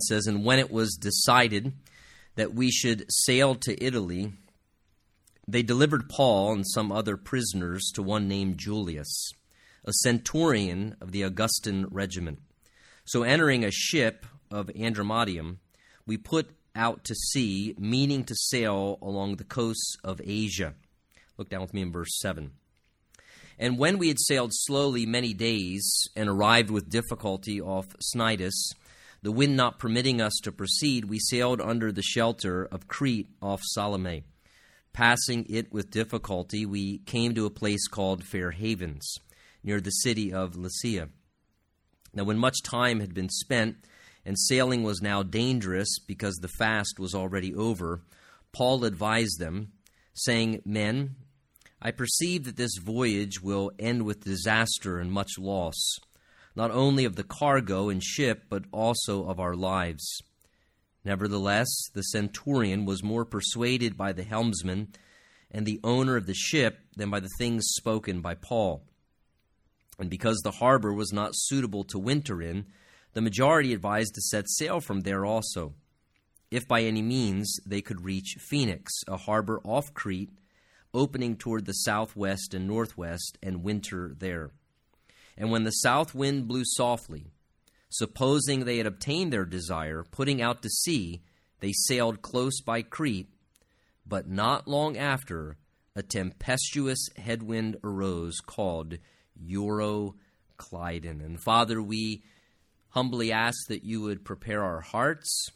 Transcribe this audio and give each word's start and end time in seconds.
Says, 0.00 0.28
And 0.28 0.44
when 0.44 0.60
it 0.60 0.70
was 0.70 0.94
decided 0.94 1.72
that 2.36 2.54
we 2.54 2.70
should 2.70 3.04
sail 3.08 3.56
to 3.56 3.84
Italy, 3.84 4.32
they 5.48 5.62
delivered 5.62 6.08
Paul 6.08 6.52
and 6.52 6.64
some 6.66 6.92
other 6.92 7.16
prisoners 7.16 7.90
to 7.94 8.02
one 8.02 8.28
named 8.28 8.58
Julius, 8.58 9.32
a 9.84 9.92
centurion 9.92 10.94
of 11.00 11.10
the 11.10 11.22
Augustan 11.22 11.86
regiment. 11.90 12.38
So, 13.06 13.24
entering 13.24 13.64
a 13.64 13.72
ship 13.72 14.24
of 14.52 14.66
Adramyttium, 14.68 15.56
we 16.06 16.16
put 16.16 16.50
out 16.76 17.02
to 17.04 17.14
sea, 17.16 17.74
meaning 17.76 18.22
to 18.24 18.36
sail 18.36 18.98
along 19.02 19.36
the 19.36 19.44
coasts 19.44 19.96
of 20.04 20.20
Asia. 20.22 20.74
Look 21.38 21.48
down 21.48 21.62
with 21.62 21.74
me 21.74 21.82
in 21.82 21.90
verse 21.90 22.20
7. 22.20 22.52
And 23.58 23.78
when 23.78 23.98
we 23.98 24.06
had 24.06 24.20
sailed 24.20 24.52
slowly 24.52 25.06
many 25.06 25.34
days 25.34 26.06
and 26.14 26.28
arrived 26.28 26.70
with 26.70 26.88
difficulty 26.88 27.60
off 27.60 27.88
Cnidus, 28.14 28.74
the 29.22 29.32
wind 29.32 29.56
not 29.56 29.78
permitting 29.78 30.20
us 30.20 30.34
to 30.42 30.52
proceed, 30.52 31.06
we 31.06 31.18
sailed 31.18 31.60
under 31.60 31.90
the 31.90 32.02
shelter 32.02 32.64
of 32.64 32.88
Crete 32.88 33.28
off 33.42 33.60
Salmone. 33.74 34.22
Passing 34.92 35.46
it 35.48 35.72
with 35.72 35.90
difficulty, 35.90 36.64
we 36.64 36.98
came 36.98 37.34
to 37.34 37.46
a 37.46 37.50
place 37.50 37.88
called 37.88 38.24
Fair 38.24 38.52
Havens, 38.52 39.16
near 39.62 39.80
the 39.80 39.90
city 39.90 40.32
of 40.32 40.54
Lasea. 40.54 41.08
Now, 42.14 42.24
when 42.24 42.38
much 42.38 42.62
time 42.62 43.00
had 43.00 43.14
been 43.14 43.28
spent, 43.28 43.76
and 44.24 44.38
sailing 44.38 44.82
was 44.82 45.00
now 45.00 45.22
dangerous 45.22 45.98
because 45.98 46.36
the 46.36 46.48
fast 46.48 46.98
was 46.98 47.14
already 47.14 47.54
over, 47.54 48.02
Paul 48.52 48.84
advised 48.84 49.38
them, 49.38 49.72
saying, 50.14 50.62
Men, 50.64 51.16
I 51.80 51.92
perceive 51.92 52.44
that 52.44 52.56
this 52.56 52.76
voyage 52.76 53.40
will 53.40 53.70
end 53.78 54.02
with 54.02 54.24
disaster 54.24 54.98
and 54.98 55.12
much 55.12 55.38
loss 55.38 55.98
not 56.58 56.72
only 56.72 57.04
of 57.04 57.14
the 57.14 57.22
cargo 57.22 57.88
and 57.88 58.02
ship, 58.02 58.46
but 58.50 58.64
also 58.72 59.28
of 59.28 59.38
our 59.38 59.54
lives. 59.54 60.20
Nevertheless, 61.04 61.68
the 61.94 62.02
centurion 62.02 62.84
was 62.84 63.00
more 63.00 63.24
persuaded 63.24 63.96
by 63.96 64.12
the 64.12 64.24
helmsman 64.24 64.88
and 65.52 65.64
the 65.64 65.78
owner 65.84 66.16
of 66.16 66.26
the 66.26 66.34
ship 66.34 66.80
than 66.96 67.10
by 67.10 67.20
the 67.20 67.30
things 67.38 67.64
spoken 67.68 68.20
by 68.20 68.34
Paul. 68.34 68.82
And 70.00 70.10
because 70.10 70.40
the 70.42 70.50
harbor 70.50 70.92
was 70.92 71.12
not 71.12 71.30
suitable 71.32 71.84
to 71.84 71.98
winter 71.98 72.42
in, 72.42 72.66
the 73.12 73.20
majority 73.20 73.72
advised 73.72 74.16
to 74.16 74.20
set 74.20 74.50
sail 74.50 74.80
from 74.80 75.02
there 75.02 75.24
also, 75.24 75.74
if 76.50 76.66
by 76.66 76.82
any 76.82 77.02
means 77.02 77.60
they 77.66 77.80
could 77.80 78.04
reach 78.04 78.34
Phoenix, 78.40 78.92
a 79.06 79.16
harbor 79.16 79.60
off 79.62 79.94
Crete, 79.94 80.32
opening 80.92 81.36
toward 81.36 81.66
the 81.66 81.72
southwest 81.72 82.52
and 82.52 82.66
northwest, 82.66 83.38
and 83.40 83.62
winter 83.62 84.12
there. 84.18 84.50
And 85.38 85.52
when 85.52 85.62
the 85.62 85.70
south 85.70 86.16
wind 86.16 86.48
blew 86.48 86.64
softly, 86.64 87.30
supposing 87.88 88.64
they 88.64 88.78
had 88.78 88.86
obtained 88.86 89.32
their 89.32 89.44
desire, 89.44 90.04
putting 90.10 90.42
out 90.42 90.62
to 90.62 90.68
sea, 90.68 91.22
they 91.60 91.72
sailed 91.72 92.22
close 92.22 92.60
by 92.60 92.82
Crete. 92.82 93.28
But 94.04 94.28
not 94.28 94.66
long 94.66 94.98
after, 94.98 95.56
a 95.94 96.02
tempestuous 96.02 97.08
headwind 97.16 97.76
arose 97.84 98.40
called 98.40 98.98
Euroclydon. 99.40 100.14
And 101.24 101.40
Father, 101.40 101.80
we 101.80 102.24
humbly 102.90 103.30
ask 103.30 103.68
that 103.68 103.84
you 103.84 104.02
would 104.02 104.24
prepare 104.24 104.64
our 104.64 104.80
hearts. 104.80 105.50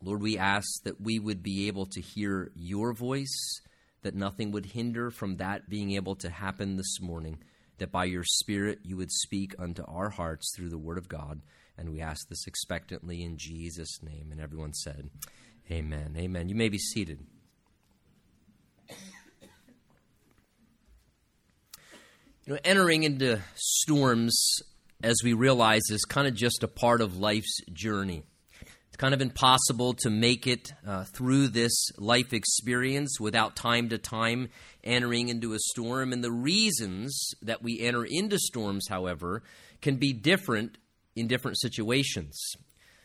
Lord, 0.00 0.22
we 0.22 0.38
ask 0.38 0.84
that 0.84 1.00
we 1.00 1.18
would 1.18 1.42
be 1.42 1.66
able 1.66 1.86
to 1.86 2.00
hear 2.00 2.52
your 2.54 2.92
voice, 2.92 3.60
that 4.02 4.14
nothing 4.14 4.52
would 4.52 4.66
hinder 4.66 5.10
from 5.10 5.38
that 5.38 5.68
being 5.68 5.92
able 5.92 6.14
to 6.16 6.30
happen 6.30 6.76
this 6.76 7.00
morning 7.00 7.38
that 7.82 7.90
by 7.90 8.04
your 8.04 8.22
Spirit 8.22 8.78
you 8.84 8.96
would 8.96 9.10
speak 9.10 9.56
unto 9.58 9.82
our 9.86 10.08
hearts 10.08 10.54
through 10.56 10.68
the 10.68 10.78
Word 10.78 10.98
of 10.98 11.08
God. 11.08 11.42
And 11.76 11.90
we 11.90 12.00
ask 12.00 12.28
this 12.28 12.46
expectantly 12.46 13.22
in 13.22 13.36
Jesus' 13.36 14.00
name. 14.02 14.28
And 14.30 14.40
everyone 14.40 14.72
said, 14.72 15.10
Amen. 15.68 16.14
Amen. 16.16 16.48
You 16.48 16.54
may 16.54 16.68
be 16.68 16.78
seated. 16.78 17.26
You 22.44 22.54
know, 22.54 22.58
entering 22.64 23.02
into 23.02 23.40
storms, 23.54 24.36
as 25.02 25.16
we 25.24 25.32
realize, 25.32 25.82
is 25.90 26.04
kind 26.04 26.26
of 26.26 26.34
just 26.34 26.62
a 26.62 26.68
part 26.68 27.00
of 27.00 27.16
life's 27.16 27.60
journey. 27.72 28.24
It's 28.92 28.98
kind 28.98 29.14
of 29.14 29.22
impossible 29.22 29.94
to 30.00 30.10
make 30.10 30.46
it 30.46 30.70
uh, 30.86 31.04
through 31.04 31.48
this 31.48 31.72
life 31.96 32.34
experience 32.34 33.18
without 33.18 33.56
time 33.56 33.88
to 33.88 33.96
time 33.96 34.50
entering 34.84 35.30
into 35.30 35.54
a 35.54 35.58
storm. 35.58 36.12
And 36.12 36.22
the 36.22 36.30
reasons 36.30 37.30
that 37.40 37.62
we 37.62 37.80
enter 37.80 38.04
into 38.04 38.38
storms, 38.38 38.88
however, 38.90 39.44
can 39.80 39.96
be 39.96 40.12
different 40.12 40.76
in 41.16 41.26
different 41.26 41.58
situations. 41.58 42.38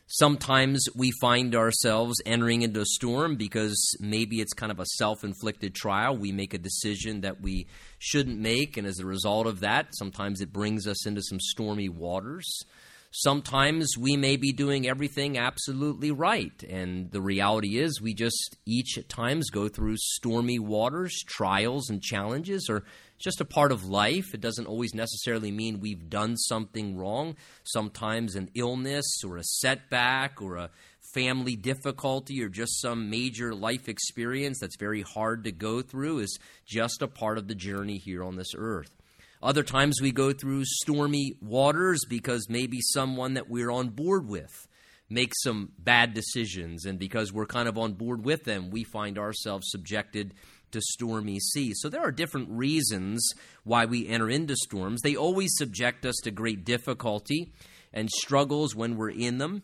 Sometimes 0.08 0.84
we 0.94 1.14
find 1.22 1.56
ourselves 1.56 2.22
entering 2.26 2.64
into 2.64 2.82
a 2.82 2.86
storm 2.86 3.38
because 3.38 3.96
maybe 4.02 4.42
it's 4.42 4.54
kind 4.54 4.74
of 4.74 4.82
a 4.82 4.86
self 4.98 5.24
inflicted 5.24 5.74
trial. 5.74 6.18
We 6.18 6.34
make 6.34 6.54
a 6.54 6.58
decision 6.58 7.22
that 7.22 7.40
we 7.40 7.68
shouldn't 7.98 8.42
make, 8.42 8.76
and 8.76 8.86
as 8.86 9.00
a 9.00 9.06
result 9.06 9.48
of 9.48 9.62
that, 9.62 9.88
sometimes 9.92 10.42
it 10.42 10.52
brings 10.52 10.86
us 10.86 11.08
into 11.08 11.22
some 11.22 11.40
stormy 11.40 11.88
waters. 11.88 12.66
Sometimes 13.12 13.98
we 13.98 14.18
may 14.18 14.36
be 14.36 14.52
doing 14.52 14.88
everything 14.88 15.38
absolutely 15.38 16.12
right, 16.12 16.62
and 16.64 17.10
the 17.12 17.22
reality 17.22 17.78
is 17.78 18.02
we 18.02 18.14
just 18.14 18.58
each 18.66 18.98
at 18.98 19.08
times 19.08 19.50
go 19.50 19.70
through 19.70 19.96
stormy 19.98 20.60
waters, 20.60 21.24
trials, 21.26 21.90
and 21.90 22.02
challenges 22.02 22.68
are 22.70 22.84
just 23.18 23.40
a 23.40 23.46
part 23.46 23.72
of 23.72 23.86
life. 23.86 24.34
It 24.34 24.42
doesn't 24.42 24.68
always 24.68 24.94
necessarily 24.94 25.52
mean 25.52 25.80
we've 25.80 26.10
done 26.10 26.36
something 26.38 26.98
wrong. 26.98 27.38
Sometimes 27.64 28.36
an 28.36 28.50
illness 28.56 29.24
or 29.26 29.38
a 29.38 29.44
setback 29.44 30.42
or 30.42 30.58
a 30.58 30.70
family 31.14 31.56
difficulty 31.56 32.44
or 32.44 32.50
just 32.50 32.82
some 32.82 33.10
major 33.10 33.56
life 33.56 33.88
experience 33.88 34.60
that's 34.60 34.78
very 34.78 35.02
hard 35.02 35.46
to 35.46 35.52
go 35.52 35.82
through 35.82 36.20
is 36.20 36.38
just 36.66 37.02
a 37.02 37.08
part 37.08 37.38
of 37.38 37.48
the 37.48 37.56
journey 37.56 37.98
here 37.98 38.24
on 38.24 38.36
this 38.36 38.54
earth. 38.56 38.92
Other 39.42 39.64
times 39.64 40.02
we 40.02 40.12
go 40.12 40.34
through 40.34 40.64
stormy 40.66 41.38
waters 41.42 42.02
because 42.10 42.50
maybe 42.50 42.80
someone 42.82 43.36
that 43.36 43.50
we're 43.50 43.72
on 43.72 43.90
board 43.90 44.28
with 44.28 44.68
makes 45.10 45.42
some 45.42 45.72
bad 45.78 46.14
decisions, 46.14 46.86
and 46.86 47.00
because 47.00 47.32
we're 47.32 47.46
kind 47.46 47.70
of 47.70 47.78
on 47.78 47.94
board 47.94 48.26
with 48.26 48.44
them, 48.44 48.70
we 48.70 48.84
find 48.84 49.18
ourselves 49.18 49.70
subjected 49.70 50.34
to 50.72 50.82
stormy 50.82 51.40
seas. 51.40 51.80
So 51.82 51.90
there 51.90 52.02
are 52.02 52.12
different 52.12 52.50
reasons 52.50 53.26
why 53.64 53.86
we 53.86 54.08
enter 54.08 54.30
into 54.30 54.56
storms. 54.56 55.02
They 55.02 55.16
always 55.16 55.56
subject 55.56 56.06
us 56.06 56.16
to 56.24 56.32
great 56.32 56.66
difficulty 56.66 57.54
and 57.94 58.10
struggles 58.10 58.76
when 58.76 58.98
we're 58.98 59.12
in 59.12 59.38
them. 59.38 59.64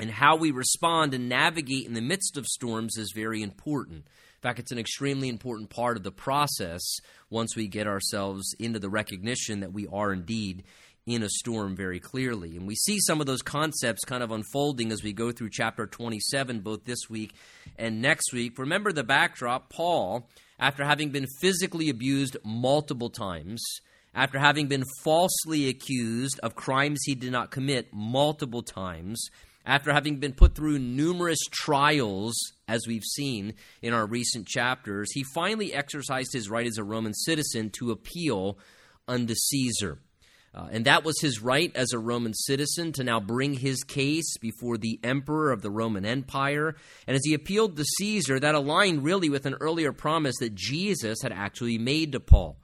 And 0.00 0.10
how 0.10 0.36
we 0.36 0.50
respond 0.50 1.14
and 1.14 1.28
navigate 1.28 1.86
in 1.86 1.94
the 1.94 2.00
midst 2.00 2.36
of 2.36 2.46
storms 2.46 2.96
is 2.96 3.12
very 3.14 3.42
important. 3.42 4.06
In 4.38 4.42
fact, 4.42 4.60
it's 4.60 4.70
an 4.70 4.78
extremely 4.78 5.28
important 5.28 5.68
part 5.68 5.96
of 5.96 6.04
the 6.04 6.12
process 6.12 6.80
once 7.28 7.56
we 7.56 7.66
get 7.66 7.88
ourselves 7.88 8.54
into 8.60 8.78
the 8.78 8.88
recognition 8.88 9.60
that 9.60 9.72
we 9.72 9.88
are 9.88 10.12
indeed 10.12 10.62
in 11.06 11.24
a 11.24 11.28
storm 11.28 11.74
very 11.74 11.98
clearly. 11.98 12.56
And 12.56 12.64
we 12.64 12.76
see 12.76 13.00
some 13.00 13.20
of 13.20 13.26
those 13.26 13.42
concepts 13.42 14.04
kind 14.04 14.22
of 14.22 14.30
unfolding 14.30 14.92
as 14.92 15.02
we 15.02 15.12
go 15.12 15.32
through 15.32 15.50
chapter 15.50 15.88
27, 15.88 16.60
both 16.60 16.84
this 16.84 17.10
week 17.10 17.34
and 17.76 18.00
next 18.00 18.32
week. 18.32 18.56
Remember 18.58 18.92
the 18.92 19.02
backdrop 19.02 19.70
Paul, 19.70 20.28
after 20.60 20.84
having 20.84 21.10
been 21.10 21.26
physically 21.40 21.88
abused 21.88 22.36
multiple 22.44 23.10
times, 23.10 23.60
after 24.14 24.38
having 24.38 24.68
been 24.68 24.84
falsely 25.02 25.68
accused 25.68 26.38
of 26.44 26.54
crimes 26.54 27.00
he 27.04 27.16
did 27.16 27.32
not 27.32 27.50
commit 27.50 27.88
multiple 27.92 28.62
times, 28.62 29.30
after 29.68 29.92
having 29.92 30.16
been 30.16 30.32
put 30.32 30.54
through 30.54 30.78
numerous 30.78 31.38
trials, 31.52 32.34
as 32.66 32.86
we've 32.88 33.04
seen 33.04 33.52
in 33.82 33.92
our 33.92 34.06
recent 34.06 34.48
chapters, 34.48 35.12
he 35.12 35.22
finally 35.34 35.74
exercised 35.74 36.32
his 36.32 36.48
right 36.48 36.66
as 36.66 36.78
a 36.78 36.84
Roman 36.84 37.12
citizen 37.12 37.70
to 37.78 37.90
appeal 37.90 38.58
unto 39.06 39.34
Caesar. 39.34 39.98
Uh, 40.54 40.68
and 40.72 40.86
that 40.86 41.04
was 41.04 41.20
his 41.20 41.42
right 41.42 41.70
as 41.76 41.92
a 41.92 41.98
Roman 41.98 42.32
citizen 42.32 42.92
to 42.92 43.04
now 43.04 43.20
bring 43.20 43.52
his 43.52 43.84
case 43.84 44.38
before 44.38 44.78
the 44.78 44.98
emperor 45.04 45.52
of 45.52 45.60
the 45.60 45.70
Roman 45.70 46.06
Empire. 46.06 46.74
And 47.06 47.14
as 47.14 47.22
he 47.22 47.34
appealed 47.34 47.76
to 47.76 47.84
Caesar, 47.98 48.40
that 48.40 48.54
aligned 48.54 49.04
really 49.04 49.28
with 49.28 49.44
an 49.44 49.56
earlier 49.60 49.92
promise 49.92 50.36
that 50.40 50.54
Jesus 50.54 51.18
had 51.22 51.32
actually 51.32 51.76
made 51.76 52.12
to 52.12 52.20
Paul. 52.20 52.58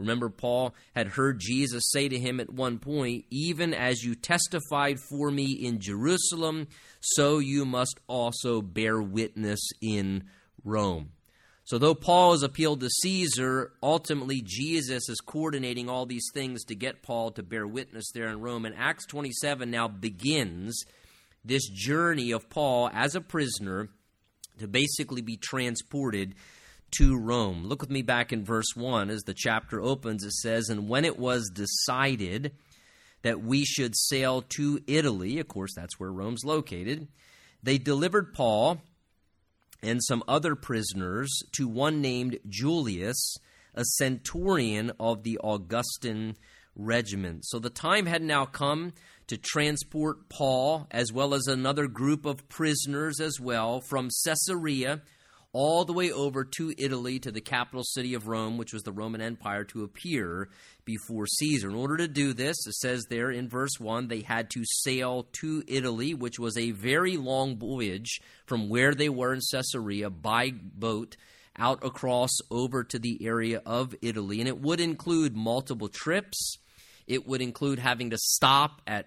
Remember, 0.00 0.30
Paul 0.30 0.74
had 0.96 1.08
heard 1.08 1.38
Jesus 1.38 1.82
say 1.92 2.08
to 2.08 2.18
him 2.18 2.40
at 2.40 2.52
one 2.52 2.78
point, 2.78 3.26
Even 3.30 3.74
as 3.74 4.02
you 4.02 4.14
testified 4.14 4.98
for 4.98 5.30
me 5.30 5.52
in 5.52 5.78
Jerusalem, 5.78 6.68
so 7.00 7.38
you 7.38 7.66
must 7.66 8.00
also 8.08 8.62
bear 8.62 9.00
witness 9.00 9.60
in 9.80 10.24
Rome. 10.64 11.10
So, 11.64 11.78
though 11.78 11.94
Paul 11.94 12.32
has 12.32 12.42
appealed 12.42 12.80
to 12.80 12.88
Caesar, 13.02 13.72
ultimately 13.82 14.42
Jesus 14.44 15.08
is 15.08 15.20
coordinating 15.20 15.88
all 15.88 16.06
these 16.06 16.28
things 16.32 16.64
to 16.64 16.74
get 16.74 17.02
Paul 17.02 17.30
to 17.32 17.42
bear 17.42 17.66
witness 17.66 18.10
there 18.12 18.28
in 18.28 18.40
Rome. 18.40 18.64
And 18.64 18.74
Acts 18.76 19.06
27 19.06 19.70
now 19.70 19.86
begins 19.86 20.82
this 21.44 21.68
journey 21.68 22.32
of 22.32 22.48
Paul 22.48 22.90
as 22.92 23.14
a 23.14 23.20
prisoner 23.20 23.90
to 24.58 24.66
basically 24.66 25.20
be 25.20 25.36
transported 25.36 26.34
to 26.92 27.16
Rome. 27.16 27.64
Look 27.64 27.80
with 27.80 27.90
me 27.90 28.02
back 28.02 28.32
in 28.32 28.44
verse 28.44 28.74
1 28.74 29.10
as 29.10 29.22
the 29.22 29.34
chapter 29.34 29.80
opens. 29.80 30.24
It 30.24 30.32
says, 30.32 30.68
And 30.68 30.88
when 30.88 31.04
it 31.04 31.18
was 31.18 31.50
decided 31.50 32.52
that 33.22 33.42
we 33.42 33.64
should 33.64 33.96
sail 33.96 34.42
to 34.42 34.80
Italy. 34.86 35.38
Of 35.38 35.48
course, 35.48 35.74
that's 35.74 35.98
where 35.98 36.12
Rome's 36.12 36.44
located. 36.44 37.08
They 37.62 37.78
delivered 37.78 38.34
Paul 38.34 38.80
and 39.82 40.00
some 40.02 40.22
other 40.26 40.54
prisoners 40.54 41.30
to 41.52 41.68
one 41.68 42.00
named 42.00 42.38
Julius, 42.48 43.36
a 43.74 43.84
centurion 43.84 44.92
of 44.98 45.22
the 45.22 45.38
Augustan 45.42 46.36
regiment. 46.74 47.44
So 47.46 47.58
the 47.58 47.70
time 47.70 48.06
had 48.06 48.22
now 48.22 48.46
come 48.46 48.92
to 49.26 49.36
transport 49.36 50.28
Paul, 50.28 50.86
as 50.90 51.12
well 51.12 51.34
as 51.34 51.46
another 51.46 51.86
group 51.86 52.26
of 52.26 52.48
prisoners 52.48 53.20
as 53.20 53.38
well, 53.38 53.80
from 53.80 54.08
Caesarea 54.24 55.02
all 55.52 55.84
the 55.84 55.92
way 55.92 56.12
over 56.12 56.44
to 56.44 56.72
Italy, 56.78 57.18
to 57.18 57.32
the 57.32 57.40
capital 57.40 57.82
city 57.82 58.14
of 58.14 58.28
Rome, 58.28 58.56
which 58.56 58.72
was 58.72 58.82
the 58.82 58.92
Roman 58.92 59.20
Empire, 59.20 59.64
to 59.64 59.82
appear 59.82 60.48
before 60.84 61.26
Caesar. 61.26 61.68
In 61.68 61.74
order 61.74 61.96
to 61.96 62.08
do 62.08 62.32
this, 62.32 62.56
it 62.66 62.74
says 62.74 63.04
there 63.08 63.30
in 63.30 63.48
verse 63.48 63.78
1, 63.78 64.08
they 64.08 64.20
had 64.20 64.50
to 64.50 64.62
sail 64.64 65.26
to 65.40 65.64
Italy, 65.66 66.14
which 66.14 66.38
was 66.38 66.56
a 66.56 66.70
very 66.70 67.16
long 67.16 67.58
voyage 67.58 68.20
from 68.46 68.68
where 68.68 68.94
they 68.94 69.08
were 69.08 69.32
in 69.32 69.40
Caesarea 69.50 70.08
by 70.08 70.52
boat 70.52 71.16
out 71.56 71.84
across 71.84 72.30
over 72.50 72.84
to 72.84 72.98
the 72.98 73.18
area 73.24 73.60
of 73.66 73.94
Italy. 74.02 74.40
And 74.40 74.48
it 74.48 74.60
would 74.60 74.80
include 74.80 75.36
multiple 75.36 75.88
trips, 75.88 76.58
it 77.06 77.26
would 77.26 77.42
include 77.42 77.80
having 77.80 78.10
to 78.10 78.18
stop 78.18 78.82
at 78.86 79.06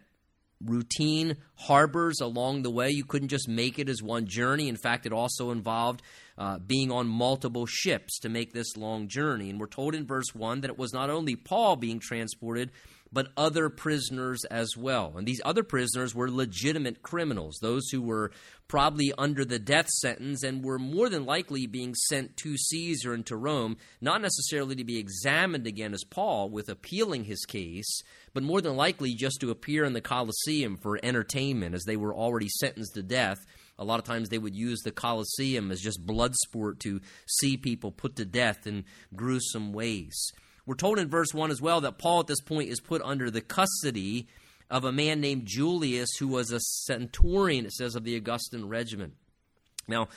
routine 0.65 1.37
harbors 1.55 2.19
along 2.21 2.63
the 2.63 2.71
way. 2.71 2.89
You 2.89 3.05
couldn't 3.05 3.29
just 3.29 3.47
make 3.47 3.79
it 3.79 3.89
as 3.89 4.01
one 4.01 4.27
journey. 4.27 4.67
In 4.67 4.77
fact, 4.77 5.05
it 5.05 5.13
also 5.13 5.51
involved 5.51 6.01
uh, 6.37 6.59
being 6.59 6.91
on 6.91 7.07
multiple 7.07 7.65
ships 7.65 8.19
to 8.19 8.29
make 8.29 8.53
this 8.53 8.75
long 8.77 9.07
journey. 9.07 9.49
And 9.49 9.59
we're 9.59 9.67
told 9.67 9.95
in 9.95 10.05
verse 10.05 10.33
1 10.33 10.61
that 10.61 10.71
it 10.71 10.77
was 10.77 10.93
not 10.93 11.09
only 11.09 11.35
Paul 11.35 11.75
being 11.75 11.99
transported, 11.99 12.71
but 13.13 13.31
other 13.37 13.69
prisoners 13.69 14.43
as 14.45 14.75
well. 14.75 15.13
And 15.15 15.27
these 15.27 15.41
other 15.45 15.63
prisoners 15.63 16.15
were 16.15 16.31
legitimate 16.31 17.03
criminals, 17.03 17.59
those 17.61 17.87
who 17.91 18.01
were 18.01 18.31
probably 18.67 19.13
under 19.19 19.45
the 19.45 19.59
death 19.59 19.87
sentence 19.87 20.43
and 20.43 20.63
were 20.63 20.79
more 20.79 21.09
than 21.09 21.25
likely 21.25 21.67
being 21.67 21.93
sent 21.93 22.35
to 22.37 22.57
Caesar 22.57 23.13
and 23.13 23.23
to 23.27 23.37
Rome, 23.37 23.77
not 24.01 24.21
necessarily 24.21 24.75
to 24.75 24.83
be 24.83 24.97
examined 24.97 25.67
again 25.67 25.93
as 25.93 26.03
Paul 26.03 26.49
with 26.49 26.69
appealing 26.69 27.25
his 27.25 27.45
case, 27.45 28.01
but 28.33 28.41
more 28.41 28.61
than 28.61 28.75
likely 28.75 29.13
just 29.13 29.39
to 29.41 29.51
appear 29.51 29.83
in 29.83 29.93
the 29.93 30.01
Colosseum 30.01 30.77
for 30.77 30.99
entertainment 31.03 31.75
as 31.75 31.83
they 31.83 31.97
were 31.97 32.15
already 32.15 32.49
sentenced 32.49 32.95
to 32.95 33.03
death. 33.03 33.37
A 33.79 33.83
lot 33.83 33.99
of 33.99 34.05
times 34.05 34.29
they 34.29 34.37
would 34.37 34.55
use 34.55 34.81
the 34.81 34.91
Colosseum 34.91 35.71
as 35.71 35.81
just 35.81 36.05
blood 36.05 36.35
sport 36.35 36.79
to 36.81 37.01
see 37.27 37.57
people 37.57 37.91
put 37.91 38.15
to 38.17 38.25
death 38.25 38.67
in 38.67 38.85
gruesome 39.15 39.73
ways. 39.73 40.31
We're 40.65 40.75
told 40.75 40.99
in 40.99 41.09
verse 41.09 41.33
1 41.33 41.51
as 41.51 41.61
well 41.61 41.81
that 41.81 41.97
Paul 41.97 42.21
at 42.21 42.27
this 42.27 42.41
point 42.41 42.69
is 42.69 42.79
put 42.79 43.01
under 43.01 43.29
the 43.29 43.41
custody 43.41 44.27
of 44.69 44.85
a 44.85 44.91
man 44.91 45.19
named 45.19 45.45
Julius, 45.45 46.09
who 46.19 46.27
was 46.27 46.51
a 46.51 46.59
centurion, 46.59 47.65
it 47.65 47.73
says, 47.73 47.95
of 47.95 48.03
the 48.03 48.15
Augustan 48.15 48.69
regiment. 48.69 49.13
Now, 49.87 50.07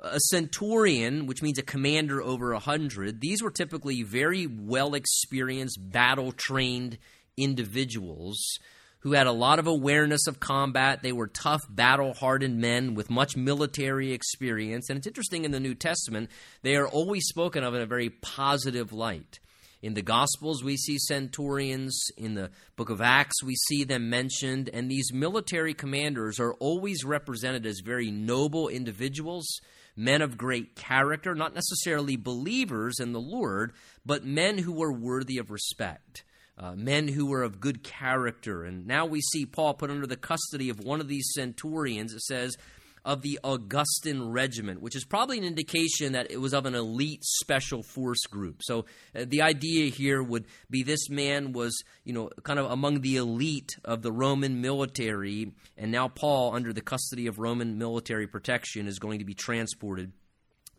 a 0.00 0.18
centurion, 0.30 1.26
which 1.26 1.42
means 1.42 1.58
a 1.58 1.62
commander 1.62 2.20
over 2.20 2.52
a 2.52 2.58
hundred, 2.58 3.20
these 3.20 3.42
were 3.42 3.50
typically 3.50 4.02
very 4.02 4.46
well 4.46 4.94
experienced, 4.94 5.78
battle 5.80 6.32
trained 6.32 6.98
individuals 7.36 8.58
who 9.02 9.12
had 9.12 9.26
a 9.26 9.32
lot 9.32 9.58
of 9.58 9.66
awareness 9.66 10.26
of 10.26 10.40
combat. 10.40 11.02
They 11.02 11.12
were 11.12 11.26
tough, 11.26 11.62
battle 11.68 12.14
hardened 12.14 12.58
men 12.58 12.94
with 12.94 13.10
much 13.10 13.36
military 13.36 14.12
experience. 14.12 14.88
And 14.88 14.96
it's 14.96 15.06
interesting 15.06 15.44
in 15.44 15.50
the 15.50 15.60
New 15.60 15.74
Testament, 15.74 16.30
they 16.62 16.76
are 16.76 16.88
always 16.88 17.26
spoken 17.26 17.64
of 17.64 17.74
in 17.74 17.82
a 17.82 17.86
very 17.86 18.10
positive 18.10 18.92
light. 18.92 19.40
In 19.82 19.94
the 19.94 20.02
Gospels, 20.02 20.62
we 20.62 20.76
see 20.76 20.96
centurions. 20.98 22.00
In 22.16 22.34
the 22.34 22.50
book 22.76 22.90
of 22.90 23.00
Acts, 23.00 23.42
we 23.42 23.56
see 23.66 23.82
them 23.82 24.08
mentioned. 24.08 24.70
And 24.72 24.88
these 24.88 25.12
military 25.12 25.74
commanders 25.74 26.38
are 26.38 26.54
always 26.54 27.04
represented 27.04 27.66
as 27.66 27.80
very 27.84 28.12
noble 28.12 28.68
individuals, 28.68 29.48
men 29.96 30.22
of 30.22 30.38
great 30.38 30.76
character, 30.76 31.34
not 31.34 31.56
necessarily 31.56 32.14
believers 32.14 33.00
in 33.00 33.12
the 33.12 33.20
Lord, 33.20 33.72
but 34.06 34.24
men 34.24 34.58
who 34.58 34.72
were 34.72 34.92
worthy 34.92 35.38
of 35.38 35.50
respect. 35.50 36.22
Uh, 36.58 36.74
men 36.76 37.08
who 37.08 37.26
were 37.26 37.42
of 37.42 37.60
good 37.60 37.82
character. 37.82 38.62
And 38.62 38.86
now 38.86 39.06
we 39.06 39.20
see 39.22 39.46
Paul 39.46 39.72
put 39.74 39.90
under 39.90 40.06
the 40.06 40.18
custody 40.18 40.68
of 40.68 40.84
one 40.84 41.00
of 41.00 41.08
these 41.08 41.32
centurions. 41.34 42.12
It 42.12 42.20
says, 42.20 42.56
of 43.04 43.22
the 43.22 43.38
Augustan 43.42 44.30
Regiment, 44.30 44.80
which 44.80 44.94
is 44.94 45.04
probably 45.04 45.38
an 45.38 45.44
indication 45.44 46.12
that 46.12 46.30
it 46.30 46.40
was 46.40 46.54
of 46.54 46.66
an 46.66 46.74
elite 46.74 47.24
special 47.24 47.82
force 47.82 48.24
group. 48.30 48.60
So 48.62 48.84
uh, 49.14 49.24
the 49.26 49.42
idea 49.42 49.90
here 49.90 50.22
would 50.22 50.46
be 50.70 50.82
this 50.82 51.10
man 51.10 51.52
was, 51.52 51.82
you 52.04 52.12
know, 52.12 52.30
kind 52.44 52.58
of 52.58 52.70
among 52.70 53.00
the 53.00 53.16
elite 53.16 53.76
of 53.84 54.02
the 54.02 54.12
Roman 54.12 54.60
military, 54.60 55.52
and 55.76 55.90
now 55.90 56.08
Paul, 56.08 56.54
under 56.54 56.72
the 56.72 56.80
custody 56.80 57.26
of 57.26 57.38
Roman 57.38 57.78
military 57.78 58.26
protection, 58.26 58.86
is 58.86 58.98
going 58.98 59.18
to 59.18 59.24
be 59.24 59.34
transported 59.34 60.12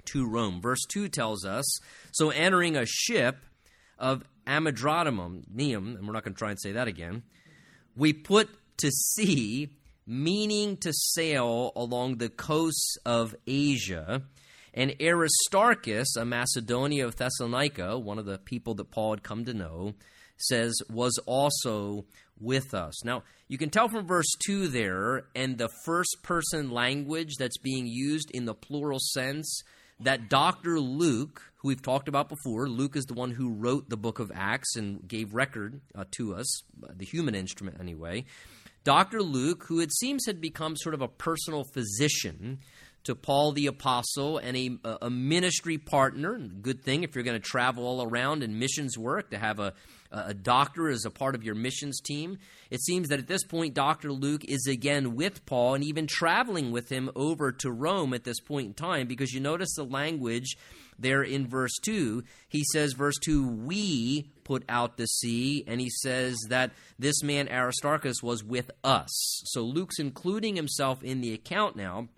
to 0.05 0.25
Rome. 0.25 0.61
Verse 0.61 0.85
2 0.89 1.09
tells 1.09 1.45
us 1.45 1.65
So 2.13 2.29
entering 2.29 2.77
a 2.77 2.85
ship 2.85 3.37
of 4.03 4.21
Amidrodamum, 4.45 5.45
Neum, 5.55 5.95
and 5.95 6.05
we're 6.05 6.13
not 6.13 6.25
going 6.25 6.33
to 6.33 6.37
try 6.37 6.49
and 6.49 6.59
say 6.59 6.73
that 6.73 6.89
again, 6.89 7.23
we 7.95 8.11
put 8.11 8.49
to 8.79 8.91
sea 8.91 9.69
meaning 10.05 10.75
to 10.75 10.91
sail 10.91 11.71
along 11.77 12.17
the 12.17 12.27
coasts 12.27 12.97
of 13.05 13.33
Asia. 13.47 14.23
And 14.73 14.93
Aristarchus, 15.01 16.17
a 16.17 16.25
Macedonian 16.25 17.05
of 17.07 17.15
Thessalonica, 17.15 17.97
one 17.97 18.19
of 18.19 18.25
the 18.25 18.37
people 18.37 18.73
that 18.75 18.91
Paul 18.91 19.11
had 19.11 19.23
come 19.23 19.45
to 19.45 19.53
know, 19.53 19.93
says, 20.35 20.73
was 20.89 21.17
also 21.25 22.05
with 22.37 22.73
us. 22.73 23.05
Now, 23.05 23.23
you 23.47 23.57
can 23.57 23.69
tell 23.69 23.87
from 23.87 24.05
verse 24.05 24.29
2 24.45 24.67
there 24.67 25.27
and 25.33 25.57
the 25.57 25.69
first 25.85 26.17
person 26.23 26.71
language 26.71 27.35
that's 27.39 27.59
being 27.59 27.87
used 27.87 28.31
in 28.31 28.43
the 28.43 28.55
plural 28.55 28.99
sense 28.99 29.63
that 29.99 30.29
Dr. 30.29 30.79
Luke, 30.79 31.41
who 31.57 31.69
we've 31.69 31.81
talked 31.81 32.07
about 32.07 32.29
before, 32.29 32.67
Luke 32.67 32.95
is 32.95 33.05
the 33.05 33.13
one 33.13 33.31
who 33.31 33.53
wrote 33.53 33.89
the 33.89 33.97
book 33.97 34.19
of 34.19 34.31
Acts 34.33 34.75
and 34.75 35.07
gave 35.07 35.33
record 35.33 35.81
uh, 35.95 36.05
to 36.11 36.35
us, 36.35 36.63
the 36.95 37.05
human 37.05 37.35
instrument 37.35 37.77
anyway. 37.79 38.25
Dr. 38.83 39.21
Luke, 39.21 39.65
who 39.67 39.79
it 39.79 39.93
seems 39.93 40.25
had 40.25 40.41
become 40.41 40.75
sort 40.75 40.93
of 40.93 41.01
a 41.01 41.07
personal 41.07 41.63
physician 41.63 42.59
to 43.05 43.15
Paul 43.15 43.51
the 43.51 43.67
Apostle 43.67 44.37
and 44.37 44.57
a, 44.57 44.77
a 45.03 45.09
ministry 45.09 45.77
partner. 45.77 46.37
Good 46.37 46.83
thing 46.83 47.03
if 47.03 47.15
you're 47.15 47.23
going 47.23 47.39
to 47.39 47.47
travel 47.47 47.85
all 47.85 48.03
around 48.03 48.43
in 48.43 48.59
missions 48.59 48.97
work 48.97 49.31
to 49.31 49.37
have 49.37 49.59
a, 49.59 49.73
a 50.13 50.33
doctor 50.33 50.89
as 50.89 51.05
a 51.05 51.09
part 51.09 51.35
of 51.35 51.43
your 51.43 51.55
missions 51.55 51.99
team. 51.99 52.37
It 52.69 52.81
seems 52.81 53.09
that 53.09 53.19
at 53.19 53.27
this 53.27 53.43
point, 53.43 53.73
Dr. 53.73 54.11
Luke 54.11 54.45
is 54.45 54.67
again 54.67 55.15
with 55.15 55.45
Paul 55.45 55.73
and 55.75 55.83
even 55.83 56.07
traveling 56.07 56.71
with 56.71 56.89
him 56.89 57.09
over 57.15 57.51
to 57.51 57.71
Rome 57.71 58.13
at 58.13 58.23
this 58.23 58.39
point 58.39 58.67
in 58.67 58.73
time 58.73 59.07
because 59.07 59.33
you 59.33 59.39
notice 59.39 59.73
the 59.75 59.83
language 59.83 60.55
there 60.99 61.23
in 61.23 61.47
verse 61.47 61.73
2. 61.83 62.23
He 62.47 62.63
says, 62.71 62.93
verse 62.93 63.17
2, 63.23 63.47
we 63.47 64.31
put 64.43 64.63
out 64.69 64.97
the 64.97 65.07
sea, 65.07 65.63
and 65.67 65.81
he 65.81 65.89
says 65.89 66.37
that 66.49 66.71
this 66.99 67.23
man 67.23 67.49
Aristarchus 67.49 68.21
was 68.21 68.43
with 68.43 68.69
us. 68.83 69.09
So 69.45 69.61
Luke's 69.61 69.99
including 69.99 70.55
himself 70.55 71.03
in 71.03 71.21
the 71.21 71.33
account 71.33 71.75
now. 71.75 72.09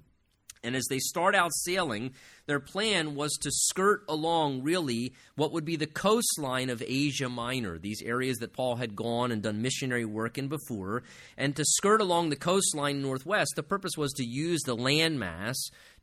And 0.66 0.76
as 0.76 0.86
they 0.90 1.00
start 1.00 1.36
out 1.36 1.54
sailing, 1.54 2.14
their 2.48 2.60
plan 2.60 3.16
was 3.16 3.34
to 3.42 3.52
skirt 3.52 4.04
along, 4.10 4.64
really, 4.64 5.14
what 5.36 5.52
would 5.52 5.66
be 5.66 5.76
the 5.76 5.88
coastline 5.88 6.70
of 6.70 6.84
Asia 6.86 7.30
Minor, 7.30 7.78
these 7.78 8.02
areas 8.02 8.38
that 8.38 8.54
Paul 8.54 8.76
had 8.76 8.96
gone 8.96 9.32
and 9.32 9.42
done 9.42 9.62
missionary 9.62 10.06
work 10.06 10.38
in 10.38 10.48
before. 10.48 11.04
And 11.38 11.56
to 11.56 11.64
skirt 11.66 12.02
along 12.02 12.30
the 12.30 12.36
coastline 12.36 13.02
northwest, 13.02 13.54
the 13.56 13.64
purpose 13.64 13.98
was 13.98 14.12
to 14.14 14.26
use 14.26 14.62
the 14.62 14.76
landmass 14.76 15.56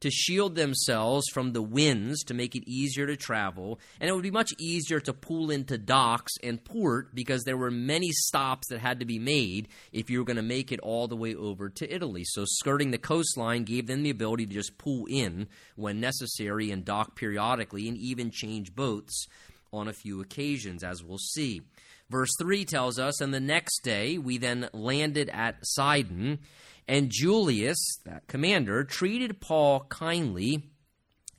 to 0.02 0.10
shield 0.10 0.56
themselves 0.56 1.26
from 1.32 1.52
the 1.52 1.62
winds 1.62 2.24
to 2.24 2.34
make 2.34 2.54
it 2.54 2.68
easier 2.68 3.06
to 3.06 3.16
travel. 3.16 3.80
And 4.00 4.10
it 4.10 4.12
would 4.12 4.22
be 4.22 4.32
much 4.32 4.52
easier 4.58 4.98
to 5.00 5.12
pull 5.12 5.50
into 5.50 5.78
docks 5.78 6.32
and 6.42 6.62
port 6.62 7.14
because 7.14 7.44
there 7.44 7.56
were 7.56 7.70
many 7.70 8.10
stops 8.10 8.68
that 8.68 8.80
had 8.80 9.00
to 9.00 9.06
be 9.06 9.20
made 9.20 9.68
if 9.92 10.10
you 10.10 10.18
were 10.18 10.24
going 10.24 10.36
to 10.36 10.42
make 10.42 10.72
it 10.72 10.80
all 10.80 11.06
the 11.06 11.16
way 11.16 11.34
over 11.34 11.68
to 11.68 11.94
Italy. 11.94 12.24
So 12.24 12.44
skirting 12.44 12.90
the 12.90 12.98
coastline 12.98 13.62
gave 13.62 13.86
them 13.86 14.02
the 14.02 14.10
ability 14.10 14.46
to 14.46 14.52
just 14.52 14.76
pull 14.76 15.06
in 15.06 15.46
when 15.76 16.00
necessary 16.00 16.72
and 16.72 16.84
dock 16.84 17.14
periodically 17.14 17.88
and 17.88 17.96
even 17.96 18.32
change 18.32 18.74
boats 18.74 19.26
on 19.72 19.86
a 19.88 19.92
few 19.92 20.20
occasions, 20.20 20.82
as 20.82 21.02
we'll 21.02 21.18
see. 21.18 21.62
Verse 22.10 22.30
3 22.38 22.64
tells 22.64 22.98
us, 22.98 23.20
And 23.20 23.32
the 23.32 23.40
next 23.40 23.80
day 23.84 24.18
we 24.18 24.36
then 24.36 24.68
landed 24.74 25.30
at 25.30 25.56
Sidon 25.62 26.40
and 26.88 27.10
Julius, 27.10 27.78
that 28.04 28.26
commander, 28.26 28.84
treated 28.84 29.40
Paul 29.40 29.86
kindly, 29.88 30.70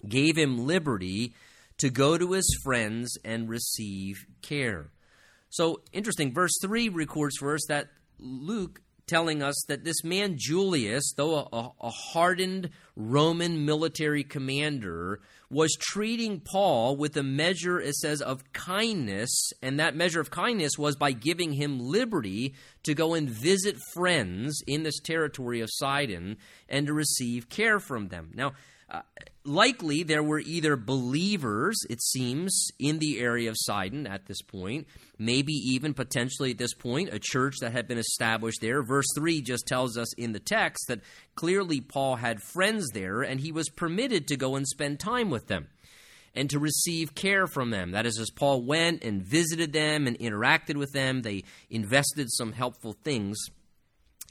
gave 0.08 0.38
him 0.38 0.66
liberty 0.66 1.34
to 1.78 1.90
go 1.90 2.18
to 2.18 2.32
his 2.32 2.60
friends 2.64 3.18
and 3.24 3.50
receive 3.50 4.26
care. 4.42 4.92
So 5.50 5.82
interesting. 5.92 6.34
Verse 6.34 6.54
3 6.62 6.90
records 6.90 7.38
for 7.38 7.54
us 7.54 7.66
that 7.68 7.90
Luke 8.20 8.82
telling 9.08 9.42
us 9.42 9.56
that 9.68 9.84
this 9.84 10.04
man 10.04 10.36
Julius, 10.38 11.14
though 11.16 11.36
a, 11.52 11.72
a, 11.82 11.90
hardened 11.90 12.70
Roman 12.96 13.66
military 13.66 14.24
commander 14.24 15.20
was 15.50 15.76
treating 15.80 16.40
Paul 16.40 16.96
with 16.96 17.16
a 17.18 17.24
measure, 17.24 17.80
it 17.80 17.96
says, 17.96 18.22
of 18.22 18.52
kindness, 18.54 19.52
and 19.62 19.80
that 19.80 19.96
measure 19.96 20.20
of 20.20 20.32
kindness 20.32 20.78
was 20.78 20.96
by 20.96 21.12
giving 21.12 21.54
him 21.54 21.80
liberty 21.80 22.56
to 22.84 22.94
go 22.94 23.14
and 23.14 23.30
visit 23.30 23.78
friends 23.94 24.62
in 24.66 24.84
this 24.84 25.00
territory 25.00 25.60
of 25.60 25.70
Sidon 25.72 26.38
and 26.70 26.88
to 26.88 26.94
receive 26.94 27.50
care 27.50 27.80
from 27.80 28.08
them. 28.08 28.32
Now, 28.34 28.54
uh, 28.90 29.02
likely 29.46 30.04
there 30.04 30.24
were 30.24 30.40
either 30.40 30.76
believers, 30.76 31.78
it 31.90 32.02
seems, 32.02 32.70
in 32.80 33.00
the 33.00 33.20
area 33.20 33.50
of 33.50 33.56
Sidon 33.58 34.08
at 34.08 34.26
this 34.26 34.42
point, 34.42 34.88
maybe 35.18 35.54
even 35.54 35.94
potentially 35.94 36.52
at 36.52 36.58
this 36.58 36.74
point 36.74 37.10
a 37.14 37.20
church 37.20 37.56
that 37.62 37.72
had 37.72 37.88
been 37.88 37.98
established 37.98 38.62
there. 38.62 38.84
Verse 38.84 39.08
3 39.16 39.42
just 39.42 39.68
tells 39.68 39.98
us 39.98 40.14
in 40.16 40.32
the 40.32 40.40
text 40.40 40.86
that 40.88 41.02
clearly 41.36 41.82
Paul 41.82 42.16
had 42.16 42.42
friends 42.42 42.90
there 42.94 43.22
and 43.22 43.40
he 43.40 43.52
was 43.52 43.70
permitted 43.70 44.28
to 44.28 44.38
go 44.38 44.56
and 44.56 44.68
spend 44.68 45.00
time 45.00 45.30
with 45.30 45.48
them 45.48 45.68
and 46.36 46.50
to 46.50 46.60
receive 46.60 47.16
care 47.16 47.48
from 47.48 47.70
them. 47.70 47.92
That 47.92 48.06
is, 48.06 48.20
as 48.20 48.32
Paul 48.32 48.64
went 48.64 49.04
and 49.04 49.22
visited 49.22 49.72
them 49.72 50.08
and 50.08 50.18
interacted 50.18 50.78
with 50.78 50.92
them, 50.92 51.22
they 51.22 51.44
invested 51.70 52.32
some 52.32 52.54
helpful 52.54 52.94
things 53.04 53.38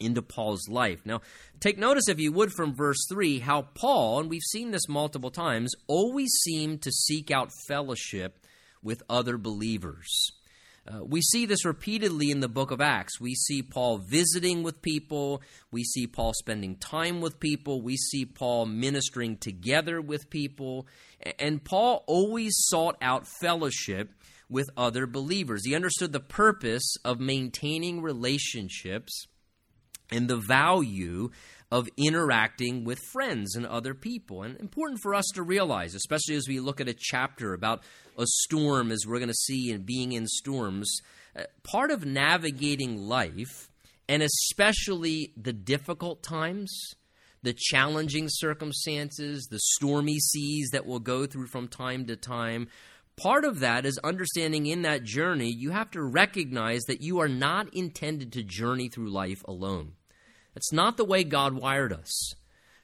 into 0.00 0.22
Paul's 0.22 0.68
life. 0.68 1.00
Now, 1.04 1.20
take 1.60 1.78
notice, 1.78 2.08
if 2.08 2.18
you 2.18 2.32
would, 2.32 2.52
from 2.52 2.74
verse 2.74 3.06
3, 3.10 3.40
how 3.40 3.62
Paul, 3.74 4.20
and 4.20 4.30
we've 4.30 4.42
seen 4.42 4.70
this 4.70 4.88
multiple 4.88 5.30
times, 5.30 5.72
always 5.86 6.30
seemed 6.42 6.82
to 6.82 6.90
seek 6.90 7.30
out 7.30 7.50
fellowship 7.68 8.38
with 8.82 9.02
other 9.08 9.38
believers. 9.38 10.32
Uh, 10.84 11.04
we 11.04 11.20
see 11.20 11.46
this 11.46 11.64
repeatedly 11.64 12.32
in 12.32 12.40
the 12.40 12.48
book 12.48 12.72
of 12.72 12.80
Acts. 12.80 13.20
We 13.20 13.36
see 13.36 13.62
Paul 13.62 13.98
visiting 13.98 14.64
with 14.64 14.82
people. 14.82 15.40
We 15.70 15.84
see 15.84 16.08
Paul 16.08 16.32
spending 16.34 16.74
time 16.76 17.20
with 17.20 17.38
people. 17.38 17.82
We 17.82 17.96
see 17.96 18.24
Paul 18.24 18.66
ministering 18.66 19.36
together 19.36 20.00
with 20.00 20.28
people. 20.28 20.88
And 21.38 21.62
Paul 21.62 22.02
always 22.08 22.54
sought 22.56 22.96
out 23.00 23.28
fellowship 23.40 24.10
with 24.48 24.70
other 24.76 25.06
believers. 25.06 25.64
He 25.64 25.74
understood 25.74 26.12
the 26.12 26.20
purpose 26.20 26.96
of 27.04 27.20
maintaining 27.20 28.02
relationships 28.02 29.28
and 30.12 30.28
the 30.28 30.36
value 30.36 31.30
of 31.70 31.88
interacting 31.96 32.84
with 32.84 32.98
friends 33.12 33.56
and 33.56 33.66
other 33.66 33.94
people. 33.94 34.42
And 34.42 34.60
important 34.60 35.00
for 35.02 35.14
us 35.14 35.24
to 35.34 35.42
realize, 35.42 35.94
especially 35.94 36.36
as 36.36 36.46
we 36.46 36.60
look 36.60 36.80
at 36.80 36.88
a 36.88 36.94
chapter 36.96 37.54
about 37.54 37.82
a 38.18 38.26
storm, 38.26 38.92
as 38.92 39.06
we're 39.06 39.18
going 39.18 39.28
to 39.28 39.34
see, 39.34 39.72
and 39.72 39.86
being 39.86 40.12
in 40.12 40.26
storms, 40.26 41.00
uh, 41.34 41.44
part 41.64 41.90
of 41.90 42.04
navigating 42.04 42.98
life, 42.98 43.70
and 44.06 44.22
especially 44.22 45.32
the 45.34 45.54
difficult 45.54 46.22
times, 46.22 46.70
the 47.42 47.54
challenging 47.56 48.26
circumstances, 48.28 49.48
the 49.50 49.58
stormy 49.58 50.18
seas 50.18 50.68
that 50.72 50.84
we'll 50.84 51.00
go 51.00 51.24
through 51.24 51.46
from 51.46 51.68
time 51.68 52.04
to 52.06 52.16
time, 52.16 52.68
Part 53.16 53.44
of 53.44 53.60
that 53.60 53.84
is 53.84 53.98
understanding 53.98 54.66
in 54.66 54.82
that 54.82 55.04
journey, 55.04 55.52
you 55.54 55.70
have 55.70 55.90
to 55.90 56.02
recognize 56.02 56.82
that 56.84 57.02
you 57.02 57.20
are 57.20 57.28
not 57.28 57.72
intended 57.74 58.32
to 58.32 58.42
journey 58.42 58.88
through 58.88 59.10
life 59.10 59.42
alone. 59.46 59.92
That's 60.54 60.72
not 60.72 60.96
the 60.96 61.04
way 61.04 61.24
God 61.24 61.54
wired 61.54 61.92
us. 61.92 62.34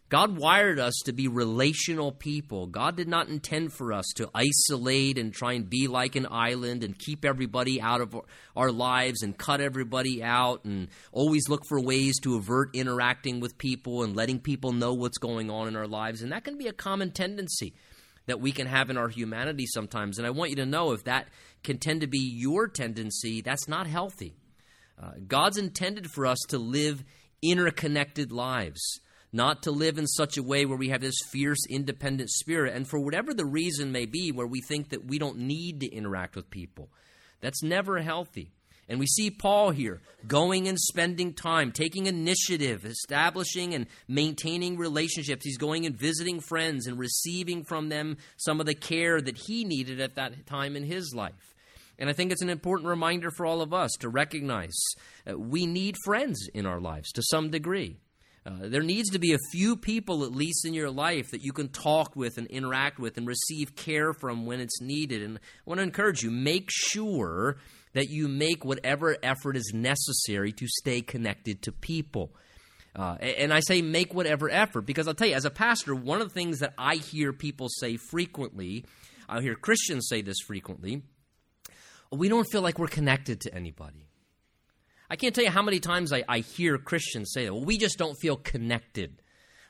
God 0.09 0.39
wired 0.39 0.79
us 0.79 0.95
to 1.05 1.13
be 1.13 1.29
relational 1.29 2.13
people. 2.13 2.67
God 2.67 2.97
did 2.97 3.09
not 3.09 3.29
intend 3.29 3.75
for 3.75 3.93
us 3.93 4.07
to 4.17 4.31
isolate 4.35 5.19
and 5.19 5.35
try 5.35 5.53
and 5.53 5.69
be 5.69 5.87
like 5.87 6.17
an 6.17 6.27
island 6.31 6.83
and 6.83 6.99
keep 6.99 7.27
everybody 7.27 7.79
out 7.79 8.01
of 8.01 8.17
our 8.57 8.73
lives 8.73 9.23
and 9.23 9.37
cut 9.37 9.61
everybody 9.61 10.23
out 10.23 10.65
and 10.65 10.89
always 11.13 11.51
look 11.51 11.63
for 11.69 11.79
ways 11.79 12.19
to 12.21 12.37
avert 12.37 12.75
interacting 12.75 13.39
with 13.39 13.59
people 13.59 14.03
and 14.03 14.17
letting 14.17 14.41
people 14.41 14.73
know 14.73 14.95
what's 14.95 15.19
going 15.19 15.51
on 15.51 15.69
in 15.69 15.77
our 15.77 15.87
lives. 15.87 16.23
And 16.23 16.33
that 16.33 16.45
can 16.45 16.57
be 16.57 16.69
a 16.69 16.73
common 16.73 17.11
tendency 17.11 17.75
that 18.25 18.41
we 18.41 18.51
can 18.51 18.67
have 18.67 18.89
in 18.89 18.97
our 18.97 19.09
humanity 19.09 19.67
sometimes. 19.67 20.17
And 20.17 20.27
I 20.27 20.31
want 20.31 20.51
you 20.51 20.57
to 20.57 20.67
know 20.67 20.93
if 20.93 21.05
that 21.05 21.29
can 21.63 21.77
tend 21.77 22.01
to 22.01 22.07
be 22.07 22.19
your 22.19 22.67
tendency, 22.67 23.43
that's 23.43 23.69
not 23.69 23.87
healthy. 23.87 24.37
Uh, 25.01 25.13
God's 25.27 25.59
intended 25.59 26.11
for 26.11 26.25
us 26.27 26.39
to 26.49 26.59
live 26.59 27.05
interconnected 27.43 28.33
lives, 28.33 29.01
not 29.33 29.63
to 29.63 29.71
live 29.71 29.99
in 29.99 30.07
such 30.07 30.37
a 30.37 30.43
way 30.43 30.65
where 30.65 30.79
we 30.79 30.89
have 30.89 31.01
this 31.01 31.19
fierce, 31.31 31.67
independent 31.69 32.31
spirit. 32.31 32.75
And 32.75 32.89
for 32.89 32.99
whatever 32.99 33.35
the 33.35 33.45
reason 33.45 33.93
may 33.93 34.07
be, 34.07 34.33
where 34.33 34.47
we 34.47 34.61
think 34.61 34.91
that 34.91 35.07
we 35.07 35.19
don't 35.19 35.39
need 35.39 35.81
to 35.81 35.93
interact 35.93 36.37
with 36.37 36.51
people, 36.51 36.89
that's 37.41 37.63
never 37.63 37.99
healthy. 37.99 38.53
And 38.89 38.99
we 38.99 39.07
see 39.07 39.31
Paul 39.31 39.71
here 39.71 40.01
going 40.27 40.67
and 40.67 40.79
spending 40.81 41.35
time, 41.35 41.73
taking 41.73 42.07
initiative, 42.07 42.87
establishing 42.87 43.75
and 43.75 43.87
maintaining 44.09 44.79
relationships. 44.79 45.45
He's 45.45 45.59
going 45.59 45.85
and 45.85 45.95
visiting 45.95 46.41
friends 46.41 46.87
and 46.87 46.99
receiving 46.99 47.65
from 47.65 47.91
them 47.91 48.17
some 48.39 48.61
of 48.61 48.67
the 48.67 48.75
care 48.75 49.21
that 49.21 49.37
he 49.37 49.65
needed 49.65 50.01
at 50.01 50.15
that 50.15 50.47
time 50.47 50.75
in 50.75 50.85
his 50.85 51.13
life. 51.15 51.55
And 51.99 52.09
I 52.09 52.13
think 52.13 52.31
it's 52.31 52.43
an 52.43 52.51
important 52.51 52.89
reminder 52.89 53.31
for 53.31 53.45
all 53.45 53.61
of 53.61 53.75
us 53.75 53.91
to 54.01 54.09
recognize 54.09 54.77
we 55.37 55.67
need 55.67 55.97
friends 56.05 56.49
in 56.55 56.65
our 56.67 56.81
lives 56.81 57.11
to 57.13 57.23
some 57.23 57.51
degree. 57.51 57.99
Uh, 58.47 58.69
there 58.69 58.83
needs 58.83 59.11
to 59.11 59.19
be 59.19 59.35
a 59.35 59.39
few 59.53 59.77
people, 59.77 60.25
at 60.25 60.33
least 60.33 60.65
in 60.65 60.73
your 60.73 60.91
life, 60.91 61.31
that 61.33 61.43
you 61.43 61.53
can 61.53 61.69
talk 61.69 62.17
with 62.17 62.39
and 62.39 62.47
interact 62.47 62.99
with 62.99 63.19
and 63.19 63.27
receive 63.27 63.77
care 63.77 64.15
from 64.15 64.47
when 64.47 64.61
it's 64.61 64.81
needed. 64.81 65.23
And 65.23 65.37
I 65.37 65.41
want 65.67 65.79
to 65.79 65.83
encourage 65.83 66.23
you 66.23 66.31
make 66.31 66.71
sure 66.71 67.59
that 67.93 68.09
you 68.09 68.27
make 68.27 68.65
whatever 68.65 69.17
effort 69.23 69.57
is 69.57 69.73
necessary 69.75 70.53
to 70.53 70.67
stay 70.67 71.03
connected 71.03 71.63
to 71.63 71.73
people. 71.73 72.33
Uh, 72.97 73.17
and 73.21 73.53
I 73.53 73.61
say 73.61 73.83
make 73.83 74.15
whatever 74.15 74.49
effort 74.51 74.83
because 74.83 75.07
I'll 75.07 75.15
tell 75.15 75.29
you, 75.29 75.35
as 75.35 75.45
a 75.45 75.51
pastor, 75.51 75.95
one 75.95 76.23
of 76.23 76.29
the 76.29 76.35
things 76.35 76.61
that 76.61 76.73
I 76.79 76.97
hear 76.97 77.33
people 77.33 77.69
say 77.69 77.97
frequently, 77.97 78.85
I 79.29 79.41
hear 79.43 79.57
Christians 79.57 80.09
say 80.09 80.23
this 80.23 80.39
frequently, 80.47 81.03
we 82.11 82.29
don't 82.29 82.47
feel 82.51 82.63
like 82.63 82.79
we're 82.79 82.89
connected 82.89 83.41
to 83.43 83.55
anybody. 83.55 84.09
I 85.11 85.17
can't 85.17 85.35
tell 85.35 85.45
you 85.45 85.51
how 85.51 85.63
many 85.63 85.81
times 85.81 86.13
I, 86.13 86.25
I 86.29 86.41
hear 86.41 86.77
Christians 86.79 87.33
say 87.33 87.47
that. 87.47 87.55
Well, 87.55 87.65
we 87.65 87.79
just 87.79 87.99
don't 87.99 88.17
feel 88.21 88.37
connected. 88.37 89.23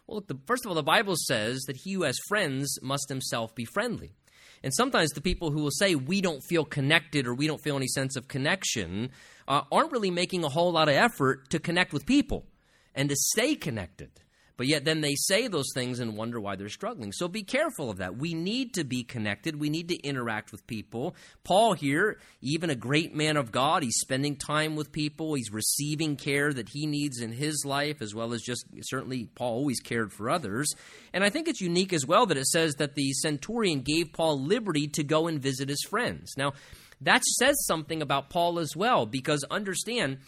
Well, 0.07 0.25
the, 0.26 0.38
first 0.47 0.64
of 0.64 0.71
all, 0.71 0.75
the 0.75 0.83
Bible 0.83 1.14
says 1.16 1.61
that 1.66 1.76
he 1.76 1.92
who 1.92 2.02
has 2.02 2.18
friends 2.28 2.78
must 2.83 3.09
himself 3.09 3.54
be 3.54 3.64
friendly. 3.64 4.14
And 4.62 4.75
sometimes 4.75 5.11
the 5.11 5.21
people 5.21 5.50
who 5.52 5.62
will 5.62 5.71
say 5.71 5.95
we 5.95 6.21
don't 6.21 6.42
feel 6.42 6.64
connected 6.64 7.26
or 7.26 7.35
we 7.35 7.47
don't 7.47 7.62
feel 7.62 7.76
any 7.76 7.87
sense 7.87 8.16
of 8.16 8.26
connection 8.26 9.11
uh, 9.47 9.62
aren't 9.71 9.92
really 9.92 10.11
making 10.11 10.45
a 10.45 10.49
whole 10.49 10.73
lot 10.73 10.88
of 10.88 10.95
effort 10.95 11.50
to 11.50 11.61
connect 11.61 11.92
with 11.92 12.07
people 12.07 12.47
and 12.95 13.09
to 13.09 13.16
stay 13.16 13.54
connected. 13.54 14.11
But 14.58 14.66
yet 14.66 14.84
then 14.84 15.00
they 15.00 15.14
say 15.14 15.46
those 15.46 15.70
things 15.72 16.00
and 16.00 16.16
wonder 16.16 16.40
why 16.40 16.56
they're 16.56 16.68
struggling. 16.68 17.12
So 17.12 17.28
be 17.28 17.44
careful 17.44 17.90
of 17.90 17.98
that. 17.98 18.18
We 18.18 18.34
need 18.34 18.74
to 18.74 18.82
be 18.82 19.04
connected. 19.04 19.58
We 19.58 19.70
need 19.70 19.88
to 19.88 19.96
interact 20.00 20.50
with 20.50 20.66
people. 20.66 21.14
Paul 21.44 21.74
here, 21.74 22.18
even 22.42 22.68
a 22.68 22.74
great 22.74 23.14
man 23.14 23.36
of 23.36 23.52
God, 23.52 23.84
he's 23.84 24.00
spending 24.00 24.34
time 24.34 24.74
with 24.74 24.90
people. 24.90 25.34
He's 25.34 25.52
receiving 25.52 26.16
care 26.16 26.52
that 26.52 26.70
he 26.70 26.86
needs 26.86 27.20
in 27.20 27.30
his 27.30 27.62
life, 27.64 28.02
as 28.02 28.16
well 28.16 28.34
as 28.34 28.42
just 28.42 28.66
certainly 28.82 29.30
Paul 29.36 29.54
always 29.54 29.78
cared 29.78 30.12
for 30.12 30.28
others. 30.28 30.74
And 31.12 31.22
I 31.22 31.30
think 31.30 31.46
it's 31.46 31.60
unique 31.60 31.92
as 31.92 32.04
well 32.04 32.26
that 32.26 32.36
it 32.36 32.48
says 32.48 32.74
that 32.74 32.96
the 32.96 33.12
centurion 33.12 33.82
gave 33.82 34.12
Paul 34.12 34.42
liberty 34.42 34.88
to 34.88 35.04
go 35.04 35.28
and 35.28 35.40
visit 35.40 35.68
his 35.68 35.86
friends. 35.88 36.32
Now, 36.36 36.54
that 37.00 37.22
says 37.24 37.64
something 37.64 38.02
about 38.02 38.28
Paul 38.28 38.58
as 38.58 38.74
well, 38.74 39.06
because 39.06 39.44
understand, 39.52 40.18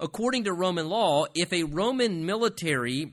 according 0.00 0.44
to 0.44 0.54
Roman 0.54 0.88
law, 0.88 1.26
if 1.34 1.52
a 1.52 1.64
Roman 1.64 2.24
military 2.24 3.12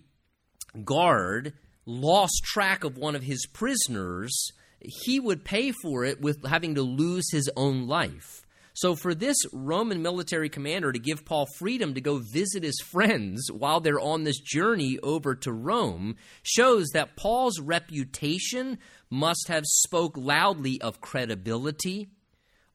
guard 0.84 1.53
lost 1.86 2.42
track 2.44 2.84
of 2.84 2.98
one 2.98 3.15
of 3.15 3.24
his 3.24 3.46
prisoners, 3.48 4.51
he 4.80 5.20
would 5.20 5.46
pay 5.46 5.72
for 5.72 6.03
it 6.06 6.22
with 6.22 6.46
having 6.46 6.75
to 6.75 6.82
lose 6.82 7.30
his 7.32 7.50
own 7.56 7.88
life. 7.88 8.42
So, 8.75 8.96
for 8.96 9.13
this 9.13 9.38
Roman 9.53 10.01
military 10.01 10.50
commander 10.50 10.92
to 10.92 10.98
give 10.98 11.25
Paul 11.25 11.46
freedom 11.60 11.94
to 11.94 12.01
go 12.01 12.18
visit 12.18 12.63
his 12.63 12.80
friends 12.84 13.51
while 13.51 13.80
they're 13.80 14.00
on 14.00 14.24
this 14.24 14.39
journey 14.39 14.98
over 15.03 15.36
to 15.36 15.51
Rome 15.51 16.15
shows 16.42 16.88
that 16.94 17.15
Paul's 17.15 17.60
reputation 17.60 18.80
must 19.12 19.48
have 19.48 19.63
spoke 19.65 20.18
loudly 20.18 20.82
of 20.82 21.01
credibility, 21.01 22.10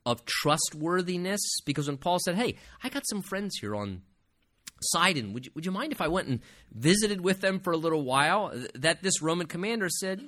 of 0.07 0.25
trustworthiness, 0.25 1.41
because 1.67 1.89
when 1.89 1.97
Paul 1.97 2.21
said, 2.21 2.37
Hey, 2.37 2.55
I 2.81 2.91
got 2.91 3.09
some 3.09 3.23
friends 3.23 3.57
here 3.61 3.75
on 3.75 4.03
Sidon, 4.81 5.33
would 5.33 5.47
you, 5.47 5.53
would 5.55 5.67
you 5.67 5.73
mind 5.73 5.93
if 5.93 6.01
I 6.01 6.09
went 6.09 6.29
and 6.29 6.41
visited 6.73 7.21
with 7.21 7.41
them 7.41 7.61
for 7.61 7.73
a 7.73 7.77
little 7.77 8.05
while? 8.05 8.53
That 8.75 9.03
this 9.03 9.23
Roman 9.23 9.47
commander 9.47 9.89
said, 9.89 10.23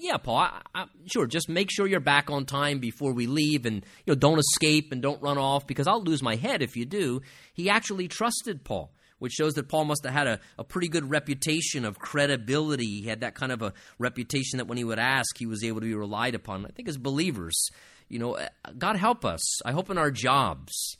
yeah, 0.00 0.16
Paul, 0.16 0.38
I, 0.38 0.62
I, 0.74 0.84
sure. 1.06 1.26
Just 1.26 1.48
make 1.48 1.70
sure 1.70 1.86
you're 1.86 2.00
back 2.00 2.30
on 2.30 2.46
time 2.46 2.78
before 2.78 3.12
we 3.12 3.26
leave, 3.26 3.66
and 3.66 3.76
you 4.06 4.12
know, 4.12 4.14
don't 4.14 4.38
escape 4.38 4.92
and 4.92 5.02
don't 5.02 5.22
run 5.22 5.36
off 5.36 5.66
because 5.66 5.86
I'll 5.86 6.02
lose 6.02 6.22
my 6.22 6.36
head 6.36 6.62
if 6.62 6.76
you 6.76 6.86
do. 6.86 7.20
He 7.52 7.68
actually 7.68 8.08
trusted 8.08 8.64
Paul, 8.64 8.92
which 9.18 9.32
shows 9.32 9.54
that 9.54 9.68
Paul 9.68 9.84
must 9.84 10.04
have 10.04 10.14
had 10.14 10.26
a, 10.26 10.40
a 10.58 10.64
pretty 10.64 10.88
good 10.88 11.10
reputation 11.10 11.84
of 11.84 11.98
credibility. 11.98 13.02
He 13.02 13.08
had 13.08 13.20
that 13.20 13.34
kind 13.34 13.52
of 13.52 13.60
a 13.60 13.74
reputation 13.98 14.56
that 14.56 14.66
when 14.66 14.78
he 14.78 14.84
would 14.84 14.98
ask, 14.98 15.36
he 15.36 15.46
was 15.46 15.62
able 15.62 15.80
to 15.80 15.86
be 15.86 15.94
relied 15.94 16.34
upon. 16.34 16.64
I 16.64 16.70
think 16.70 16.88
as 16.88 16.96
believers, 16.96 17.68
you 18.08 18.18
know, 18.18 18.34
eh, 18.34 18.48
God 18.78 18.96
help 18.96 19.26
us. 19.26 19.62
I 19.66 19.72
hope 19.72 19.90
in 19.90 19.98
our 19.98 20.10
jobs 20.10 20.96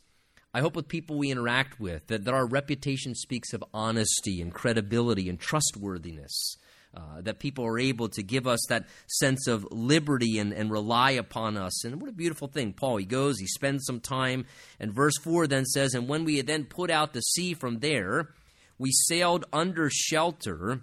I 0.52 0.60
hope 0.60 0.74
with 0.74 0.88
people 0.88 1.16
we 1.16 1.30
interact 1.30 1.78
with 1.78 2.06
that, 2.08 2.24
that 2.24 2.34
our 2.34 2.46
reputation 2.46 3.14
speaks 3.14 3.52
of 3.52 3.64
honesty 3.72 4.40
and 4.40 4.52
credibility 4.52 5.28
and 5.28 5.38
trustworthiness. 5.38 6.56
Uh, 6.92 7.20
that 7.20 7.38
people 7.38 7.64
are 7.64 7.78
able 7.78 8.08
to 8.08 8.20
give 8.20 8.48
us 8.48 8.58
that 8.68 8.84
sense 9.06 9.46
of 9.46 9.64
liberty 9.70 10.40
and, 10.40 10.52
and 10.52 10.72
rely 10.72 11.12
upon 11.12 11.56
us. 11.56 11.84
And 11.84 12.00
what 12.00 12.10
a 12.10 12.12
beautiful 12.12 12.48
thing. 12.48 12.72
Paul, 12.72 12.96
he 12.96 13.04
goes, 13.04 13.38
he 13.38 13.46
spends 13.46 13.84
some 13.86 14.00
time. 14.00 14.44
And 14.80 14.92
verse 14.92 15.16
4 15.22 15.46
then 15.46 15.66
says, 15.66 15.94
And 15.94 16.08
when 16.08 16.24
we 16.24 16.38
had 16.38 16.48
then 16.48 16.64
put 16.64 16.90
out 16.90 17.14
to 17.14 17.22
sea 17.22 17.54
from 17.54 17.78
there, 17.78 18.30
we 18.76 18.90
sailed 18.90 19.44
under 19.52 19.88
shelter 19.88 20.80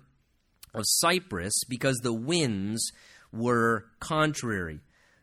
of 0.74 0.84
Cyprus 0.86 1.66
because 1.68 1.98
the 1.98 2.14
winds 2.14 2.90
were 3.34 3.88
contrary. 4.00 4.80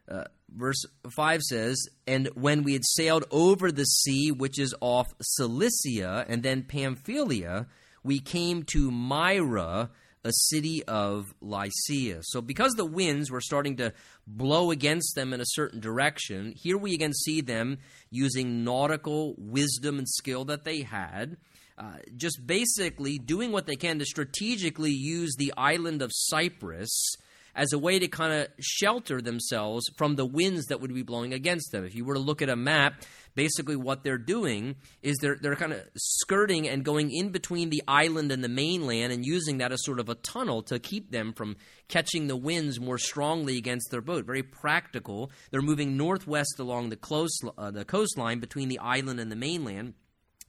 Uh, 0.06 0.24
verse 0.48 0.84
5 1.14 1.42
says, 1.42 1.88
And 2.06 2.28
when 2.34 2.62
we 2.62 2.72
had 2.72 2.84
sailed 2.84 3.24
over 3.30 3.70
the 3.70 3.84
sea, 3.84 4.30
which 4.30 4.58
is 4.58 4.74
off 4.80 5.14
Cilicia 5.20 6.24
and 6.28 6.42
then 6.42 6.62
Pamphylia, 6.62 7.66
we 8.02 8.20
came 8.20 8.62
to 8.72 8.90
Myra 8.90 9.90
a 10.24 10.32
city 10.32 10.82
of 10.84 11.34
Lycia. 11.40 12.20
So, 12.22 12.40
because 12.40 12.72
the 12.72 12.86
winds 12.86 13.30
were 13.30 13.42
starting 13.42 13.76
to 13.76 13.92
blow 14.26 14.70
against 14.70 15.14
them 15.14 15.34
in 15.34 15.40
a 15.40 15.46
certain 15.46 15.80
direction, 15.80 16.54
here 16.56 16.78
we 16.78 16.94
again 16.94 17.12
see 17.12 17.42
them 17.42 17.78
using 18.10 18.64
nautical 18.64 19.34
wisdom 19.36 19.98
and 19.98 20.08
skill 20.08 20.46
that 20.46 20.64
they 20.64 20.82
had. 20.82 21.36
Uh, 21.76 21.96
just 22.16 22.46
basically 22.46 23.18
doing 23.18 23.50
what 23.50 23.66
they 23.66 23.74
can 23.74 23.98
to 23.98 24.04
strategically 24.04 24.92
use 24.92 25.34
the 25.36 25.52
island 25.56 26.02
of 26.02 26.12
Cyprus 26.14 27.16
as 27.54 27.72
a 27.72 27.78
way 27.78 27.98
to 27.98 28.08
kind 28.08 28.32
of 28.32 28.48
shelter 28.60 29.20
themselves 29.20 29.84
from 29.96 30.16
the 30.16 30.26
winds 30.26 30.66
that 30.66 30.80
would 30.80 30.92
be 30.92 31.02
blowing 31.02 31.32
against 31.32 31.72
them. 31.72 31.84
If 31.84 31.94
you 31.94 32.04
were 32.04 32.14
to 32.14 32.20
look 32.20 32.42
at 32.42 32.48
a 32.48 32.56
map, 32.56 32.94
basically 33.34 33.76
what 33.76 34.02
they're 34.02 34.18
doing 34.18 34.76
is 35.02 35.16
they're 35.20 35.36
they're 35.40 35.56
kind 35.56 35.72
of 35.72 35.82
skirting 35.96 36.68
and 36.68 36.84
going 36.84 37.10
in 37.12 37.30
between 37.30 37.70
the 37.70 37.82
island 37.86 38.32
and 38.32 38.42
the 38.42 38.48
mainland 38.48 39.12
and 39.12 39.24
using 39.24 39.58
that 39.58 39.72
as 39.72 39.84
sort 39.84 40.00
of 40.00 40.08
a 40.08 40.14
tunnel 40.16 40.62
to 40.62 40.78
keep 40.78 41.10
them 41.10 41.32
from 41.32 41.56
catching 41.88 42.26
the 42.26 42.36
winds 42.36 42.80
more 42.80 42.98
strongly 42.98 43.56
against 43.56 43.90
their 43.90 44.00
boat. 44.00 44.24
Very 44.24 44.42
practical. 44.42 45.30
They're 45.50 45.62
moving 45.62 45.96
northwest 45.96 46.58
along 46.58 46.90
the 46.90 46.96
close 46.96 47.36
uh, 47.58 47.70
the 47.70 47.84
coastline 47.84 48.40
between 48.40 48.68
the 48.68 48.78
island 48.78 49.20
and 49.20 49.30
the 49.30 49.36
mainland. 49.36 49.94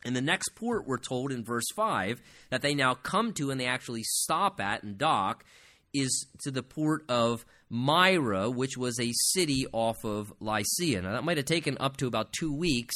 In 0.03 0.13
the 0.13 0.21
next 0.21 0.49
port, 0.49 0.85
we're 0.85 0.99
told 0.99 1.31
in 1.31 1.43
verse 1.43 1.65
5 1.75 2.21
that 2.51 2.61
they 2.61 2.75
now 2.75 2.93
come 2.93 3.33
to 3.33 3.49
and 3.49 3.59
they 3.59 3.65
actually 3.65 4.03
stop 4.03 4.61
at 4.61 4.83
and 4.83 4.99
dock 4.99 5.43
is 5.99 6.27
to 6.43 6.51
the 6.51 6.63
port 6.63 7.03
of 7.09 7.45
Myra, 7.69 8.49
which 8.49 8.77
was 8.77 8.99
a 8.99 9.11
city 9.13 9.65
off 9.71 10.03
of 10.03 10.33
Lycia. 10.39 11.01
Now, 11.01 11.13
that 11.13 11.23
might 11.23 11.37
have 11.37 11.45
taken 11.45 11.77
up 11.79 11.97
to 11.97 12.07
about 12.07 12.33
two 12.33 12.53
weeks 12.53 12.95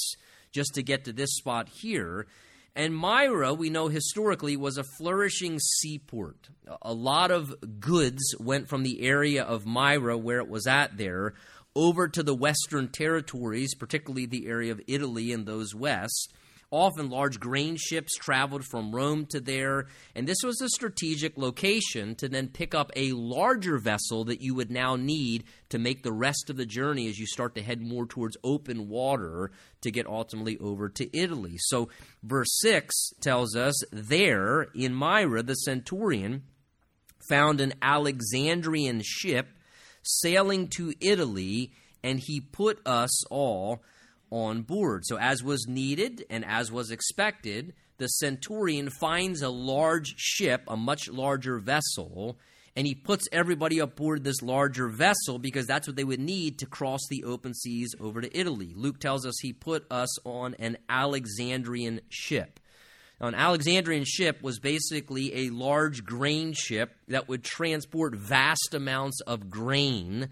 just 0.52 0.76
to 0.76 0.84
get 0.84 1.06
to 1.06 1.14
this 1.14 1.36
spot 1.36 1.70
here. 1.82 2.28
And 2.76 2.96
Myra, 2.96 3.54
we 3.54 3.70
know 3.70 3.88
historically, 3.88 4.56
was 4.56 4.78
a 4.78 4.86
flourishing 4.98 5.60
seaport. 5.60 6.50
A 6.82 6.94
lot 6.94 7.32
of 7.32 7.54
goods 7.80 8.36
went 8.40 8.70
from 8.70 8.84
the 8.84 9.02
area 9.02 9.44
of 9.44 9.66
Myra, 9.66 10.18
where 10.18 10.40
it 10.40 10.48
was 10.48 10.68
at 10.68 10.98
there, 10.98 11.34
over 11.76 12.08
to 12.08 12.24
the 12.24 12.36
western 12.36 12.88
territories, 12.88 13.76
particularly 13.76 14.26
the 14.26 14.48
area 14.48 14.72
of 14.72 14.82
Italy 14.88 15.32
and 15.32 15.46
those 15.46 15.76
west. 15.76 16.34
Often 16.72 17.10
large 17.10 17.40
grain 17.40 17.78
ships 17.78 18.14
traveled 18.16 18.64
from 18.64 18.94
Rome 18.94 19.26
to 19.32 19.40
there, 19.40 19.88
and 20.16 20.28
this 20.28 20.38
was 20.44 20.62
a 20.62 20.70
strategic 20.70 21.36
location 21.36 22.14
to 22.16 22.30
then 22.30 22.48
pick 22.48 22.76
up 22.76 22.92
a 22.96 23.12
larger 23.14 23.80
vessel 23.80 24.26
that 24.26 24.42
you 24.42 24.54
would 24.54 24.70
now 24.70 24.96
need 24.96 25.46
to 25.70 25.80
make 25.80 26.04
the 26.04 26.14
rest 26.14 26.52
of 26.52 26.58
the 26.58 26.68
journey 26.68 27.08
as 27.08 27.18
you 27.18 27.26
start 27.26 27.56
to 27.56 27.64
head 27.64 27.82
more 27.82 28.06
towards 28.06 28.38
open 28.44 28.88
water 28.88 29.50
to 29.82 29.90
get 29.90 30.06
ultimately 30.06 30.60
over 30.60 30.90
to 30.90 31.18
Italy. 31.18 31.56
So, 31.58 31.90
verse 32.22 32.60
6 32.60 33.14
tells 33.20 33.56
us 33.56 33.82
there 33.92 34.68
in 34.76 34.94
Myra, 34.94 35.42
the 35.42 35.56
centurion 35.56 36.44
found 37.30 37.62
an 37.62 37.74
Alexandrian 37.82 39.02
ship 39.04 39.48
sailing 40.04 40.68
to 40.68 40.94
Italy, 41.02 41.72
and 42.04 42.20
he 42.20 42.40
put 42.40 42.80
us 42.86 43.26
all 43.32 43.82
on 44.32 44.62
board. 44.64 45.06
So, 45.06 45.18
as 45.18 45.44
was 45.44 45.68
needed 45.68 46.26
and 46.30 46.46
as 46.46 46.72
was 46.72 46.92
expected, 46.92 47.74
the 47.98 48.08
centurion 48.08 48.90
finds 48.90 49.42
a 49.42 49.50
large 49.50 50.16
ship, 50.18 50.64
a 50.68 50.78
much 50.78 51.10
larger 51.10 51.60
vessel, 51.60 52.38
and 52.76 52.88
he 52.88 52.96
puts 52.96 53.28
everybody 53.32 53.80
aboard 53.80 54.24
this 54.24 54.42
larger 54.42 54.88
vessel 54.88 55.38
because 55.38 55.68
that's 55.68 55.88
what 55.88 55.96
they 55.96 56.04
would 56.04 56.20
need 56.20 56.60
to 56.60 56.66
cross 56.66 57.02
the 57.10 57.26
open 57.26 57.54
seas 57.54 57.94
over 58.00 58.22
to 58.22 58.38
Italy. 58.38 58.74
Luke 58.76 59.00
tells 59.00 59.26
us 59.26 59.36
he 59.42 59.52
put 59.52 59.86
us 59.92 60.26
on 60.26 60.56
an 60.60 60.78
Alexandrian 60.88 62.00
ship. 62.10 62.60
An 63.22 63.36
Alexandrian 63.36 64.06
ship 64.06 64.42
was 64.42 64.60
basically 64.60 65.48
a 65.48 65.50
large 65.50 66.06
grain 66.06 66.54
ship 66.54 66.96
that 67.10 67.28
would 67.28 67.44
transport 67.44 68.16
vast 68.16 68.74
amounts 68.74 69.20
of 69.22 69.50
grain 69.50 70.30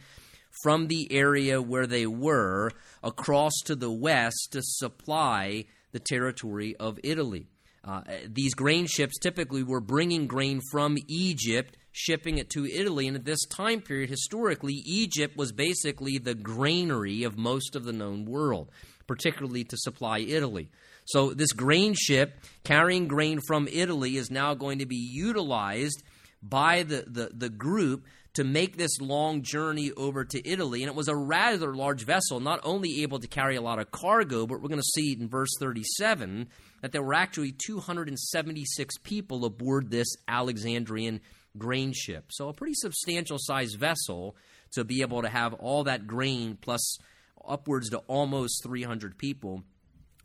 from 0.62 0.88
the 0.88 1.12
area 1.12 1.62
where 1.62 1.88
they 1.88 2.06
were 2.06 2.72
across 3.04 3.54
to 3.65 3.76
the 3.76 3.91
west 3.91 4.50
to 4.52 4.62
supply 4.62 5.65
the 5.91 6.00
territory 6.00 6.76
of 6.78 7.00
Italy. 7.04 7.48
Uh, 7.84 8.02
these 8.28 8.54
grain 8.54 8.86
ships 8.86 9.17
typically 9.17 9.63
were 9.63 9.80
bringing 9.80 10.28
grain 10.28 10.60
from 10.72 10.98
Egypt, 11.08 11.78
shipping 11.93 12.38
it 12.38 12.50
to 12.50 12.65
Italy. 12.65 13.08
And 13.08 13.15
at 13.15 13.24
this 13.24 13.46
time 13.46 13.80
period, 13.80 14.10
historically, 14.10 14.84
Egypt 14.86 15.38
was 15.38 15.54
basically 15.54 16.17
the 16.17 16.36
granary 16.36 17.24
of 17.24 17.38
most 17.38 17.78
of 17.78 17.86
the 17.86 17.93
known 17.93 18.26
world, 18.26 18.70
particularly 19.08 19.63
to 19.63 19.78
supply 19.78 20.20
Italy. 20.20 20.70
So, 21.06 21.34
this 21.34 21.54
grain 21.54 21.96
ship 21.98 22.41
carrying 22.65 23.08
grain 23.08 23.39
from 23.48 23.70
Italy 23.72 24.17
is 24.17 24.30
now 24.30 24.54
going 24.54 24.80
to 24.80 24.86
be 24.86 24.98
utilized 24.98 26.04
by 26.43 26.84
the, 26.84 27.06
the, 27.08 27.30
the 27.34 27.50
group 27.50 28.06
to 28.38 28.43
make 28.43 28.78
this 28.78 29.02
long 29.02 29.41
journey 29.41 29.91
over 29.97 30.23
to 30.23 30.47
Italy. 30.47 30.84
And 30.84 30.89
it 30.89 30.95
was 30.95 31.08
a 31.08 31.15
rather 31.15 31.76
large 31.76 32.06
vessel, 32.06 32.39
not 32.39 32.60
only 32.62 33.02
able 33.02 33.17
to 33.17 33.28
carry 33.28 33.56
a 33.56 33.62
lot 33.62 33.80
of 33.80 33.89
cargo, 33.89 34.45
but 34.45 34.62
we're 34.62 34.69
going 34.69 34.80
to 34.80 34.93
see 34.93 35.17
in 35.19 35.28
verse 35.28 35.50
37 35.60 36.47
that 36.84 36.91
there 36.91 37.02
were 37.02 37.15
actually 37.15 37.52
276 37.52 38.97
people 39.00 39.43
aboard 39.43 39.89
this 39.89 40.06
Alexandrian 40.28 41.19
grain 41.58 41.93
ship. 41.93 42.26
So, 42.30 42.47
a 42.47 42.54
pretty 42.54 42.76
substantial 42.76 43.38
sized 43.39 43.80
vessel 43.80 44.36
to 44.73 44.84
be 44.84 45.02
able 45.02 45.23
to 45.23 45.30
have 45.30 45.56
all 45.56 45.86
that 45.86 46.06
grain 46.06 46.60
plus 46.62 47.00
upwards 47.47 47.89
to 47.89 47.97
almost 48.08 48.62
300 48.63 49.17
people 49.17 49.63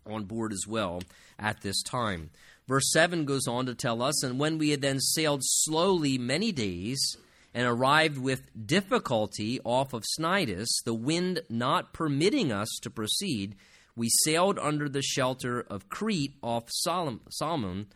on 0.05 0.25
board 0.25 0.53
as 0.53 0.67
well 0.67 1.01
at 1.39 1.61
this 1.61 1.81
time. 1.81 2.29
Verse 2.67 2.91
7 2.91 3.25
goes 3.25 3.47
on 3.47 3.65
to 3.65 3.73
tell 3.73 4.03
us, 4.03 4.23
and 4.23 4.39
when 4.39 4.59
we 4.59 4.69
had 4.69 4.81
then 4.81 4.99
sailed 4.99 5.41
slowly 5.43 6.19
many 6.19 6.51
days, 6.51 7.17
and 7.53 7.67
arrived 7.67 8.17
with 8.17 8.49
difficulty 8.65 9.59
off 9.63 9.93
of 9.93 10.03
Cnidus, 10.19 10.67
the 10.85 10.93
wind 10.93 11.41
not 11.49 11.93
permitting 11.93 12.51
us 12.51 12.69
to 12.81 12.89
proceed, 12.89 13.55
we 13.95 14.09
sailed 14.23 14.57
under 14.57 14.89
the 14.89 15.01
shelter 15.01 15.61
of 15.61 15.89
Crete 15.89 16.35
off 16.41 16.65
Salmone. 16.69 17.87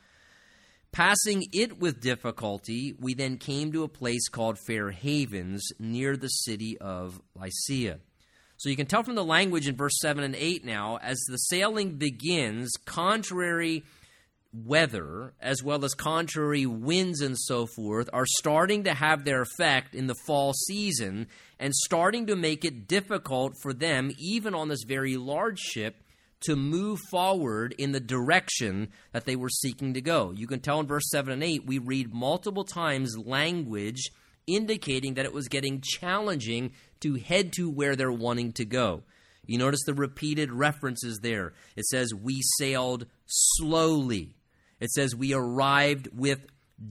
Passing 0.91 1.45
it 1.51 1.79
with 1.79 1.99
difficulty, 1.99 2.95
we 2.99 3.13
then 3.13 3.37
came 3.37 3.71
to 3.71 3.83
a 3.83 3.89
place 3.89 4.29
called 4.29 4.57
Fair 4.65 4.91
Havens 4.91 5.67
near 5.79 6.15
the 6.15 6.27
city 6.27 6.77
of 6.77 7.21
Lasea. 7.37 7.99
So 8.57 8.69
you 8.69 8.75
can 8.75 8.87
tell 8.87 9.03
from 9.03 9.15
the 9.15 9.23
language 9.23 9.67
in 9.67 9.75
verse 9.75 9.99
7 10.01 10.23
and 10.23 10.35
8 10.35 10.65
now, 10.65 10.97
as 10.97 11.19
the 11.27 11.37
sailing 11.37 11.97
begins, 11.97 12.71
contrary 12.85 13.83
weather 14.53 15.33
as 15.39 15.63
well 15.63 15.83
as 15.85 15.93
contrary 15.93 16.65
winds 16.65 17.21
and 17.21 17.37
so 17.37 17.67
forth 17.75 18.09
are 18.13 18.25
starting 18.25 18.83
to 18.83 18.93
have 18.93 19.23
their 19.23 19.41
effect 19.41 19.93
in 19.93 20.07
the 20.07 20.15
fall 20.25 20.53
season 20.53 21.27
and 21.59 21.73
starting 21.73 22.27
to 22.27 22.35
make 22.35 22.63
it 22.65 22.87
difficult 22.87 23.53
for 23.61 23.73
them, 23.73 24.11
even 24.19 24.53
on 24.53 24.69
this 24.69 24.83
very 24.87 25.17
large 25.17 25.59
ship, 25.59 26.03
to 26.41 26.55
move 26.55 26.99
forward 27.09 27.73
in 27.77 27.91
the 27.91 27.99
direction 27.99 28.89
that 29.11 29.25
they 29.25 29.35
were 29.35 29.49
seeking 29.49 29.93
to 29.93 30.01
go. 30.01 30.31
You 30.31 30.47
can 30.47 30.59
tell 30.59 30.79
in 30.79 30.87
verse 30.87 31.09
7 31.09 31.33
and 31.33 31.43
8, 31.43 31.65
we 31.65 31.79
read 31.79 32.13
multiple 32.13 32.63
times 32.63 33.17
language 33.17 34.11
indicating 34.45 35.15
that 35.15 35.25
it 35.25 35.33
was 35.33 35.47
getting 35.47 35.81
challenging 35.83 36.71
to 37.01 37.15
head 37.15 37.51
to 37.53 37.69
where 37.69 37.95
they're 37.95 38.11
wanting 38.11 38.53
to 38.53 38.65
go. 38.65 39.03
You 39.47 39.57
notice 39.57 39.83
the 39.85 39.93
repeated 39.93 40.51
references 40.51 41.19
there. 41.21 41.53
It 41.75 41.85
says, 41.85 42.13
We 42.13 42.41
sailed 42.59 43.05
slowly. 43.25 44.35
It 44.79 44.91
says 44.91 45.15
we 45.15 45.33
arrived 45.33 46.09
with 46.13 46.39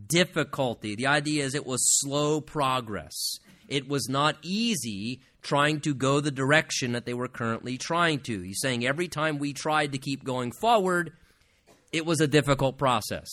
difficulty. 0.09 0.95
The 0.95 1.07
idea 1.07 1.45
is 1.45 1.55
it 1.55 1.67
was 1.67 2.01
slow 2.01 2.41
progress. 2.41 3.39
It 3.69 3.89
was 3.89 4.09
not 4.09 4.37
easy 4.43 5.21
trying 5.43 5.81
to 5.81 5.95
go 5.95 6.21
the 6.21 6.31
direction 6.31 6.93
that 6.93 7.05
they 7.05 7.15
were 7.15 7.29
currently 7.29 7.79
trying 7.79 8.21
to. 8.21 8.41
He's 8.41 8.61
saying 8.61 8.85
every 8.87 9.09
time 9.09 9.39
we 9.39 9.53
tried 9.53 9.93
to 9.93 9.99
keep 9.99 10.25
going 10.25 10.53
forward, 10.53 11.13
it 11.93 12.05
was 12.05 12.21
a 12.21 12.27
difficult 12.27 12.79
process. 12.79 13.29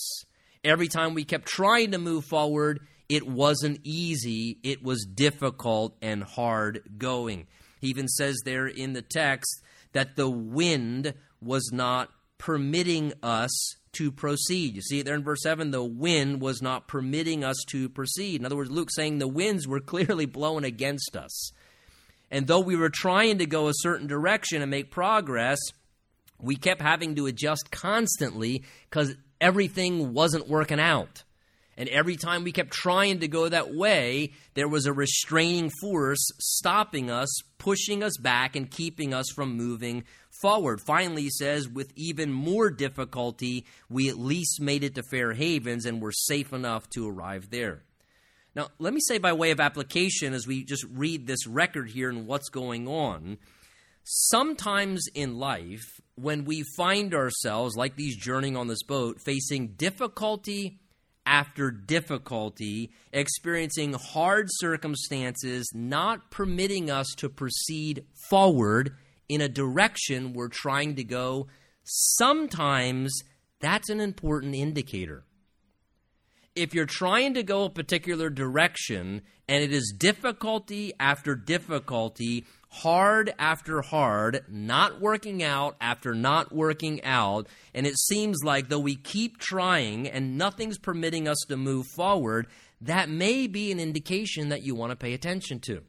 Every 0.64 0.88
time 0.88 1.14
we 1.14 1.24
kept 1.24 1.48
trying 1.48 1.92
to 1.92 1.98
move 1.98 2.26
forward, 2.26 2.82
it 3.10 3.28
wasn't 3.28 3.80
easy, 3.84 4.60
it 4.64 4.84
was 4.84 5.06
difficult 5.06 5.96
and 6.02 6.24
hard 6.24 6.82
going. 6.98 7.48
He 7.82 7.88
even 7.88 8.08
says 8.08 8.40
there 8.46 8.68
in 8.68 8.94
the 8.94 9.02
text 9.02 9.62
that 9.92 10.16
the 10.16 10.30
wind 10.30 11.14
was 11.42 11.72
not 11.74 12.10
permitting 12.38 13.14
us 13.22 13.76
to 13.94 14.12
proceed. 14.12 14.76
You 14.76 14.82
see 14.82 15.02
there 15.02 15.16
in 15.16 15.24
verse 15.24 15.44
7 15.44 15.72
the 15.72 15.84
wind 15.84 16.42
was 16.42 16.62
not 16.62 16.88
permitting 16.88 17.44
us 17.44 17.58
to 17.70 17.90
proceed. 17.90 18.42
In 18.42 18.46
other 18.46 18.56
words, 18.56 18.72
Luke 18.72 18.90
saying 18.92 19.20
the 19.20 19.28
winds 19.28 19.68
were 19.68 19.80
clearly 19.82 20.26
blowing 20.26 20.64
against 20.64 21.16
us. 21.16 21.52
And 22.32 22.48
though 22.48 22.60
we 22.60 22.76
were 22.76 22.90
trying 22.90 23.38
to 23.38 23.46
go 23.46 23.68
a 23.68 23.74
certain 23.76 24.08
direction 24.08 24.62
and 24.62 24.72
make 24.72 24.90
progress, 24.90 25.60
we 26.40 26.56
kept 26.56 26.82
having 26.82 27.16
to 27.16 27.28
adjust 27.28 27.72
constantly 27.72 28.64
because 28.90 29.16
everything 29.40 30.14
wasn't 30.14 30.50
working 30.50 30.80
out. 30.80 31.24
And 31.78 31.90
every 31.90 32.16
time 32.18 32.44
we 32.44 32.52
kept 32.52 32.72
trying 32.72 33.20
to 33.20 33.28
go 33.28 33.50
that 33.50 33.74
way, 33.74 34.34
there 34.54 34.68
was 34.68 34.86
a 34.86 34.94
restraining 34.94 35.72
force 35.82 36.24
stopping 36.40 37.10
us, 37.10 37.30
pushing 37.58 38.04
us 38.04 38.18
back, 38.18 38.56
and 38.56 38.70
keeping 38.70 39.14
us 39.14 39.26
from 39.34 39.58
moving 39.58 40.04
forward. 40.44 40.82
Finally, 40.82 41.24
he 41.24 41.30
says, 41.32 41.68
with 41.68 41.92
even 41.96 42.32
more 42.32 42.70
difficulty, 42.70 43.66
we 43.90 44.10
at 44.10 44.20
least 44.20 44.62
made 44.62 44.84
it 44.84 44.94
to 44.96 45.04
Fair 45.10 45.34
Havens 45.34 45.86
and 45.86 46.02
were 46.02 46.12
safe 46.12 46.52
enough 46.52 46.88
to 46.90 47.10
arrive 47.10 47.50
there. 47.50 47.82
Now, 48.56 48.68
let 48.78 48.94
me 48.94 49.00
say 49.08 49.18
by 49.18 49.34
way 49.34 49.52
of 49.52 49.60
application 49.60 50.34
as 50.34 50.46
we 50.46 50.64
just 50.64 50.86
read 50.92 51.26
this 51.26 51.48
record 51.48 51.90
here 51.90 52.10
and 52.10 52.28
what's 52.28 52.50
going 52.50 52.88
on. 52.88 53.38
Sometimes 54.04 55.08
in 55.16 55.40
life, 55.40 56.02
when 56.16 56.44
we 56.44 56.64
find 56.76 57.16
ourselves, 57.16 57.76
like 57.76 57.96
these 57.96 58.18
journeying 58.18 58.58
on 58.58 58.68
this 58.68 58.84
boat, 58.84 59.20
facing 59.26 59.70
difficulty 59.70 60.82
after 61.26 61.72
difficulty, 61.72 62.92
experiencing 63.14 63.94
hard 63.94 64.48
circumstances, 64.50 65.72
not 65.74 66.30
permitting 66.30 66.92
us 66.92 67.08
to 67.16 67.30
proceed 67.30 68.06
forward 68.30 68.98
in 69.34 69.42
a 69.42 69.50
direction 69.50 70.34
we're 70.34 70.50
trying 70.50 70.96
to 70.96 71.04
go, 71.04 71.48
sometimes 71.84 73.24
that's 73.60 73.90
an 73.90 74.00
important 74.00 74.56
indicator. 74.56 75.24
If 76.56 76.74
you're 76.74 76.86
trying 76.86 77.34
to 77.34 77.44
go 77.44 77.64
a 77.64 77.70
particular 77.70 78.30
direction 78.30 79.24
and 79.48 79.64
it 79.64 79.74
is 79.74 79.94
difficulty 79.98 80.94
after 81.00 81.36
difficulty, 81.36 82.46
hard 82.70 83.34
after 83.40 83.82
hard, 83.82 84.44
not 84.50 85.02
working 85.02 85.42
out 85.42 85.76
after 85.82 86.14
not 86.14 86.54
working 86.54 87.04
out, 87.04 87.48
and 87.74 87.88
it 87.88 87.98
seems 87.98 88.44
like 88.44 88.70
though 88.70 88.80
we 88.80 88.96
keep 88.96 89.38
trying 89.40 90.08
and 90.08 90.38
nothing's 90.38 90.78
permitting 90.78 91.28
us 91.28 91.40
to 91.48 91.58
move 91.58 91.88
forward, 91.96 92.48
that 92.82 93.10
may 93.10 93.48
be 93.48 93.72
an 93.72 93.80
indication 93.80 94.50
that 94.50 94.64
you 94.64 94.76
want 94.76 94.92
to 94.92 94.96
pay 94.96 95.14
attention 95.14 95.60
to. 95.60 95.82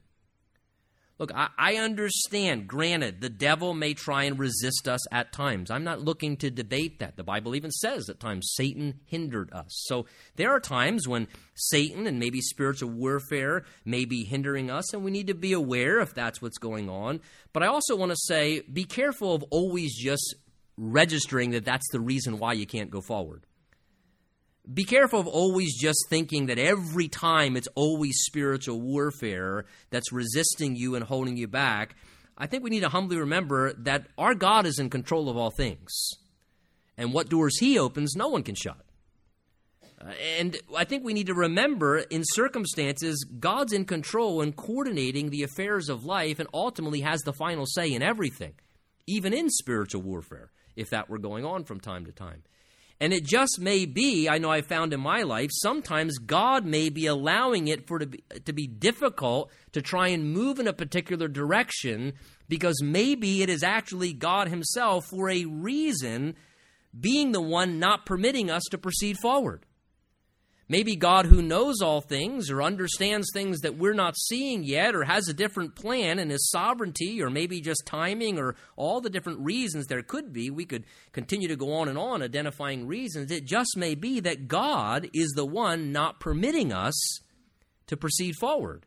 Look, 1.19 1.33
I, 1.33 1.49
I, 1.57 1.77
understand, 1.77 2.67
granted, 2.67 3.21
the 3.21 3.29
devil 3.29 3.73
may 3.73 3.95
try 3.95 4.25
and 4.25 4.37
resist 4.37 4.89
us 4.89 5.01
at 5.13 5.33
times. 5.33 5.71
I'm 5.71 5.85
not 5.85 6.01
looking 6.01 6.37
to 6.39 6.51
debate 6.51 6.99
that. 6.99 7.17
The 7.17 7.23
Bible 7.23 7.55
even 7.55 7.71
says 7.71 8.09
at 8.09 8.19
times 8.19 8.53
Satan 8.57 8.99
hindered 9.05 9.53
us. 9.53 9.69
So 9.87 10.07
there 10.35 10.51
are 10.51 10.59
times 10.59 11.07
when 11.07 11.29
Satan 11.55 12.09
and 12.09 12.19
maybe 12.19 12.41
spiritual 12.41 12.91
warfare 12.91 13.65
may 13.85 14.05
be 14.05 14.25
hindering 14.25 14.71
us, 14.71 14.93
and 14.93 15.05
we 15.05 15.13
need 15.13 15.29
to 15.29 15.35
be 15.35 15.53
aware 15.53 16.01
if 16.01 16.15
that's 16.15 16.43
what's 16.43 16.59
going 16.59 16.91
on. 16.91 17.21
But 17.53 17.63
I 17.63 17.69
also 17.69 17.95
want 17.95 18.11
to 18.11 18.19
say 18.19 18.63
be 18.63 18.85
careful 18.85 19.37
of 19.37 19.45
always 19.51 19.97
just 19.97 20.35
registering 20.77 21.53
that 21.53 21.65
that's 21.65 21.89
the 21.93 22.01
reason 22.01 22.41
why 22.41 22.55
you 22.55 22.67
can't 22.67 22.91
go 22.91 23.01
forward 23.01 23.47
be 24.73 24.85
careful 24.85 25.21
of 25.21 25.27
always 25.27 25.79
just 25.79 26.07
thinking 26.09 26.47
that 26.47 26.59
every 26.59 27.09
time 27.09 27.57
it's 27.57 27.69
always 27.75 28.23
spiritual 28.25 28.81
warfare 28.81 29.67
that's 29.91 30.13
resisting 30.13 30.75
you 30.75 30.95
and 30.95 31.05
holding 31.05 31.37
you 31.37 31.47
back. 31.47 31.97
I 32.37 32.47
think 32.47 32.65
we 32.65 32.71
need 32.71 32.81
to 32.81 32.89
humbly 32.89 33.19
remember 33.19 33.75
that 33.75 34.07
our 34.17 34.35
God 34.35 34.67
is 34.67 34.79
in 34.79 34.91
control 34.91 35.29
of 35.29 35.37
all 35.37 35.51
things. 35.51 35.93
And 36.97 37.13
what 37.13 37.29
doors 37.29 37.59
He 37.59 37.79
opens, 37.79 38.17
no 38.17 38.29
one 38.29 38.43
can 38.43 38.55
shut. 38.55 38.81
Uh, 40.01 40.13
and 40.39 40.57
I 40.77 40.85
think 40.85 41.05
we 41.05 41.15
need 41.15 41.27
to 41.27 41.35
remember 41.35 41.99
in 41.99 42.23
circumstances, 42.25 43.25
God's 43.39 43.73
in 43.73 43.85
control 43.85 44.41
and 44.41 44.57
coordinating 44.57 45.31
the 45.31 45.43
affairs 45.43 45.89
of 45.89 46.05
life 46.05 46.39
and 46.39 46.49
ultimately 46.55 47.01
has 47.03 47.21
the 47.23 47.33
final 47.33 47.67
say 47.67 47.93
in 47.93 48.03
everything, 48.03 48.55
even 49.07 49.33
in 49.33 49.51
spiritual 49.51 50.03
warfare, 50.03 50.51
if 50.75 50.91
that 50.91 51.09
were 51.09 51.19
going 51.19 51.45
on 51.45 51.65
from 51.65 51.81
time 51.81 52.07
to 52.07 52.13
time. 52.13 52.43
And 53.01 53.13
it 53.13 53.25
just 53.25 53.59
may 53.61 53.87
be, 53.87 54.29
I 54.29 54.39
know 54.39 54.51
I 54.51 54.63
found 54.63 54.93
in 54.93 55.01
my 55.01 55.23
life, 55.23 55.51
sometimes 55.53 56.19
God 56.19 56.65
may 56.65 56.89
be 56.89 57.07
allowing 57.07 57.69
it 57.69 57.87
for 57.87 57.99
to 57.99 58.07
be, 58.07 58.23
to 58.45 58.53
be 58.53 58.67
difficult 58.67 59.51
to 59.73 59.83
try 59.83 60.09
and 60.09 60.33
move 60.33 60.59
in 60.59 60.69
a 60.69 60.73
particular 60.73 61.27
direction 61.27 62.13
because 62.49 62.81
maybe 62.83 63.43
it 63.43 63.51
is 63.51 63.63
actually 63.63 64.13
God 64.13 64.49
Himself 64.49 65.07
for 65.07 65.29
a 65.29 65.45
reason 65.45 66.37
being 66.99 67.33
the 67.33 67.41
one 67.41 67.79
not 67.79 68.07
permitting 68.07 68.51
us 68.51 68.63
to 68.71 68.79
proceed 68.79 69.19
forward. 69.19 69.67
Maybe 70.67 70.97
God, 70.97 71.27
who 71.27 71.43
knows 71.43 71.83
all 71.83 72.01
things 72.01 72.51
or 72.51 72.63
understands 72.63 73.29
things 73.33 73.61
that 73.61 73.77
we're 73.77 73.93
not 73.93 74.17
seeing 74.17 74.65
yet 74.65 74.95
or 74.95 75.05
has 75.05 75.29
a 75.29 75.35
different 75.35 75.77
plan 75.77 76.19
in 76.19 76.31
His 76.31 76.51
sovereignty 76.51 77.21
or 77.23 77.29
maybe 77.29 77.61
just 77.61 77.85
timing 77.85 78.39
or 78.39 78.57
all 78.77 79.03
the 79.03 79.11
different 79.11 79.41
reasons 79.41 79.87
there 79.87 80.03
could 80.03 80.33
be. 80.33 80.49
We 80.49 80.65
could 80.65 80.85
continue 81.13 81.49
to 81.49 81.57
go 81.57 81.75
on 81.75 81.89
and 81.89 81.99
on 81.99 82.23
identifying 82.23 82.87
reasons. 82.87 83.31
It 83.31 83.45
just 83.45 83.77
may 83.77 83.95
be 83.95 84.21
that 84.21 84.49
God 84.49 85.09
is 85.13 85.33
the 85.33 85.45
one 85.45 85.93
not 85.93 86.19
permitting 86.19 86.73
us 86.73 87.21
to 87.87 87.97
proceed 87.97 88.35
forward. 88.37 88.87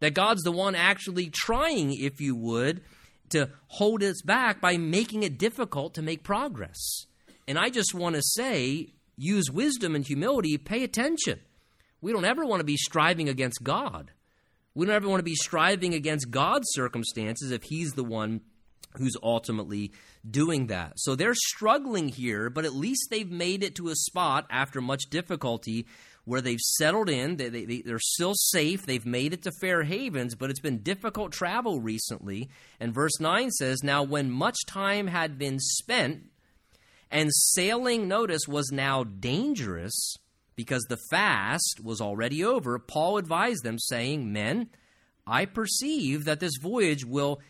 That 0.00 0.12
God's 0.12 0.42
the 0.42 0.52
one 0.52 0.74
actually 0.74 1.30
trying, 1.30 1.94
if 1.94 2.20
you 2.20 2.36
would, 2.36 2.82
to 3.30 3.48
hold 3.68 4.02
us 4.02 4.20
back 4.22 4.60
by 4.60 4.76
making 4.76 5.22
it 5.22 5.38
difficult 5.38 5.94
to 5.94 6.02
make 6.02 6.22
progress. 6.22 7.06
And 7.48 7.58
I 7.58 7.70
just 7.70 7.94
want 7.94 8.16
to 8.16 8.22
say 8.22 8.92
use 9.16 9.50
wisdom 9.50 9.94
and 9.94 10.06
humility, 10.06 10.58
pay 10.58 10.84
attention. 10.84 11.40
We 12.00 12.12
don't 12.12 12.24
ever 12.24 12.44
want 12.44 12.60
to 12.60 12.64
be 12.64 12.76
striving 12.76 13.28
against 13.28 13.62
God. 13.62 14.12
We 14.74 14.86
don't 14.86 14.94
ever 14.94 15.08
want 15.08 15.20
to 15.20 15.24
be 15.24 15.34
striving 15.34 15.94
against 15.94 16.30
God's 16.30 16.66
circumstances 16.70 17.50
if 17.50 17.62
He's 17.64 17.92
the 17.92 18.04
one 18.04 18.42
who's 18.98 19.16
ultimately 19.22 19.92
doing 20.28 20.68
that. 20.68 20.92
So 20.96 21.14
they're 21.14 21.34
struggling 21.34 22.08
here, 22.08 22.50
but 22.50 22.64
at 22.64 22.74
least 22.74 23.08
they've 23.10 23.30
made 23.30 23.62
it 23.62 23.74
to 23.76 23.88
a 23.88 23.94
spot 23.94 24.46
after 24.50 24.80
much 24.80 25.04
difficulty 25.10 25.86
where 26.24 26.40
they've 26.40 26.60
settled 26.60 27.08
in. 27.08 27.36
They, 27.36 27.48
they, 27.48 27.82
they're 27.82 27.98
still 27.98 28.34
safe. 28.34 28.84
They've 28.84 29.06
made 29.06 29.32
it 29.32 29.42
to 29.42 29.52
Fair 29.60 29.84
Havens, 29.84 30.34
but 30.34 30.50
it's 30.50 30.60
been 30.60 30.82
difficult 30.82 31.32
travel 31.32 31.80
recently. 31.80 32.50
And 32.80 32.92
verse 32.92 33.20
9 33.20 33.50
says, 33.52 33.82
Now, 33.82 34.02
when 34.02 34.30
much 34.30 34.58
time 34.66 35.06
had 35.06 35.38
been 35.38 35.58
spent, 35.58 36.24
and 37.10 37.30
sailing, 37.32 38.08
notice, 38.08 38.48
was 38.48 38.70
now 38.72 39.04
dangerous 39.04 40.16
because 40.56 40.84
the 40.84 40.98
fast 41.10 41.80
was 41.82 42.00
already 42.00 42.44
over. 42.44 42.78
Paul 42.78 43.18
advised 43.18 43.62
them, 43.62 43.78
saying, 43.78 44.32
Men, 44.32 44.70
I 45.26 45.44
perceive 45.44 46.24
that 46.24 46.40
this 46.40 46.56
voyage 46.60 47.04
will 47.04 47.40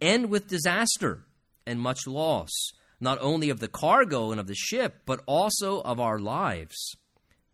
end 0.00 0.30
with 0.30 0.48
disaster 0.48 1.24
and 1.66 1.80
much 1.80 2.06
loss, 2.06 2.50
not 3.00 3.18
only 3.20 3.50
of 3.50 3.60
the 3.60 3.68
cargo 3.68 4.30
and 4.30 4.40
of 4.40 4.46
the 4.46 4.54
ship, 4.54 5.02
but 5.06 5.22
also 5.26 5.80
of 5.82 6.00
our 6.00 6.18
lives. 6.18 6.96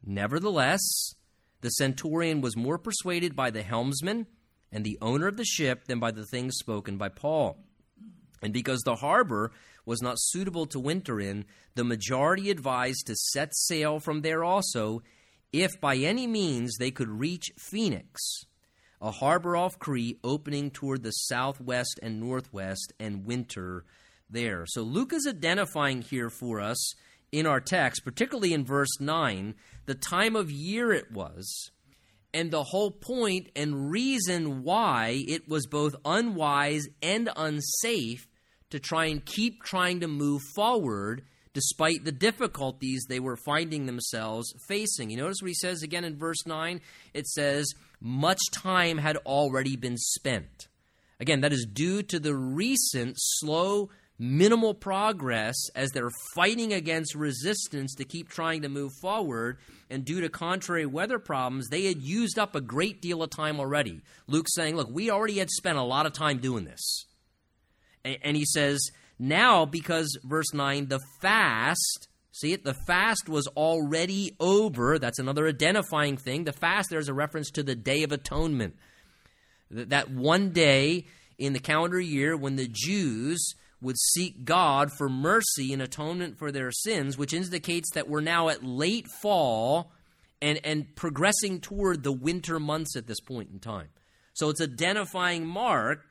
Nevertheless, 0.04 1.14
the 1.60 1.70
centurion 1.70 2.40
was 2.40 2.56
more 2.56 2.78
persuaded 2.78 3.34
by 3.34 3.50
the 3.50 3.62
helmsman 3.62 4.26
and 4.70 4.84
the 4.84 4.98
owner 5.00 5.26
of 5.26 5.36
the 5.36 5.44
ship 5.44 5.84
than 5.86 5.98
by 5.98 6.10
the 6.10 6.24
things 6.26 6.56
spoken 6.56 6.96
by 6.96 7.08
Paul. 7.08 7.58
And 8.42 8.52
because 8.52 8.80
the 8.82 8.96
harbor 8.96 9.52
was 9.88 10.02
not 10.02 10.20
suitable 10.20 10.66
to 10.66 10.78
winter 10.78 11.18
in, 11.18 11.46
the 11.74 11.82
majority 11.82 12.50
advised 12.50 13.06
to 13.06 13.16
set 13.16 13.56
sail 13.56 13.98
from 13.98 14.20
there 14.20 14.44
also, 14.44 15.02
if 15.52 15.80
by 15.80 15.96
any 15.96 16.26
means 16.26 16.76
they 16.76 16.90
could 16.90 17.08
reach 17.08 17.50
Phoenix, 17.58 18.20
a 19.00 19.10
harbor 19.10 19.56
off 19.56 19.78
Crete 19.78 20.20
opening 20.22 20.70
toward 20.70 21.02
the 21.02 21.10
southwest 21.10 21.98
and 22.02 22.20
northwest, 22.20 22.92
and 23.00 23.24
winter 23.24 23.86
there. 24.28 24.66
So 24.66 24.82
Luke 24.82 25.14
is 25.14 25.26
identifying 25.26 26.02
here 26.02 26.28
for 26.28 26.60
us 26.60 26.94
in 27.32 27.46
our 27.46 27.60
text, 27.60 28.04
particularly 28.04 28.52
in 28.52 28.66
verse 28.66 29.00
9, 29.00 29.54
the 29.86 29.94
time 29.94 30.36
of 30.36 30.50
year 30.50 30.92
it 30.92 31.10
was 31.10 31.70
and 32.34 32.50
the 32.50 32.62
whole 32.62 32.90
point 32.90 33.48
and 33.56 33.90
reason 33.90 34.62
why 34.62 35.24
it 35.26 35.48
was 35.48 35.66
both 35.66 35.96
unwise 36.04 36.86
and 37.02 37.30
unsafe 37.36 38.27
to 38.70 38.78
try 38.78 39.06
and 39.06 39.24
keep 39.24 39.62
trying 39.62 40.00
to 40.00 40.08
move 40.08 40.42
forward 40.54 41.22
despite 41.54 42.04
the 42.04 42.12
difficulties 42.12 43.04
they 43.08 43.20
were 43.20 43.36
finding 43.36 43.86
themselves 43.86 44.52
facing. 44.68 45.10
You 45.10 45.16
notice 45.16 45.38
what 45.40 45.48
he 45.48 45.54
says 45.54 45.82
again 45.82 46.04
in 46.04 46.16
verse 46.16 46.46
9? 46.46 46.80
It 47.14 47.26
says, 47.26 47.66
Much 48.00 48.40
time 48.52 48.98
had 48.98 49.16
already 49.18 49.76
been 49.76 49.96
spent. 49.96 50.68
Again, 51.20 51.40
that 51.40 51.52
is 51.52 51.66
due 51.66 52.02
to 52.04 52.20
the 52.20 52.36
recent 52.36 53.14
slow, 53.18 53.90
minimal 54.20 54.72
progress 54.72 55.56
as 55.74 55.90
they're 55.90 56.12
fighting 56.34 56.72
against 56.72 57.14
resistance 57.16 57.94
to 57.96 58.04
keep 58.04 58.28
trying 58.28 58.62
to 58.62 58.68
move 58.68 58.92
forward. 59.00 59.58
And 59.90 60.04
due 60.04 60.20
to 60.20 60.28
contrary 60.28 60.86
weather 60.86 61.18
problems, 61.18 61.68
they 61.68 61.86
had 61.86 62.02
used 62.02 62.38
up 62.38 62.54
a 62.54 62.60
great 62.60 63.02
deal 63.02 63.22
of 63.22 63.30
time 63.30 63.58
already. 63.58 64.02
Luke's 64.28 64.54
saying, 64.54 64.76
Look, 64.76 64.90
we 64.90 65.10
already 65.10 65.38
had 65.38 65.50
spent 65.50 65.78
a 65.78 65.82
lot 65.82 66.06
of 66.06 66.12
time 66.12 66.38
doing 66.38 66.64
this. 66.64 67.06
And 68.04 68.36
he 68.36 68.44
says, 68.44 68.80
now 69.18 69.64
because, 69.64 70.18
verse 70.24 70.52
9, 70.54 70.88
the 70.88 71.00
fast, 71.20 72.08
See 72.38 72.52
it? 72.52 72.62
The 72.62 72.74
fast 72.86 73.28
was 73.28 73.48
already 73.48 74.36
over. 74.38 75.00
That's 75.00 75.18
another 75.18 75.48
identifying 75.48 76.16
thing. 76.16 76.44
The 76.44 76.52
fast, 76.52 76.88
there's 76.88 77.08
a 77.08 77.14
reference 77.14 77.50
to 77.52 77.64
the 77.64 77.74
Day 77.74 78.04
of 78.04 78.12
Atonement. 78.12 78.76
That 79.72 80.12
one 80.12 80.50
day 80.50 81.06
in 81.36 81.52
the 81.52 81.58
calendar 81.58 81.98
year 81.98 82.36
when 82.36 82.54
the 82.54 82.68
Jews 82.70 83.54
would 83.80 83.98
seek 83.98 84.44
God 84.44 84.90
for 84.96 85.08
mercy 85.08 85.72
and 85.72 85.82
atonement 85.82 86.38
for 86.38 86.52
their 86.52 86.70
sins, 86.70 87.18
which 87.18 87.32
indicates 87.32 87.90
that 87.94 88.08
we're 88.08 88.20
now 88.20 88.48
at 88.48 88.64
late 88.64 89.06
fall 89.20 89.90
and, 90.40 90.60
and 90.62 90.94
progressing 90.94 91.60
toward 91.60 92.02
the 92.04 92.12
winter 92.12 92.60
months 92.60 92.96
at 92.96 93.08
this 93.08 93.20
point 93.20 93.50
in 93.52 93.58
time. 93.58 93.88
So 94.34 94.48
it's 94.48 94.60
identifying 94.60 95.44
mark. 95.44 96.04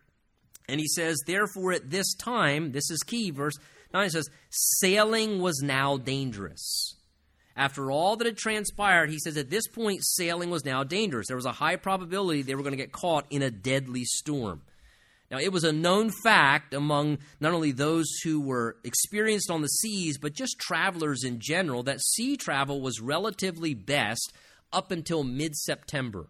And 0.67 0.79
he 0.79 0.87
says, 0.87 1.17
therefore, 1.25 1.71
at 1.71 1.89
this 1.89 2.13
time, 2.15 2.71
this 2.71 2.89
is 2.91 3.03
key, 3.03 3.31
verse 3.31 3.57
9 3.93 4.09
says, 4.09 4.29
sailing 4.49 5.39
was 5.39 5.61
now 5.63 5.97
dangerous. 5.97 6.95
After 7.55 7.89
all 7.89 8.15
that 8.17 8.27
had 8.27 8.37
transpired, 8.37 9.09
he 9.09 9.17
says, 9.17 9.37
at 9.37 9.49
this 9.49 9.67
point, 9.67 10.01
sailing 10.03 10.49
was 10.49 10.65
now 10.65 10.83
dangerous. 10.83 11.27
There 11.27 11.35
was 11.35 11.45
a 11.45 11.51
high 11.53 11.77
probability 11.77 12.41
they 12.41 12.53
were 12.53 12.61
going 12.61 12.77
to 12.77 12.77
get 12.77 12.91
caught 12.91 13.25
in 13.31 13.41
a 13.41 13.49
deadly 13.49 14.03
storm. 14.03 14.61
Now, 15.31 15.39
it 15.39 15.51
was 15.51 15.63
a 15.63 15.73
known 15.73 16.11
fact 16.23 16.73
among 16.73 17.17
not 17.39 17.53
only 17.53 17.71
those 17.71 18.05
who 18.23 18.39
were 18.39 18.77
experienced 18.83 19.49
on 19.49 19.61
the 19.61 19.67
seas, 19.67 20.17
but 20.17 20.33
just 20.33 20.59
travelers 20.59 21.23
in 21.23 21.39
general, 21.39 21.83
that 21.83 22.01
sea 22.01 22.37
travel 22.37 22.79
was 22.79 23.01
relatively 23.01 23.73
best 23.73 24.31
up 24.71 24.91
until 24.91 25.23
mid 25.23 25.55
September. 25.55 26.27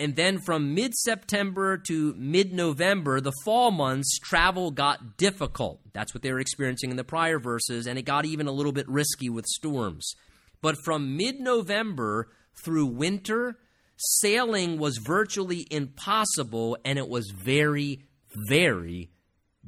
And 0.00 0.16
then 0.16 0.38
from 0.38 0.74
mid 0.74 0.94
September 0.94 1.76
to 1.88 2.14
mid 2.16 2.54
November, 2.54 3.20
the 3.20 3.34
fall 3.44 3.70
months, 3.70 4.18
travel 4.18 4.70
got 4.70 5.18
difficult. 5.18 5.82
That's 5.92 6.14
what 6.14 6.22
they 6.22 6.32
were 6.32 6.40
experiencing 6.40 6.90
in 6.90 6.96
the 6.96 7.04
prior 7.04 7.38
verses, 7.38 7.86
and 7.86 7.98
it 7.98 8.06
got 8.06 8.24
even 8.24 8.46
a 8.46 8.52
little 8.52 8.72
bit 8.72 8.88
risky 8.88 9.28
with 9.28 9.44
storms. 9.44 10.14
But 10.62 10.76
from 10.86 11.18
mid 11.18 11.38
November 11.38 12.30
through 12.64 12.86
winter, 12.86 13.58
sailing 13.98 14.78
was 14.78 14.96
virtually 14.96 15.66
impossible 15.70 16.78
and 16.82 16.98
it 16.98 17.08
was 17.08 17.30
very, 17.30 18.06
very 18.34 19.10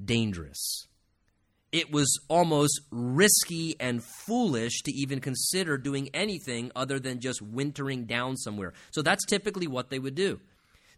dangerous. 0.03 0.89
It 1.73 1.91
was 1.91 2.21
almost 2.29 2.81
risky 2.91 3.77
and 3.81 4.05
foolish 4.05 4.83
to 4.83 4.93
even 4.93 5.21
consider 5.21 5.79
doing 5.79 6.11
anything 6.13 6.71
other 6.77 7.01
than 7.01 7.19
just 7.19 7.41
wintering 7.41 8.05
down 8.05 8.37
somewhere. 8.37 8.75
So 8.91 9.01
that's 9.01 9.25
typically 9.25 9.67
what 9.67 9.89
they 9.89 9.99
would 9.99 10.15
do. 10.15 10.41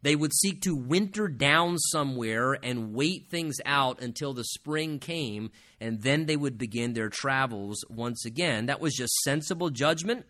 They 0.03 0.17
would 0.17 0.35
seek 0.35 0.61
to 0.63 0.75
winter 0.75 1.29
down 1.29 1.79
somewhere 1.79 2.59
and 2.63 2.93
wait 2.93 3.31
things 3.31 3.57
out 3.65 4.03
until 4.03 4.35
the 4.35 4.45
spring 4.45 4.99
came, 4.99 5.51
and 5.81 6.03
then 6.03 6.27
they 6.27 6.37
would 6.37 6.59
begin 6.59 6.93
their 6.93 7.09
travels 7.09 7.83
once 7.89 8.27
again. 8.27 8.67
That 8.67 8.81
was 8.81 8.95
just 8.95 9.15
sensible 9.23 9.71
judgment 9.71 10.27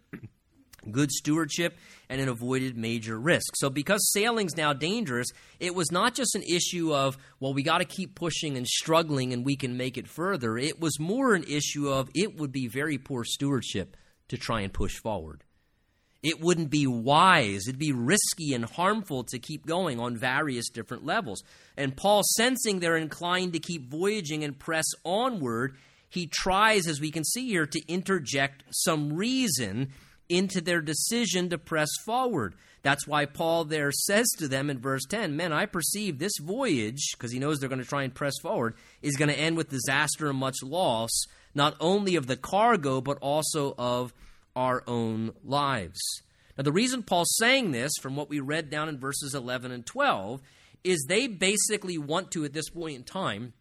good 0.91 1.11
stewardship, 1.11 1.77
and 2.09 2.21
it 2.21 2.29
avoided 2.29 2.77
major 2.77 3.19
risks. 3.19 3.61
So, 3.61 3.71
because 3.71 4.13
sailing's 4.13 4.57
now 4.57 4.73
dangerous, 4.73 5.29
it 5.61 5.75
was 5.75 5.91
not 5.91 6.15
just 6.15 6.35
an 6.35 6.43
issue 6.43 6.95
of, 6.95 7.17
well, 7.41 7.55
we 7.55 7.63
got 7.63 7.79
to 7.79 7.85
keep 7.85 8.15
pushing 8.15 8.57
and 8.57 8.67
struggling 8.67 9.33
and 9.33 9.45
we 9.45 9.57
can 9.57 9.77
make 9.77 9.97
it 9.97 10.09
further. 10.09 10.59
It 10.59 10.81
was 10.81 10.99
more 11.01 11.35
an 11.35 11.45
issue 11.45 11.89
of 11.89 12.11
it 12.15 12.37
would 12.37 12.53
be 12.53 12.69
very 12.69 12.99
poor 12.99 13.25
stewardship 13.25 13.97
to 14.29 14.37
try 14.37 14.61
and 14.61 14.73
push 14.73 14.97
forward. 14.97 15.45
It 16.25 16.41
wouldn't 16.41 16.71
be 16.71 16.87
wise. 16.87 17.69
It'd 17.69 17.79
be 17.79 17.93
risky 17.93 18.55
and 18.55 18.65
harmful 18.65 19.25
to 19.25 19.39
keep 19.39 19.67
going 19.67 20.01
on 20.01 20.17
various 20.17 20.71
different 20.71 21.05
levels. 21.05 21.43
And 21.77 21.95
Paul, 21.95 22.23
sensing 22.37 22.81
they're 22.81 22.97
inclined 22.97 23.53
to 23.53 23.59
keep 23.59 23.91
voyaging 23.91 24.43
and 24.43 24.59
press 24.59 24.87
onward, 25.05 25.77
he 26.09 26.27
tries, 26.27 26.87
as 26.87 26.99
we 26.99 27.11
can 27.11 27.25
see 27.25 27.49
here, 27.49 27.67
to 27.67 27.93
interject 27.93 28.65
some 28.71 29.13
reason 29.13 29.91
into 30.29 30.61
their 30.61 30.81
decision 30.81 31.51
to 31.51 31.59
press 31.59 31.91
forward. 32.05 32.55
That's 32.83 33.07
why 33.07 33.25
Paul 33.25 33.65
there 33.65 33.91
says 33.91 34.27
to 34.39 34.49
them 34.49 34.69
in 34.69 34.79
verse 34.79 35.05
10 35.07 35.37
Men, 35.37 35.53
I 35.53 35.67
perceive 35.67 36.19
this 36.19 36.39
voyage, 36.41 37.13
because 37.13 37.33
he 37.33 37.39
knows 37.39 37.59
they're 37.59 37.69
going 37.69 37.81
to 37.81 37.89
try 37.89 38.03
and 38.03 38.15
press 38.15 38.35
forward, 38.43 38.75
is 39.03 39.17
going 39.17 39.31
to 39.31 39.39
end 39.39 39.57
with 39.57 39.71
disaster 39.71 40.29
and 40.29 40.39
much 40.39 40.57
loss, 40.63 41.11
not 41.55 41.77
only 41.81 42.17
of 42.17 42.27
the 42.27 42.37
cargo, 42.37 43.01
but 43.01 43.19
also 43.21 43.75
of 43.79 44.13
our 44.55 44.83
own 44.87 45.33
lives. 45.43 46.01
Now, 46.57 46.63
the 46.63 46.73
reason 46.73 47.03
Paul's 47.03 47.35
saying 47.39 47.73
this, 47.73 47.93
from 48.01 48.17
what 48.17 48.29
we 48.29 48.41
read 48.41 48.71
down 48.71 48.89
in 48.89 48.99
verses 48.99 49.35
11 49.35 49.73
and 49.73 49.85
12, 49.85 50.41
is 50.85 51.07
they 51.09 51.27
basically 51.27 51.99
want 51.99 52.31
to, 52.33 52.45
at 52.45 52.53
this 52.53 52.69
point 52.69 52.97
in 52.97 53.03
time, 53.03 53.55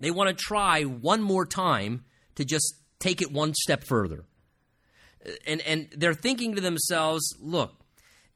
they 0.00 0.10
want 0.10 0.30
to 0.30 0.44
try 0.44 0.82
one 0.82 1.22
more 1.22 1.46
time 1.46 2.04
to 2.34 2.44
just 2.44 2.74
take 2.98 3.22
it 3.22 3.30
one 3.30 3.54
step 3.54 3.84
further 3.84 4.24
and 5.46 5.60
and 5.62 5.88
they're 5.96 6.14
thinking 6.14 6.54
to 6.54 6.60
themselves, 6.60 7.36
look, 7.40 7.74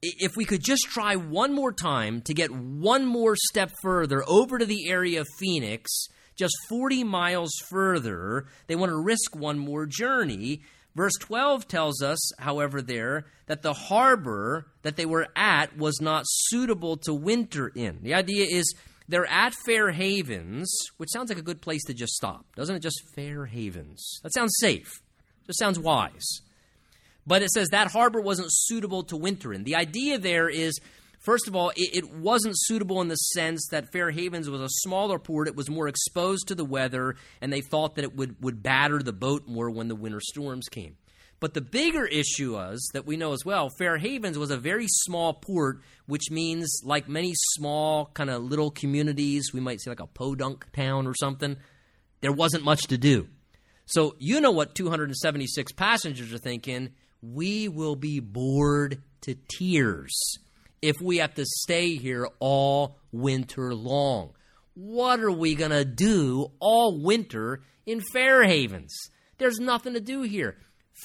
if 0.02 0.36
we 0.36 0.44
could 0.44 0.62
just 0.62 0.84
try 0.84 1.16
one 1.16 1.52
more 1.52 1.72
time 1.72 2.20
to 2.22 2.34
get 2.34 2.50
one 2.50 3.04
more 3.04 3.34
step 3.50 3.72
further 3.82 4.22
over 4.28 4.58
to 4.58 4.66
the 4.66 4.88
area 4.88 5.20
of 5.20 5.26
Phoenix, 5.38 5.90
just 6.36 6.54
40 6.68 7.04
miles 7.04 7.50
further, 7.68 8.46
they 8.68 8.76
want 8.76 8.90
to 8.90 9.02
risk 9.02 9.34
one 9.34 9.58
more 9.58 9.86
journey. 9.86 10.62
Verse 10.94 11.14
12 11.20 11.68
tells 11.68 12.02
us, 12.02 12.18
however, 12.40 12.80
there 12.82 13.26
that 13.46 13.62
the 13.62 13.72
harbor 13.72 14.66
that 14.82 14.96
they 14.96 15.06
were 15.06 15.28
at 15.36 15.76
was 15.76 16.00
not 16.00 16.24
suitable 16.26 16.96
to 16.98 17.14
winter 17.14 17.68
in. 17.74 17.98
The 18.02 18.14
idea 18.14 18.46
is 18.48 18.74
they're 19.08 19.26
at 19.26 19.54
Fair 19.66 19.90
Havens, 19.90 20.72
which 20.96 21.10
sounds 21.10 21.30
like 21.30 21.38
a 21.38 21.42
good 21.42 21.60
place 21.60 21.84
to 21.84 21.94
just 21.94 22.12
stop, 22.14 22.44
doesn't 22.54 22.76
it? 22.76 22.82
Just 22.82 23.00
Fair 23.14 23.46
Havens. 23.46 24.20
That 24.22 24.34
sounds 24.34 24.54
safe. 24.60 25.02
Just 25.46 25.58
sounds 25.58 25.78
wise. 25.78 26.40
But 27.28 27.42
it 27.42 27.50
says 27.50 27.68
that 27.68 27.92
harbor 27.92 28.22
wasn't 28.22 28.48
suitable 28.50 29.02
to 29.04 29.16
winter 29.16 29.52
in. 29.52 29.64
The 29.64 29.76
idea 29.76 30.18
there 30.18 30.48
is 30.48 30.80
First 31.20 31.48
of 31.48 31.56
all, 31.56 31.72
it, 31.74 32.14
wasn't 32.14 32.54
suitable 32.56 33.00
in 33.00 33.08
the 33.08 33.16
sense 33.16 33.66
that 33.72 33.90
Fair 33.92 34.12
Havens 34.12 34.48
was 34.48 34.60
a 34.60 34.68
smaller 34.68 35.18
port. 35.18 35.48
It 35.48 35.56
was 35.56 35.68
more 35.68 35.88
exposed 35.88 36.46
to 36.46 36.54
the 36.54 36.64
weather, 36.64 37.16
and 37.40 37.52
they 37.52 37.60
thought 37.60 37.96
that 37.96 38.04
it 38.04 38.14
would, 38.14 38.40
would 38.40 38.62
batter 38.62 39.02
the 39.02 39.12
boat 39.12 39.48
more 39.48 39.68
when 39.68 39.88
the 39.88 39.96
winter 39.96 40.20
storms 40.20 40.68
came. 40.68 40.96
But 41.40 41.54
the 41.54 41.60
bigger 41.60 42.06
issue 42.06 42.54
was 42.54 42.88
that 42.94 43.04
we 43.04 43.16
know 43.16 43.32
as 43.32 43.44
well 43.44 43.68
Fair 43.78 43.98
Havens 43.98 44.38
was 44.38 44.52
a 44.52 44.56
very 44.56 44.86
small 44.88 45.34
port, 45.34 45.82
which 46.06 46.30
means, 46.30 46.82
like 46.84 47.08
many 47.08 47.32
small, 47.34 48.06
kind 48.14 48.30
of 48.30 48.44
little 48.44 48.70
communities, 48.70 49.52
we 49.52 49.60
might 49.60 49.80
say 49.80 49.90
like 49.90 50.00
a 50.00 50.06
podunk 50.06 50.70
town 50.72 51.06
or 51.08 51.14
something, 51.14 51.56
there 52.20 52.32
wasn't 52.32 52.64
much 52.64 52.82
to 52.84 52.96
do. 52.96 53.26
So 53.86 54.14
you 54.20 54.40
know 54.40 54.52
what 54.52 54.76
276 54.76 55.72
passengers 55.72 56.32
are 56.32 56.38
thinking 56.38 56.90
we 57.22 57.68
will 57.68 57.96
be 57.96 58.20
bored 58.20 59.02
to 59.22 59.34
tears 59.48 60.38
if 60.80 60.96
we 61.02 61.18
have 61.18 61.34
to 61.34 61.44
stay 61.44 61.96
here 61.96 62.28
all 62.38 62.98
winter 63.12 63.74
long. 63.74 64.32
What 64.74 65.20
are 65.20 65.32
we 65.32 65.54
going 65.54 65.72
to 65.72 65.84
do 65.84 66.52
all 66.60 67.02
winter 67.02 67.62
in 67.84 68.00
Fair 68.12 68.44
Havens? 68.44 68.94
There's 69.38 69.58
nothing 69.58 69.94
to 69.94 70.00
do 70.00 70.22
here. 70.22 70.56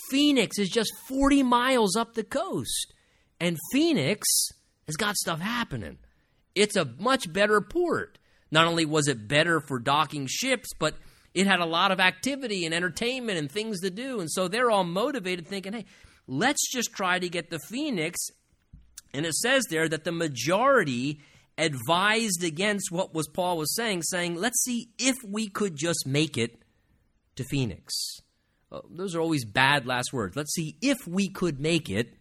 Phoenix 0.09 0.59
is 0.59 0.69
just 0.69 0.91
40 1.07 1.43
miles 1.43 1.95
up 1.95 2.13
the 2.13 2.23
coast, 2.23 2.93
and 3.39 3.57
Phoenix 3.71 4.27
has 4.87 4.95
got 4.95 5.15
stuff 5.15 5.39
happening. 5.39 5.97
It's 6.55 6.75
a 6.75 6.93
much 6.99 7.31
better 7.31 7.61
port. 7.61 8.17
Not 8.51 8.67
only 8.67 8.85
was 8.85 9.07
it 9.07 9.27
better 9.27 9.59
for 9.59 9.79
docking 9.79 10.27
ships, 10.29 10.69
but 10.77 10.95
it 11.33 11.47
had 11.47 11.59
a 11.59 11.65
lot 11.65 11.91
of 11.91 11.99
activity 11.99 12.65
and 12.65 12.73
entertainment 12.73 13.37
and 13.39 13.51
things 13.51 13.81
to 13.81 13.89
do. 13.89 14.19
And 14.19 14.31
so 14.31 14.47
they're 14.47 14.71
all 14.71 14.83
motivated 14.83 15.47
thinking, 15.47 15.73
hey, 15.73 15.85
let's 16.27 16.71
just 16.71 16.93
try 16.93 17.19
to 17.19 17.29
get 17.29 17.49
the 17.49 17.59
Phoenix. 17.59 18.19
And 19.13 19.25
it 19.25 19.33
says 19.33 19.65
there 19.69 19.89
that 19.89 20.03
the 20.03 20.11
majority 20.11 21.21
advised 21.57 22.43
against 22.43 22.91
what 22.91 23.13
was 23.13 23.27
Paul 23.27 23.57
was 23.57 23.75
saying, 23.75 24.03
saying, 24.03 24.35
let's 24.35 24.63
see 24.63 24.89
if 24.97 25.15
we 25.27 25.49
could 25.49 25.75
just 25.75 26.05
make 26.07 26.37
it 26.37 26.59
to 27.35 27.43
Phoenix. 27.43 27.93
Oh, 28.71 28.81
those 28.89 29.15
are 29.15 29.21
always 29.21 29.45
bad 29.45 29.85
last 29.85 30.13
words. 30.13 30.35
Let's 30.35 30.53
see 30.53 30.77
if 30.81 31.07
we 31.07 31.29
could 31.29 31.59
make 31.59 31.89
it. 31.89 32.13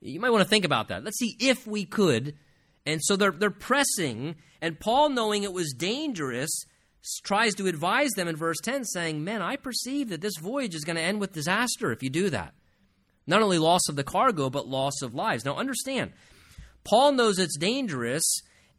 You 0.00 0.20
might 0.20 0.30
want 0.30 0.44
to 0.44 0.48
think 0.48 0.64
about 0.64 0.88
that. 0.88 1.02
Let's 1.02 1.18
see 1.18 1.36
if 1.40 1.66
we 1.66 1.84
could. 1.84 2.34
And 2.86 3.00
so 3.02 3.16
they're, 3.16 3.32
they're 3.32 3.50
pressing, 3.50 4.36
and 4.62 4.78
Paul, 4.78 5.10
knowing 5.10 5.42
it 5.42 5.52
was 5.52 5.74
dangerous, 5.76 6.50
tries 7.24 7.54
to 7.56 7.66
advise 7.66 8.10
them 8.10 8.28
in 8.28 8.36
verse 8.36 8.58
10, 8.62 8.84
saying, 8.84 9.22
Men, 9.22 9.42
I 9.42 9.56
perceive 9.56 10.08
that 10.10 10.20
this 10.20 10.36
voyage 10.40 10.74
is 10.74 10.84
going 10.84 10.96
to 10.96 11.02
end 11.02 11.20
with 11.20 11.32
disaster 11.32 11.92
if 11.92 12.02
you 12.02 12.10
do 12.10 12.30
that. 12.30 12.54
Not 13.26 13.42
only 13.42 13.58
loss 13.58 13.88
of 13.88 13.96
the 13.96 14.04
cargo, 14.04 14.50
but 14.50 14.66
loss 14.66 15.02
of 15.02 15.14
lives. 15.14 15.44
Now, 15.44 15.56
understand, 15.56 16.12
Paul 16.84 17.12
knows 17.12 17.38
it's 17.38 17.58
dangerous. 17.58 18.22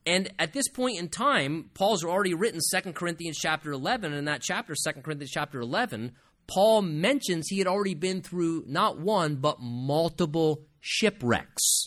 And 0.05 0.29
at 0.39 0.53
this 0.53 0.67
point 0.69 0.97
in 0.97 1.09
time, 1.09 1.69
Paul's 1.73 2.03
already 2.03 2.33
written 2.33 2.59
2 2.73 2.93
Corinthians 2.93 3.37
chapter 3.37 3.71
11. 3.71 4.11
And 4.11 4.19
in 4.19 4.25
that 4.25 4.41
chapter, 4.41 4.73
2 4.73 5.01
Corinthians 5.01 5.31
chapter 5.31 5.59
11, 5.59 6.13
Paul 6.47 6.81
mentions 6.81 7.47
he 7.47 7.59
had 7.59 7.67
already 7.67 7.93
been 7.93 8.21
through 8.21 8.63
not 8.65 8.99
one, 8.99 9.35
but 9.35 9.59
multiple 9.59 10.65
shipwrecks. 10.79 11.83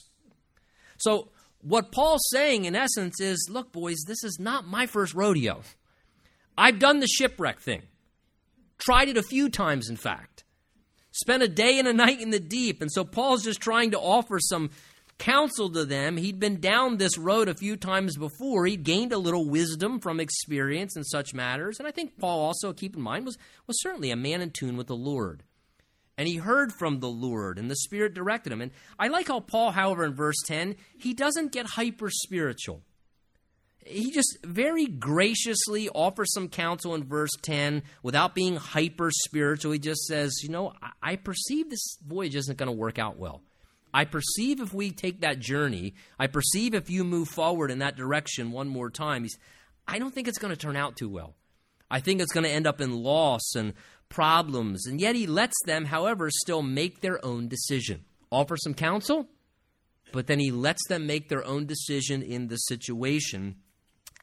So, 0.98 1.30
what 1.62 1.90
Paul's 1.90 2.24
saying 2.30 2.64
in 2.64 2.76
essence 2.76 3.20
is 3.20 3.48
look, 3.50 3.72
boys, 3.72 4.04
this 4.06 4.22
is 4.22 4.38
not 4.38 4.66
my 4.66 4.86
first 4.86 5.14
rodeo. 5.14 5.62
I've 6.56 6.78
done 6.78 7.00
the 7.00 7.06
shipwreck 7.06 7.60
thing. 7.60 7.82
Tried 8.78 9.08
it 9.08 9.16
a 9.16 9.22
few 9.22 9.48
times, 9.48 9.88
in 9.88 9.96
fact. 9.96 10.44
spent 11.12 11.42
a 11.42 11.48
day 11.48 11.78
and 11.78 11.86
a 11.86 11.92
night 11.92 12.20
in 12.20 12.30
the 12.30 12.40
deep. 12.40 12.80
And 12.80 12.90
so 12.90 13.04
Paul's 13.04 13.44
just 13.44 13.60
trying 13.60 13.90
to 13.90 14.00
offer 14.00 14.38
some 14.40 14.70
counsel 15.18 15.70
to 15.70 15.84
them. 15.84 16.16
He'd 16.16 16.40
been 16.40 16.60
down 16.60 16.96
this 16.96 17.16
road 17.16 17.48
a 17.48 17.54
few 17.54 17.76
times 17.76 18.16
before. 18.16 18.66
He'd 18.66 18.82
gained 18.82 19.12
a 19.12 19.18
little 19.18 19.48
wisdom 19.48 20.00
from 20.00 20.18
experience 20.18 20.96
in 20.96 21.04
such 21.04 21.34
matters. 21.34 21.78
And 21.78 21.86
I 21.86 21.92
think 21.92 22.18
Paul 22.18 22.40
also, 22.40 22.72
keep 22.72 22.96
in 22.96 23.02
mind, 23.02 23.26
was, 23.26 23.38
was 23.66 23.80
certainly 23.80 24.10
a 24.10 24.16
man 24.16 24.40
in 24.40 24.50
tune 24.50 24.76
with 24.76 24.88
the 24.88 24.96
Lord. 24.96 25.44
And 26.18 26.28
he 26.28 26.36
heard 26.36 26.72
from 26.72 27.00
the 27.00 27.08
Lord, 27.08 27.58
and 27.58 27.70
the 27.70 27.76
Spirit 27.76 28.14
directed 28.14 28.52
him. 28.52 28.60
And 28.60 28.72
I 28.98 29.08
like 29.08 29.28
how 29.28 29.40
Paul, 29.40 29.70
however, 29.70 30.04
in 30.04 30.14
verse 30.14 30.36
10, 30.46 30.76
he 30.98 31.14
doesn't 31.14 31.52
get 31.52 31.66
hyper 31.66 32.10
spiritual. 32.10 32.82
He 33.84 34.10
just 34.10 34.38
very 34.44 34.86
graciously 34.86 35.88
offers 35.88 36.32
some 36.32 36.48
counsel 36.48 36.94
in 36.94 37.04
verse 37.04 37.32
10 37.42 37.82
without 38.02 38.34
being 38.34 38.56
hyper 38.56 39.10
spiritual. 39.10 39.72
He 39.72 39.78
just 39.78 40.04
says, 40.04 40.40
You 40.42 40.50
know, 40.50 40.72
I 41.02 41.16
perceive 41.16 41.68
this 41.68 41.98
voyage 42.06 42.36
isn't 42.36 42.58
going 42.58 42.68
to 42.68 42.72
work 42.72 42.98
out 42.98 43.18
well. 43.18 43.42
I 43.94 44.04
perceive 44.04 44.60
if 44.60 44.72
we 44.72 44.90
take 44.90 45.20
that 45.20 45.38
journey, 45.38 45.94
I 46.18 46.26
perceive 46.26 46.74
if 46.74 46.88
you 46.88 47.04
move 47.04 47.28
forward 47.28 47.70
in 47.70 47.80
that 47.80 47.96
direction 47.96 48.50
one 48.50 48.68
more 48.68 48.88
time, 48.88 49.26
I 49.86 49.98
don't 49.98 50.14
think 50.14 50.28
it's 50.28 50.38
going 50.38 50.54
to 50.54 50.60
turn 50.60 50.76
out 50.76 50.96
too 50.96 51.08
well. 51.08 51.34
I 51.90 52.00
think 52.00 52.20
it's 52.20 52.32
going 52.32 52.44
to 52.44 52.50
end 52.50 52.66
up 52.66 52.80
in 52.80 52.92
loss 52.92 53.54
and 53.54 53.74
problems. 54.08 54.86
And 54.86 55.00
yet 55.00 55.14
he 55.14 55.26
lets 55.26 55.56
them, 55.66 55.84
however, 55.84 56.30
still 56.30 56.62
make 56.62 57.00
their 57.00 57.22
own 57.24 57.48
decision. 57.48 58.04
Offer 58.30 58.56
some 58.56 58.72
counsel, 58.72 59.28
but 60.10 60.26
then 60.26 60.38
he 60.38 60.50
lets 60.50 60.86
them 60.88 61.06
make 61.06 61.28
their 61.28 61.44
own 61.44 61.66
decision 61.66 62.22
in 62.22 62.48
the 62.48 62.56
situation 62.56 63.56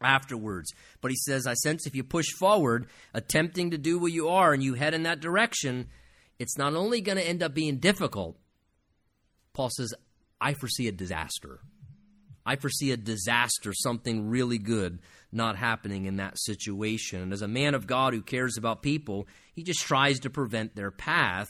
afterwards. 0.01 0.71
But 1.01 1.12
he 1.12 1.17
says, 1.17 1.47
I 1.47 1.53
sense 1.53 1.85
if 1.85 1.95
you 1.95 2.03
push 2.03 2.27
forward, 2.39 2.88
attempting 3.13 3.71
to 3.71 3.77
do 3.77 3.99
what 3.99 4.12
you 4.12 4.29
are, 4.29 4.53
and 4.53 4.63
you 4.63 4.73
head 4.75 4.93
in 4.93 5.03
that 5.03 5.19
direction, 5.19 5.88
it's 6.38 6.57
not 6.57 6.73
only 6.73 7.01
going 7.01 7.17
to 7.17 7.27
end 7.27 7.43
up 7.43 7.53
being 7.53 7.77
difficult, 7.77 8.38
Paul 9.53 9.69
says, 9.75 9.93
I 10.39 10.53
foresee 10.53 10.88
a 10.88 10.91
disaster. 10.91 11.59
I 12.45 12.55
foresee 12.55 12.91
a 12.91 12.97
disaster, 12.97 13.73
something 13.73 14.29
really 14.29 14.57
good 14.57 14.99
not 15.31 15.55
happening 15.55 16.05
in 16.05 16.17
that 16.17 16.39
situation. 16.39 17.21
And 17.21 17.33
as 17.33 17.41
a 17.41 17.47
man 17.47 17.75
of 17.75 17.88
God 17.88 18.13
who 18.13 18.21
cares 18.21 18.57
about 18.57 18.81
people, 18.81 19.27
he 19.53 19.63
just 19.63 19.81
tries 19.81 20.19
to 20.21 20.29
prevent 20.29 20.75
their 20.75 20.91
path. 20.91 21.49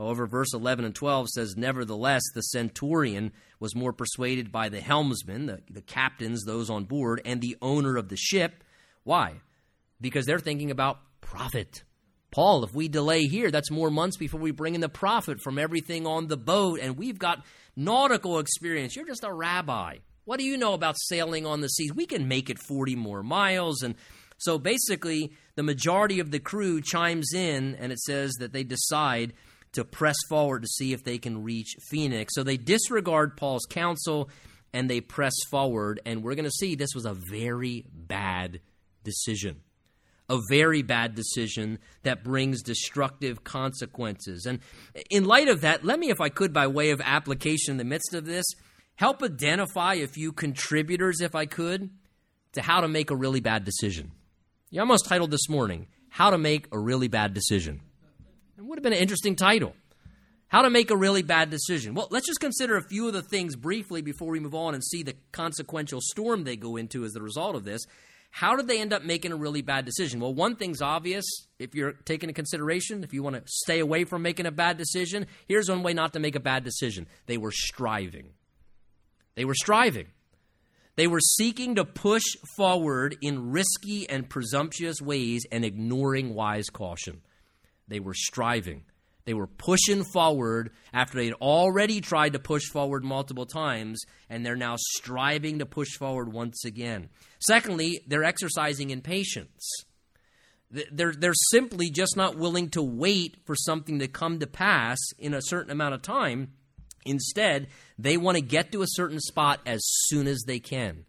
However, 0.00 0.26
verse 0.26 0.54
11 0.54 0.86
and 0.86 0.94
12 0.94 1.28
says, 1.28 1.56
Nevertheless, 1.58 2.22
the 2.34 2.40
centurion 2.40 3.32
was 3.58 3.76
more 3.76 3.92
persuaded 3.92 4.50
by 4.50 4.70
the 4.70 4.80
helmsman, 4.80 5.44
the, 5.44 5.60
the 5.68 5.82
captains, 5.82 6.44
those 6.44 6.70
on 6.70 6.84
board, 6.84 7.20
and 7.26 7.42
the 7.42 7.58
owner 7.60 7.98
of 7.98 8.08
the 8.08 8.16
ship. 8.16 8.64
Why? 9.04 9.34
Because 10.00 10.24
they're 10.24 10.38
thinking 10.38 10.70
about 10.70 11.00
profit. 11.20 11.84
Paul, 12.30 12.64
if 12.64 12.72
we 12.72 12.88
delay 12.88 13.24
here, 13.24 13.50
that's 13.50 13.70
more 13.70 13.90
months 13.90 14.16
before 14.16 14.40
we 14.40 14.52
bring 14.52 14.74
in 14.74 14.80
the 14.80 14.88
profit 14.88 15.38
from 15.42 15.58
everything 15.58 16.06
on 16.06 16.28
the 16.28 16.38
boat, 16.38 16.80
and 16.80 16.96
we've 16.96 17.18
got 17.18 17.44
nautical 17.76 18.38
experience. 18.38 18.96
You're 18.96 19.06
just 19.06 19.24
a 19.24 19.32
rabbi. 19.32 19.98
What 20.24 20.38
do 20.38 20.46
you 20.46 20.56
know 20.56 20.72
about 20.72 20.96
sailing 20.98 21.44
on 21.44 21.60
the 21.60 21.68
seas? 21.68 21.92
We 21.94 22.06
can 22.06 22.26
make 22.26 22.48
it 22.48 22.58
40 22.58 22.96
more 22.96 23.22
miles. 23.22 23.82
And 23.82 23.96
so 24.38 24.58
basically, 24.58 25.32
the 25.56 25.62
majority 25.62 26.20
of 26.20 26.30
the 26.30 26.40
crew 26.40 26.80
chimes 26.80 27.34
in, 27.34 27.74
and 27.74 27.92
it 27.92 27.98
says 27.98 28.32
that 28.38 28.54
they 28.54 28.64
decide 28.64 29.34
to 29.72 29.84
press 29.84 30.16
forward 30.28 30.62
to 30.62 30.68
see 30.68 30.92
if 30.92 31.04
they 31.04 31.18
can 31.18 31.42
reach 31.42 31.76
Phoenix. 31.88 32.34
So 32.34 32.42
they 32.42 32.56
disregard 32.56 33.36
Paul's 33.36 33.66
counsel 33.68 34.30
and 34.72 34.88
they 34.88 35.00
press 35.00 35.34
forward, 35.50 36.00
and 36.06 36.22
we're 36.22 36.36
going 36.36 36.44
to 36.44 36.50
see 36.50 36.76
this 36.76 36.94
was 36.94 37.04
a 37.04 37.14
very 37.14 37.84
bad 37.92 38.60
decision 39.02 39.62
a 40.30 40.40
very 40.48 40.82
bad 40.82 41.16
decision 41.16 41.78
that 42.04 42.22
brings 42.22 42.62
destructive 42.62 43.42
consequences. 43.42 44.46
And 44.46 44.60
in 45.10 45.24
light 45.24 45.48
of 45.48 45.62
that, 45.62 45.84
let 45.84 45.98
me, 45.98 46.10
if 46.10 46.20
I 46.20 46.28
could, 46.28 46.52
by 46.52 46.68
way 46.68 46.90
of 46.90 47.00
application 47.04 47.72
in 47.72 47.76
the 47.78 47.84
midst 47.84 48.14
of 48.14 48.24
this, 48.26 48.46
help 48.94 49.24
identify 49.24 49.94
a 49.94 50.06
few 50.06 50.30
contributors, 50.30 51.20
if 51.20 51.34
I 51.34 51.46
could, 51.46 51.90
to 52.52 52.62
how 52.62 52.80
to 52.80 52.86
make 52.86 53.10
a 53.10 53.16
really 53.16 53.40
bad 53.40 53.64
decision. 53.64 54.12
You 54.70 54.80
almost 54.80 55.06
titled 55.06 55.32
this 55.32 55.48
morning, 55.48 55.88
How 56.08 56.30
to 56.30 56.38
Make 56.38 56.68
a 56.70 56.78
Really 56.78 57.08
Bad 57.08 57.34
Decision. 57.34 57.80
It 58.60 58.66
would 58.66 58.76
have 58.76 58.82
been 58.82 58.92
an 58.92 58.98
interesting 58.98 59.36
title. 59.36 59.74
How 60.48 60.60
to 60.60 60.68
make 60.68 60.90
a 60.90 60.96
really 60.96 61.22
bad 61.22 61.48
decision. 61.48 61.94
Well, 61.94 62.08
let's 62.10 62.26
just 62.26 62.40
consider 62.40 62.76
a 62.76 62.82
few 62.82 63.06
of 63.06 63.14
the 63.14 63.22
things 63.22 63.56
briefly 63.56 64.02
before 64.02 64.28
we 64.28 64.38
move 64.38 64.54
on 64.54 64.74
and 64.74 64.84
see 64.84 65.02
the 65.02 65.14
consequential 65.32 66.00
storm 66.02 66.44
they 66.44 66.56
go 66.56 66.76
into 66.76 67.04
as 67.04 67.12
the 67.12 67.22
result 67.22 67.56
of 67.56 67.64
this. 67.64 67.86
How 68.30 68.56
did 68.56 68.68
they 68.68 68.78
end 68.78 68.92
up 68.92 69.02
making 69.02 69.32
a 69.32 69.36
really 69.36 69.62
bad 69.62 69.86
decision? 69.86 70.20
Well, 70.20 70.34
one 70.34 70.56
thing's 70.56 70.82
obvious 70.82 71.24
if 71.58 71.74
you're 71.74 71.92
taking 71.92 72.28
into 72.28 72.36
consideration, 72.36 73.02
if 73.02 73.14
you 73.14 73.22
want 73.22 73.36
to 73.36 73.42
stay 73.46 73.78
away 73.78 74.04
from 74.04 74.20
making 74.20 74.44
a 74.44 74.52
bad 74.52 74.76
decision, 74.76 75.26
here's 75.48 75.70
one 75.70 75.82
way 75.82 75.94
not 75.94 76.12
to 76.12 76.20
make 76.20 76.36
a 76.36 76.40
bad 76.40 76.62
decision. 76.62 77.06
They 77.24 77.38
were 77.38 77.52
striving. 77.52 78.28
They 79.36 79.46
were 79.46 79.54
striving. 79.54 80.08
They 80.96 81.06
were 81.06 81.20
seeking 81.20 81.76
to 81.76 81.86
push 81.86 82.26
forward 82.58 83.16
in 83.22 83.52
risky 83.52 84.06
and 84.06 84.28
presumptuous 84.28 85.00
ways 85.00 85.46
and 85.50 85.64
ignoring 85.64 86.34
wise 86.34 86.68
caution. 86.68 87.22
They 87.90 88.00
were 88.00 88.14
striving. 88.14 88.84
They 89.26 89.34
were 89.34 89.48
pushing 89.48 90.04
forward 90.04 90.70
after 90.92 91.18
they'd 91.18 91.34
already 91.34 92.00
tried 92.00 92.32
to 92.32 92.38
push 92.38 92.64
forward 92.72 93.04
multiple 93.04 93.46
times, 93.46 94.00
and 94.30 94.46
they're 94.46 94.56
now 94.56 94.76
striving 94.78 95.58
to 95.58 95.66
push 95.66 95.90
forward 95.98 96.32
once 96.32 96.64
again. 96.64 97.10
Secondly, 97.40 98.00
they're 98.06 98.24
exercising 98.24 98.90
impatience. 98.90 99.84
They're, 100.70 101.12
they're 101.12 101.34
simply 101.50 101.90
just 101.90 102.16
not 102.16 102.36
willing 102.36 102.70
to 102.70 102.82
wait 102.82 103.36
for 103.44 103.56
something 103.56 103.98
to 103.98 104.08
come 104.08 104.38
to 104.38 104.46
pass 104.46 104.98
in 105.18 105.34
a 105.34 105.42
certain 105.42 105.72
amount 105.72 105.94
of 105.94 106.02
time. 106.02 106.52
Instead, 107.04 107.66
they 107.98 108.16
want 108.16 108.36
to 108.36 108.42
get 108.42 108.70
to 108.72 108.82
a 108.82 108.88
certain 108.88 109.20
spot 109.20 109.60
as 109.66 109.80
soon 109.82 110.28
as 110.28 110.44
they 110.46 110.60
can. 110.60 111.04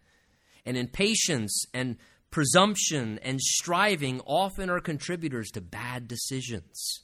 And 0.65 0.77
impatience 0.77 1.63
and 1.73 1.97
presumption 2.31 3.19
and 3.21 3.39
striving 3.39 4.21
often 4.25 4.69
are 4.69 4.79
contributors 4.79 5.51
to 5.51 5.61
bad 5.61 6.07
decisions 6.07 7.01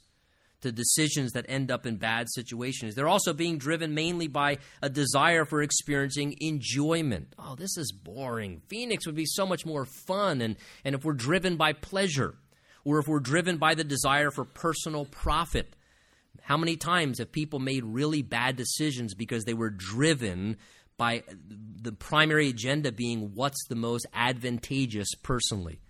to 0.60 0.72
decisions 0.72 1.32
that 1.32 1.46
end 1.48 1.70
up 1.70 1.86
in 1.86 1.96
bad 1.96 2.26
situations. 2.30 2.94
They're 2.94 3.08
also 3.08 3.32
being 3.32 3.58
driven 3.58 3.94
mainly 3.94 4.26
by 4.26 4.58
a 4.82 4.90
desire 4.90 5.44
for 5.44 5.62
experiencing 5.62 6.34
enjoyment. 6.40 7.34
Oh, 7.38 7.54
this 7.54 7.76
is 7.76 7.92
boring. 7.92 8.62
Phoenix 8.68 9.06
would 9.06 9.14
be 9.14 9.26
so 9.26 9.46
much 9.46 9.64
more 9.64 9.84
fun. 9.84 10.40
And, 10.40 10.56
and 10.84 10.94
if 10.94 11.04
we're 11.04 11.12
driven 11.12 11.56
by 11.56 11.74
pleasure, 11.74 12.34
or 12.84 12.98
if 12.98 13.06
we're 13.06 13.20
driven 13.20 13.58
by 13.58 13.74
the 13.74 13.84
desire 13.84 14.30
for 14.30 14.44
personal 14.44 15.04
profit, 15.04 15.74
how 16.42 16.56
many 16.56 16.76
times 16.76 17.18
have 17.18 17.30
people 17.30 17.58
made 17.58 17.84
really 17.84 18.22
bad 18.22 18.56
decisions 18.56 19.14
because 19.14 19.44
they 19.44 19.54
were 19.54 19.70
driven 19.70 20.56
by 20.98 21.22
the 21.80 21.92
primary 21.92 22.48
agenda 22.48 22.92
being 22.92 23.34
what's 23.34 23.66
the 23.68 23.76
most 23.76 24.06
advantageous 24.12 25.08
personally? 25.22 25.80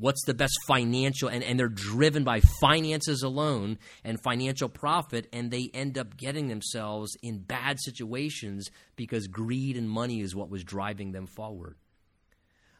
what's 0.00 0.24
the 0.24 0.34
best 0.34 0.58
financial 0.66 1.28
and, 1.28 1.44
and 1.44 1.58
they're 1.58 1.68
driven 1.68 2.24
by 2.24 2.40
finances 2.60 3.22
alone 3.22 3.78
and 4.02 4.18
financial 4.22 4.68
profit 4.68 5.28
and 5.32 5.50
they 5.50 5.70
end 5.74 5.98
up 5.98 6.16
getting 6.16 6.48
themselves 6.48 7.16
in 7.22 7.38
bad 7.38 7.78
situations 7.78 8.68
because 8.96 9.26
greed 9.26 9.76
and 9.76 9.88
money 9.88 10.20
is 10.20 10.34
what 10.34 10.50
was 10.50 10.64
driving 10.64 11.12
them 11.12 11.26
forward. 11.26 11.76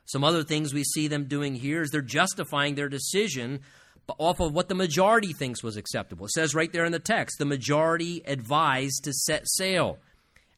Some 0.07 0.25
other 0.25 0.43
things 0.43 0.75
we 0.75 0.83
see 0.83 1.07
them 1.07 1.27
doing 1.27 1.55
here 1.55 1.83
is 1.83 1.91
they're 1.91 2.01
justifying 2.01 2.75
their 2.75 2.89
decision 2.89 3.61
off 4.19 4.41
of 4.41 4.53
what 4.53 4.69
the 4.69 4.75
majority 4.75 5.33
thinks 5.33 5.63
was 5.63 5.77
acceptable. 5.77 6.25
It 6.25 6.33
says 6.33 6.55
right 6.55 6.73
there 6.73 6.85
in 6.85 6.91
the 6.91 6.99
text 6.99 7.39
the 7.39 7.45
majority 7.45 8.23
advised 8.27 9.05
to 9.05 9.13
set 9.13 9.47
sail. 9.47 9.99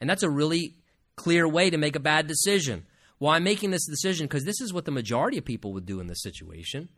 And 0.00 0.08
that's 0.08 0.22
a 0.22 0.30
really 0.30 0.74
clear 1.16 1.46
way 1.48 1.70
to 1.70 1.78
make 1.78 1.96
a 1.96 2.00
bad 2.00 2.26
decision 2.26 2.86
well, 3.22 3.30
I'm 3.30 3.44
making 3.44 3.70
this 3.70 3.86
decision 3.86 4.26
because 4.26 4.42
this 4.42 4.60
is 4.60 4.72
what 4.72 4.84
the 4.84 4.90
majority 4.90 5.38
of 5.38 5.44
people 5.44 5.72
would 5.74 5.86
do 5.86 6.00
in 6.00 6.08
this 6.08 6.24
situation. 6.24 6.88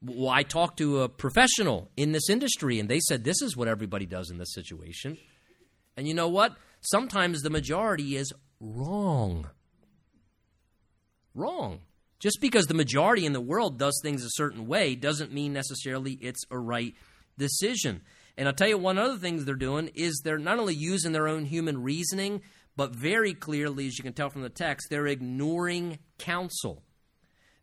Well, 0.00 0.30
I 0.30 0.44
talked 0.44 0.78
to 0.78 1.02
a 1.02 1.10
professional 1.10 1.90
in 1.94 2.12
this 2.12 2.30
industry, 2.30 2.80
and 2.80 2.88
they 2.88 3.00
said 3.00 3.22
this 3.22 3.42
is 3.42 3.54
what 3.54 3.68
everybody 3.68 4.06
does 4.06 4.30
in 4.30 4.38
this 4.38 4.54
situation. 4.54 5.18
And 5.94 6.08
you 6.08 6.14
know 6.14 6.28
what? 6.28 6.56
Sometimes 6.80 7.42
the 7.42 7.50
majority 7.50 8.16
is 8.16 8.32
wrong. 8.60 9.50
Wrong. 11.34 11.80
Just 12.18 12.38
because 12.40 12.64
the 12.64 12.72
majority 12.72 13.26
in 13.26 13.34
the 13.34 13.42
world 13.42 13.78
does 13.78 14.00
things 14.02 14.24
a 14.24 14.30
certain 14.30 14.66
way 14.66 14.94
doesn't 14.94 15.34
mean 15.34 15.52
necessarily 15.52 16.12
it's 16.12 16.44
a 16.50 16.58
right 16.58 16.94
decision. 17.36 18.00
And 18.38 18.48
I'll 18.48 18.54
tell 18.54 18.68
you 18.68 18.78
one 18.78 18.96
other 18.96 19.18
thing 19.18 19.44
they're 19.44 19.54
doing 19.54 19.90
is 19.94 20.22
they're 20.24 20.38
not 20.38 20.58
only 20.58 20.74
using 20.74 21.12
their 21.12 21.28
own 21.28 21.44
human 21.44 21.82
reasoning, 21.82 22.40
but 22.76 22.94
very 22.94 23.34
clearly, 23.34 23.86
as 23.86 23.98
you 23.98 24.04
can 24.04 24.12
tell 24.12 24.30
from 24.30 24.42
the 24.42 24.48
text, 24.48 24.88
they're 24.90 25.06
ignoring 25.06 25.98
counsel. 26.18 26.82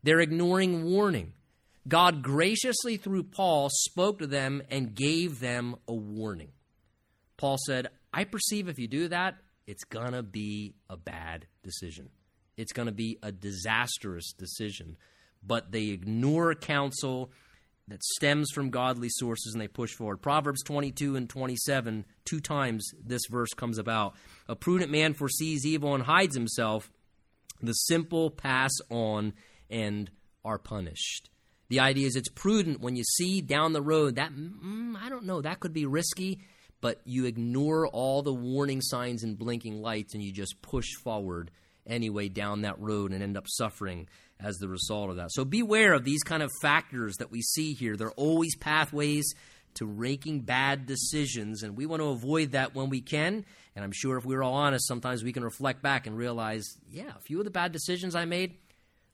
They're 0.02 0.20
ignoring 0.20 0.84
warning. 0.84 1.34
God 1.86 2.22
graciously, 2.22 2.96
through 2.96 3.24
Paul, 3.24 3.68
spoke 3.70 4.20
to 4.20 4.26
them 4.26 4.62
and 4.70 4.94
gave 4.94 5.40
them 5.40 5.76
a 5.86 5.94
warning. 5.94 6.52
Paul 7.36 7.56
said, 7.66 7.88
I 8.12 8.24
perceive 8.24 8.68
if 8.68 8.78
you 8.78 8.86
do 8.86 9.08
that, 9.08 9.36
it's 9.66 9.84
going 9.84 10.12
to 10.12 10.22
be 10.22 10.74
a 10.88 10.96
bad 10.96 11.46
decision. 11.62 12.10
It's 12.56 12.72
going 12.72 12.86
to 12.86 12.92
be 12.92 13.18
a 13.22 13.32
disastrous 13.32 14.32
decision. 14.32 14.96
But 15.42 15.72
they 15.72 15.86
ignore 15.86 16.54
counsel 16.54 17.32
that 17.92 18.02
stems 18.02 18.50
from 18.50 18.70
godly 18.70 19.10
sources 19.10 19.52
and 19.52 19.60
they 19.60 19.68
push 19.68 19.92
forward. 19.92 20.22
Proverbs 20.22 20.62
22 20.62 21.14
and 21.14 21.28
27, 21.28 22.06
two 22.24 22.40
times 22.40 22.90
this 23.04 23.20
verse 23.30 23.50
comes 23.50 23.76
about. 23.76 24.14
A 24.48 24.56
prudent 24.56 24.90
man 24.90 25.12
foresees 25.12 25.66
evil 25.66 25.94
and 25.94 26.04
hides 26.04 26.34
himself. 26.34 26.90
The 27.60 27.74
simple 27.74 28.30
pass 28.30 28.70
on 28.88 29.34
and 29.68 30.10
are 30.42 30.58
punished. 30.58 31.28
The 31.68 31.80
idea 31.80 32.06
is 32.06 32.16
it's 32.16 32.30
prudent 32.30 32.80
when 32.80 32.96
you 32.96 33.04
see 33.04 33.42
down 33.42 33.74
the 33.74 33.82
road 33.82 34.16
that, 34.16 34.32
mm, 34.32 34.96
I 34.96 35.10
don't 35.10 35.26
know, 35.26 35.42
that 35.42 35.60
could 35.60 35.74
be 35.74 35.84
risky, 35.84 36.40
but 36.80 37.02
you 37.04 37.26
ignore 37.26 37.86
all 37.86 38.22
the 38.22 38.32
warning 38.32 38.80
signs 38.80 39.22
and 39.22 39.38
blinking 39.38 39.82
lights 39.82 40.14
and 40.14 40.22
you 40.22 40.32
just 40.32 40.62
push 40.62 40.88
forward 41.04 41.50
anyway 41.86 42.28
down 42.28 42.62
that 42.62 42.78
road 42.78 43.12
and 43.12 43.22
end 43.22 43.36
up 43.36 43.46
suffering 43.48 44.08
as 44.40 44.56
the 44.58 44.68
result 44.68 45.10
of 45.10 45.16
that. 45.16 45.32
So 45.32 45.44
beware 45.44 45.92
of 45.92 46.04
these 46.04 46.22
kind 46.22 46.42
of 46.42 46.50
factors 46.60 47.16
that 47.16 47.30
we 47.30 47.42
see 47.42 47.74
here. 47.74 47.96
They're 47.96 48.10
always 48.12 48.56
pathways 48.56 49.32
to 49.74 49.86
making 49.86 50.40
bad 50.40 50.86
decisions, 50.86 51.62
and 51.62 51.76
we 51.76 51.86
want 51.86 52.02
to 52.02 52.08
avoid 52.08 52.52
that 52.52 52.74
when 52.74 52.90
we 52.90 53.00
can. 53.00 53.44
And 53.74 53.84
I'm 53.84 53.92
sure 53.92 54.18
if 54.18 54.24
we 54.24 54.34
are 54.34 54.42
all 54.42 54.54
honest, 54.54 54.86
sometimes 54.86 55.24
we 55.24 55.32
can 55.32 55.44
reflect 55.44 55.82
back 55.82 56.06
and 56.06 56.16
realize, 56.16 56.64
yeah, 56.90 57.12
a 57.16 57.20
few 57.20 57.38
of 57.38 57.44
the 57.44 57.50
bad 57.50 57.72
decisions 57.72 58.14
I 58.14 58.26
made, 58.26 58.56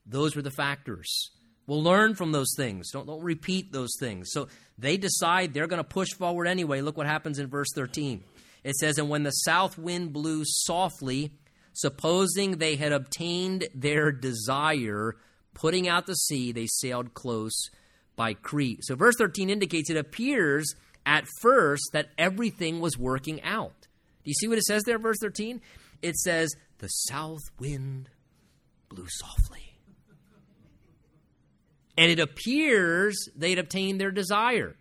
those 0.05 0.35
were 0.35 0.43
the 0.43 0.51
factors. 0.51 1.31
We'll 1.69 1.83
learn 1.83 2.15
from 2.15 2.33
those 2.33 2.55
things. 2.57 2.91
Don't, 2.91 3.07
don't 3.07 3.23
repeat 3.23 3.73
those 3.73 3.91
things. 4.01 4.31
So 4.33 4.49
they 4.79 4.97
decide 4.97 5.53
they're 5.53 5.67
going 5.67 5.83
to 5.83 5.89
push 5.89 6.09
forward 6.09 6.49
anyway. 6.49 6.81
Look 6.81 6.97
what 6.97 7.07
happens 7.07 7.39
in 7.39 7.47
verse 7.47 7.69
13. 7.75 8.25
It 8.65 8.75
says, 8.75 8.99
And 8.99 9.11
when 9.11 9.23
the 9.23 9.31
south 9.31 9.79
wind 9.79 10.13
blew 10.13 10.43
softly, 10.45 11.31
supposing 11.79 12.59
they 12.59 12.77
had 12.77 12.93
obtained 12.93 13.69
their 13.75 14.11
desire, 14.11 15.17
putting 15.55 15.89
out 15.89 16.07
to 16.07 16.15
sea, 16.15 16.51
they 16.51 16.67
sailed 16.67 17.15
close 17.15 17.71
by 18.17 18.35
Crete. 18.35 18.81
So 18.83 18.97
verse 18.97 19.15
13 19.17 19.49
indicates 19.49 19.89
it 19.89 19.97
appears 19.97 20.75
at 21.07 21.25
first 21.41 21.91
that 21.93 22.11
everything 22.19 22.81
was 22.81 22.99
working 22.99 23.41
out. 23.43 23.87
Do 24.25 24.31
you 24.31 24.35
see 24.35 24.49
what 24.49 24.59
it 24.59 24.65
says 24.65 24.83
there, 24.83 24.99
verse 24.99 25.19
13? 25.23 25.61
It 26.03 26.17
says, 26.17 26.51
The 26.79 26.89
south 26.89 27.43
wind 27.61 28.11
blew 28.89 29.07
softly. 29.09 29.79
And 31.97 32.11
it 32.11 32.21
appears 32.21 33.29
they'd 33.37 33.59
obtained 33.59 34.01
their 34.01 34.11
desire. 34.11 34.77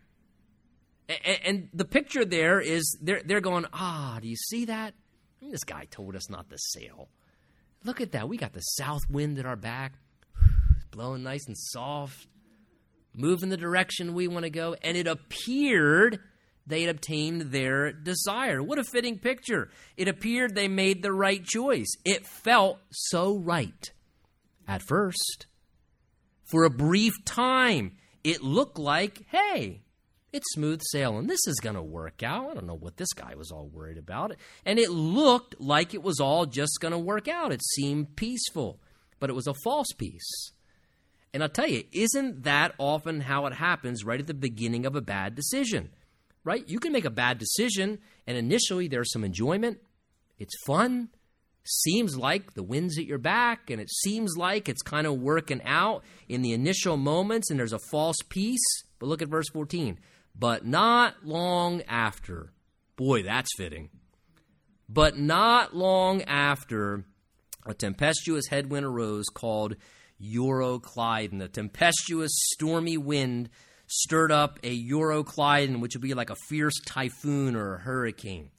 And, 1.46 1.70
the 1.74 1.86
picture 1.86 2.26
there 2.26 2.60
is 2.60 2.98
they're, 3.02 3.22
they're 3.24 3.40
going, 3.40 3.66
Ah, 3.72 4.20
do 4.22 4.28
you 4.28 4.36
see 4.36 4.66
that? 4.66 4.94
This 5.42 5.64
guy 5.64 5.86
told 5.90 6.16
us 6.16 6.30
not 6.30 6.50
to 6.50 6.58
sail. 6.58 7.10
Look 7.84 8.02
at 8.02 8.12
that. 8.12 8.28
We 8.28 8.38
got 8.38 8.54
the 8.54 8.62
south 8.62 9.10
wind 9.10 9.40
at 9.40 9.46
our 9.46 9.56
back, 9.56 9.94
blowing 10.92 11.24
nice 11.24 11.46
and 11.48 11.58
soft, 11.58 12.28
moving 13.14 13.50
the 13.50 13.58
direction 13.58 14.14
we 14.14 14.28
want 14.28 14.44
to 14.44 14.50
go. 14.50 14.76
And 14.82 14.98
it 14.98 15.08
appeared 15.08 16.20
they 16.68 16.82
had 16.82 16.90
obtained 16.90 17.54
their 17.54 17.94
desire. 17.94 18.62
What 18.62 18.78
a 18.78 18.84
fitting 18.84 19.20
picture. 19.20 19.70
It 19.96 20.10
appeared 20.10 20.54
they 20.54 20.68
made 20.68 21.02
the 21.02 21.14
right 21.14 21.44
choice. 21.44 21.88
It 22.04 22.28
felt 22.28 22.80
so 22.92 23.38
right 23.38 23.92
at 24.68 24.82
first. 24.82 25.48
For 26.44 26.66
a 26.66 26.70
brief 26.70 27.14
time, 27.26 27.98
it 28.24 28.42
looked 28.42 28.78
like, 28.78 29.26
hey, 29.30 29.82
it's 30.38 30.54
smooth 30.54 30.82
sailing. 30.92 31.28
This 31.28 31.46
is 31.48 31.60
going 31.60 31.76
to 31.76 31.82
work 31.82 32.24
out. 32.24 32.52
I 32.52 32.54
don't 32.54 32.68
know 32.68 32.76
what 32.76 32.98
this 32.98 33.12
guy 33.14 33.36
was 33.36 33.52
all 33.52 33.68
worried 33.68 33.98
about. 33.98 34.36
And 34.66 34.80
it 34.80 34.90
looked 34.90 35.60
like 35.60 35.94
it 35.94 36.04
was 36.04 36.20
all 36.20 36.46
just 36.46 36.80
going 36.80 36.94
to 36.94 36.98
work 36.98 37.28
out. 37.28 37.52
It 37.52 37.62
seemed 37.76 38.16
peaceful, 38.16 38.80
but 39.20 39.30
it 39.30 39.34
was 39.34 39.48
a 39.48 39.56
false 39.64 39.92
peace. 39.98 40.52
And 41.34 41.44
I'll 41.44 41.50
tell 41.50 41.68
you, 41.68 41.84
isn't 41.92 42.44
that 42.44 42.74
often 42.78 43.22
how 43.22 43.46
it 43.48 43.54
happens 43.54 44.06
right 44.06 44.20
at 44.20 44.28
the 44.28 44.34
beginning 44.34 44.86
of 44.86 44.96
a 44.96 45.02
bad 45.02 45.36
decision? 45.36 45.90
Right? 46.44 46.64
You 46.70 46.80
can 46.80 46.94
make 46.94 47.04
a 47.04 47.10
bad 47.10 47.40
decision, 47.40 48.00
and 48.26 48.38
initially 48.38 48.88
there's 48.88 49.12
some 49.12 49.26
enjoyment. 49.26 49.80
It's 50.40 50.56
fun. 50.66 51.10
Seems 51.66 52.16
like 52.16 52.54
the 52.54 52.64
wind's 52.64 52.98
at 52.98 53.06
your 53.06 53.18
back, 53.18 53.70
and 53.70 53.82
it 53.82 53.90
seems 53.90 54.38
like 54.38 54.70
it's 54.70 54.82
kind 54.82 55.06
of 55.06 55.20
working 55.20 55.62
out 55.66 56.04
in 56.30 56.42
the 56.42 56.54
initial 56.54 56.96
moments, 56.96 57.50
and 57.50 57.60
there's 57.60 57.74
a 57.74 57.80
false 57.92 58.18
peace. 58.30 58.64
But 59.00 59.08
look 59.08 59.22
at 59.22 59.28
verse 59.28 59.50
14 59.50 60.00
but 60.38 60.66
not 60.66 61.26
long 61.26 61.82
after. 61.84 62.52
Boy, 62.96 63.24
that's 63.24 63.50
fitting. 63.58 63.90
But 64.90 65.18
not 65.18 65.76
long 65.76 66.22
after, 66.24 67.06
a 67.66 67.74
tempestuous 67.74 68.48
headwind 68.50 68.86
arose 68.86 69.26
called 69.34 69.76
Euroclydon. 70.22 71.42
A 71.42 71.48
tempestuous, 71.48 72.32
stormy 72.54 72.98
wind 72.98 73.50
stirred 73.88 74.32
up 74.32 74.60
a 74.64 74.90
Euroclydon, 74.90 75.80
which 75.80 75.96
would 75.96 76.02
be 76.02 76.14
like 76.14 76.30
a 76.30 76.36
fierce 76.48 76.80
typhoon 76.86 77.56
or 77.56 77.76
a 77.76 77.80
hurricane. 77.80 78.50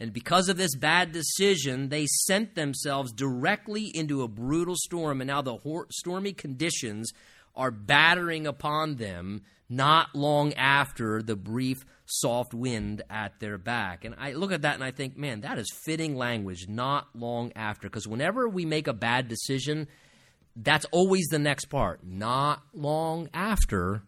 And 0.00 0.12
because 0.12 0.48
of 0.48 0.56
this 0.56 0.74
bad 0.74 1.12
decision, 1.12 1.88
they 1.88 2.06
sent 2.26 2.56
themselves 2.56 3.12
directly 3.12 3.84
into 3.84 4.22
a 4.22 4.28
brutal 4.28 4.74
storm, 4.76 5.20
and 5.20 5.28
now 5.28 5.42
the 5.42 5.58
stormy 5.90 6.32
conditions 6.32 7.12
are 7.54 7.70
battering 7.70 8.46
upon 8.46 8.96
them 8.96 9.42
not 9.68 10.14
long 10.14 10.52
after 10.54 11.22
the 11.22 11.36
brief 11.36 11.84
soft 12.04 12.52
wind 12.52 13.02
at 13.08 13.40
their 13.40 13.56
back. 13.56 14.04
And 14.04 14.14
I 14.18 14.32
look 14.32 14.52
at 14.52 14.62
that 14.62 14.74
and 14.74 14.84
I 14.84 14.90
think, 14.90 15.16
man, 15.16 15.40
that 15.40 15.58
is 15.58 15.72
fitting 15.84 16.14
language, 16.14 16.68
not 16.68 17.08
long 17.14 17.52
after. 17.56 17.88
Because 17.88 18.06
whenever 18.06 18.48
we 18.48 18.66
make 18.66 18.86
a 18.86 18.92
bad 18.92 19.28
decision, 19.28 19.88
that's 20.54 20.84
always 20.92 21.26
the 21.28 21.38
next 21.38 21.66
part. 21.66 22.04
Not 22.04 22.62
long 22.74 23.30
after, 23.32 24.02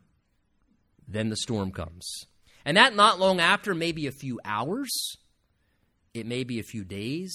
then 1.09 1.31
the 1.31 1.37
storm 1.37 1.73
comes. 1.73 2.27
And 2.65 2.77
that 2.77 2.95
not 2.95 3.19
long 3.19 3.41
after 3.41 3.75
may 3.75 3.93
be 3.93 4.07
a 4.07 4.13
few 4.13 4.41
hours, 4.45 5.17
it 6.13 6.27
may 6.27 6.45
be 6.45 6.59
a 6.59 6.65
few 6.65 6.85
days, 6.85 7.35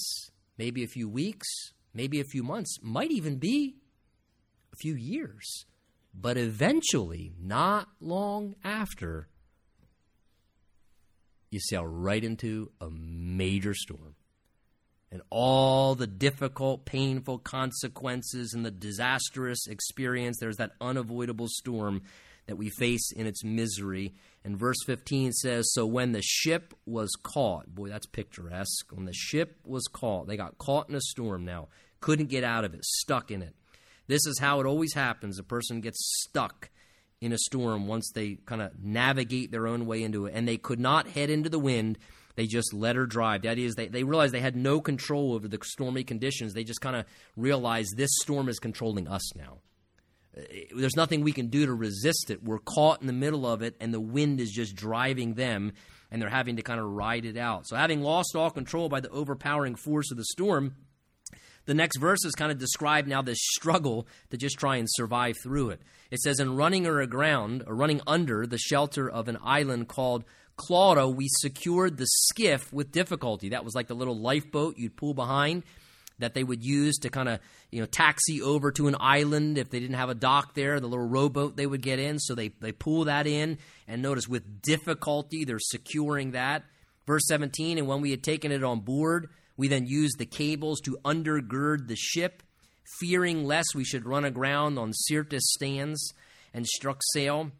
maybe 0.56 0.84
a 0.84 0.88
few 0.88 1.08
weeks, 1.08 1.48
maybe 1.94 2.20
a 2.20 2.24
few 2.24 2.42
months, 2.42 2.78
might 2.82 3.10
even 3.10 3.36
be 3.36 3.76
a 4.72 4.76
few 4.76 4.94
years. 4.94 5.66
But 6.12 6.36
eventually, 6.36 7.32
not 7.40 7.88
long 8.00 8.56
after, 8.64 9.28
you 11.50 11.60
sail 11.60 11.86
right 11.86 12.22
into 12.22 12.70
a 12.80 12.90
major 12.90 13.74
storm. 13.74 14.14
And 15.12 15.22
all 15.30 15.96
the 15.96 16.06
difficult, 16.06 16.84
painful 16.84 17.38
consequences 17.38 18.52
and 18.54 18.64
the 18.64 18.70
disastrous 18.70 19.66
experience, 19.66 20.38
there's 20.38 20.58
that 20.58 20.72
unavoidable 20.80 21.48
storm 21.48 22.02
that 22.46 22.56
we 22.56 22.70
face 22.70 23.10
in 23.12 23.26
its 23.26 23.42
misery. 23.42 24.14
And 24.44 24.56
verse 24.56 24.76
15 24.86 25.32
says 25.32 25.68
So 25.72 25.84
when 25.84 26.12
the 26.12 26.22
ship 26.22 26.74
was 26.86 27.10
caught, 27.22 27.74
boy, 27.74 27.88
that's 27.88 28.06
picturesque. 28.06 28.86
When 28.92 29.04
the 29.04 29.12
ship 29.12 29.58
was 29.64 29.84
caught, 29.92 30.28
they 30.28 30.36
got 30.36 30.58
caught 30.58 30.88
in 30.88 30.94
a 30.94 31.00
storm 31.00 31.44
now, 31.44 31.68
couldn't 32.00 32.28
get 32.28 32.44
out 32.44 32.64
of 32.64 32.74
it, 32.74 32.84
stuck 32.84 33.32
in 33.32 33.42
it. 33.42 33.54
This 34.10 34.26
is 34.26 34.40
how 34.40 34.58
it 34.58 34.66
always 34.66 34.92
happens. 34.92 35.38
A 35.38 35.44
person 35.44 35.80
gets 35.80 35.98
stuck 36.24 36.68
in 37.20 37.32
a 37.32 37.38
storm 37.38 37.86
once 37.86 38.10
they 38.12 38.38
kind 38.44 38.60
of 38.60 38.72
navigate 38.82 39.52
their 39.52 39.68
own 39.68 39.86
way 39.86 40.02
into 40.02 40.26
it. 40.26 40.32
And 40.34 40.48
they 40.48 40.56
could 40.56 40.80
not 40.80 41.06
head 41.06 41.30
into 41.30 41.48
the 41.48 41.60
wind. 41.60 41.96
They 42.34 42.46
just 42.46 42.74
let 42.74 42.96
her 42.96 43.06
drive. 43.06 43.42
The 43.42 43.50
idea 43.50 43.68
is 43.68 43.76
they, 43.76 43.86
they 43.86 44.02
realized 44.02 44.34
they 44.34 44.40
had 44.40 44.56
no 44.56 44.80
control 44.80 45.32
over 45.32 45.46
the 45.46 45.60
stormy 45.62 46.02
conditions. 46.02 46.54
They 46.54 46.64
just 46.64 46.80
kind 46.80 46.96
of 46.96 47.04
realized 47.36 47.96
this 47.96 48.10
storm 48.20 48.48
is 48.48 48.58
controlling 48.58 49.06
us 49.06 49.36
now. 49.36 49.58
Uh, 50.36 50.42
there's 50.76 50.96
nothing 50.96 51.22
we 51.22 51.32
can 51.32 51.46
do 51.46 51.66
to 51.66 51.72
resist 51.72 52.30
it. 52.30 52.42
We're 52.42 52.58
caught 52.58 53.00
in 53.00 53.06
the 53.06 53.12
middle 53.12 53.46
of 53.46 53.62
it, 53.62 53.76
and 53.80 53.94
the 53.94 54.00
wind 54.00 54.40
is 54.40 54.50
just 54.50 54.74
driving 54.74 55.34
them, 55.34 55.72
and 56.10 56.20
they're 56.20 56.28
having 56.28 56.56
to 56.56 56.62
kind 56.62 56.80
of 56.80 56.86
ride 56.86 57.24
it 57.24 57.36
out. 57.36 57.68
So, 57.68 57.76
having 57.76 58.00
lost 58.00 58.34
all 58.34 58.50
control 58.50 58.88
by 58.88 59.00
the 59.00 59.10
overpowering 59.10 59.76
force 59.76 60.10
of 60.10 60.16
the 60.16 60.24
storm, 60.24 60.74
the 61.66 61.74
next 61.74 61.98
verses 61.98 62.34
kind 62.34 62.50
of 62.50 62.58
describe 62.58 63.06
now 63.06 63.22
this 63.22 63.38
struggle 63.40 64.06
to 64.30 64.36
just 64.36 64.58
try 64.58 64.76
and 64.76 64.88
survive 64.90 65.36
through 65.42 65.70
it. 65.70 65.82
It 66.10 66.20
says, 66.20 66.40
In 66.40 66.56
running 66.56 66.86
or 66.86 67.00
aground, 67.00 67.64
or 67.66 67.74
running 67.74 68.00
under 68.06 68.46
the 68.46 68.58
shelter 68.58 69.08
of 69.08 69.28
an 69.28 69.38
island 69.42 69.88
called 69.88 70.24
Clauda, 70.56 71.14
we 71.14 71.26
secured 71.28 71.96
the 71.96 72.06
skiff 72.06 72.72
with 72.72 72.92
difficulty. 72.92 73.50
That 73.50 73.64
was 73.64 73.74
like 73.74 73.86
the 73.86 73.94
little 73.94 74.18
lifeboat 74.18 74.78
you'd 74.78 74.96
pull 74.96 75.14
behind 75.14 75.62
that 76.20 76.34
they 76.34 76.44
would 76.44 76.64
use 76.64 76.98
to 76.98 77.10
kind 77.10 77.28
of 77.28 77.40
you 77.70 77.80
know 77.80 77.86
taxi 77.86 78.40
over 78.40 78.70
to 78.72 78.88
an 78.88 78.96
island 79.00 79.58
if 79.58 79.70
they 79.70 79.80
didn't 79.80 79.96
have 79.96 80.10
a 80.10 80.14
dock 80.14 80.54
there 80.54 80.78
the 80.78 80.86
little 80.86 81.06
rowboat 81.06 81.56
they 81.56 81.66
would 81.66 81.82
get 81.82 81.98
in 81.98 82.18
so 82.18 82.34
they, 82.34 82.48
they 82.60 82.72
pull 82.72 83.04
that 83.04 83.26
in 83.26 83.58
and 83.88 84.02
notice 84.02 84.28
with 84.28 84.62
difficulty 84.62 85.44
they're 85.44 85.58
securing 85.58 86.32
that 86.32 86.62
verse 87.06 87.26
17 87.26 87.78
and 87.78 87.88
when 87.88 88.00
we 88.00 88.10
had 88.10 88.22
taken 88.22 88.52
it 88.52 88.62
on 88.62 88.80
board 88.80 89.30
we 89.56 89.68
then 89.68 89.86
used 89.86 90.18
the 90.18 90.26
cables 90.26 90.80
to 90.82 90.98
undergird 91.04 91.88
the 91.88 91.96
ship, 91.96 92.42
fearing 92.98 93.44
lest 93.44 93.74
we 93.74 93.84
should 93.84 94.06
run 94.06 94.24
aground 94.24 94.78
on 94.78 94.92
Syrtis 94.92 95.54
Sands, 95.58 96.12
and 96.52 96.66
struck 96.66 97.00
sail, 97.12 97.50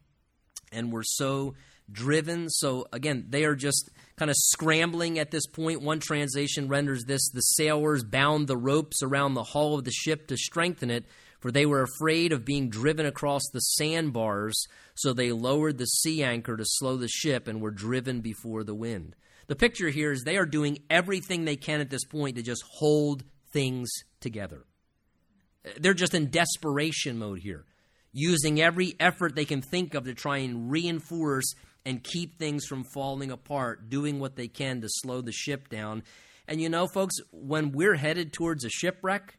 and 0.72 0.92
were 0.92 1.04
so 1.04 1.54
driven. 1.92 2.48
So 2.48 2.86
again, 2.92 3.26
they 3.30 3.44
are 3.44 3.54
just 3.54 3.90
kind 4.16 4.30
of 4.30 4.36
scrambling 4.38 5.18
at 5.18 5.30
this 5.30 5.46
point. 5.46 5.82
One 5.82 5.98
translation 6.00 6.68
renders 6.68 7.04
this 7.04 7.30
the 7.30 7.40
sailors 7.40 8.04
bound 8.04 8.46
the 8.46 8.56
ropes 8.56 9.02
around 9.02 9.34
the 9.34 9.42
hull 9.42 9.76
of 9.76 9.84
the 9.84 9.90
ship 9.90 10.26
to 10.28 10.36
strengthen 10.36 10.90
it, 10.90 11.04
For 11.40 11.50
they 11.50 11.64
were 11.64 11.82
afraid 11.82 12.32
of 12.32 12.44
being 12.44 12.68
driven 12.68 13.06
across 13.06 13.42
the 13.50 13.60
sandbars, 13.60 14.62
so 14.94 15.12
they 15.12 15.32
lowered 15.32 15.78
the 15.78 15.86
sea 15.86 16.22
anchor 16.22 16.56
to 16.56 16.64
slow 16.66 16.96
the 16.98 17.08
ship 17.08 17.48
and 17.48 17.60
were 17.62 17.70
driven 17.70 18.20
before 18.20 18.62
the 18.62 18.74
wind. 18.74 19.16
The 19.50 19.56
picture 19.56 19.88
here 19.88 20.12
is 20.12 20.22
they 20.22 20.36
are 20.36 20.46
doing 20.46 20.78
everything 20.88 21.44
they 21.44 21.56
can 21.56 21.80
at 21.80 21.90
this 21.90 22.04
point 22.04 22.36
to 22.36 22.42
just 22.42 22.62
hold 22.70 23.24
things 23.52 23.90
together. 24.20 24.64
They're 25.76 25.92
just 25.92 26.14
in 26.14 26.30
desperation 26.30 27.18
mode 27.18 27.40
here, 27.40 27.64
using 28.12 28.60
every 28.60 28.94
effort 29.00 29.34
they 29.34 29.44
can 29.44 29.60
think 29.60 29.94
of 29.94 30.04
to 30.04 30.14
try 30.14 30.36
and 30.36 30.70
reinforce 30.70 31.52
and 31.84 32.04
keep 32.04 32.38
things 32.38 32.64
from 32.64 32.84
falling 32.94 33.32
apart, 33.32 33.90
doing 33.90 34.20
what 34.20 34.36
they 34.36 34.46
can 34.46 34.82
to 34.82 34.88
slow 34.88 35.20
the 35.20 35.32
ship 35.32 35.68
down. 35.68 36.04
And 36.46 36.60
you 36.60 36.68
know, 36.68 36.86
folks, 36.86 37.16
when 37.32 37.72
we're 37.72 37.96
headed 37.96 38.32
towards 38.32 38.64
a 38.64 38.70
shipwreck, 38.70 39.36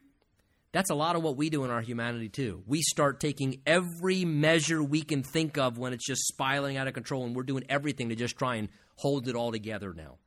that's 0.72 0.90
a 0.90 0.96
lot 0.96 1.16
of 1.16 1.24
what 1.24 1.36
we 1.36 1.50
do 1.50 1.64
in 1.66 1.70
our 1.70 1.82
humanity, 1.82 2.30
too. 2.30 2.64
We 2.66 2.82
start 2.82 3.20
taking 3.20 3.62
every 3.66 4.24
measure 4.24 4.82
we 4.82 5.02
can 5.02 5.22
think 5.22 5.58
of 5.58 5.78
when 5.78 5.92
it's 5.92 6.06
just 6.06 6.28
spiraling 6.28 6.78
out 6.78 6.88
of 6.88 6.94
control, 6.94 7.26
and 7.26 7.36
we're 7.36 7.44
doing 7.44 7.66
everything 7.68 8.10
to 8.10 8.16
just 8.16 8.38
try 8.38 8.56
and 8.56 8.70
hold 8.96 9.28
it 9.28 9.36
all 9.36 9.52
together 9.52 9.94
now. 9.94 10.18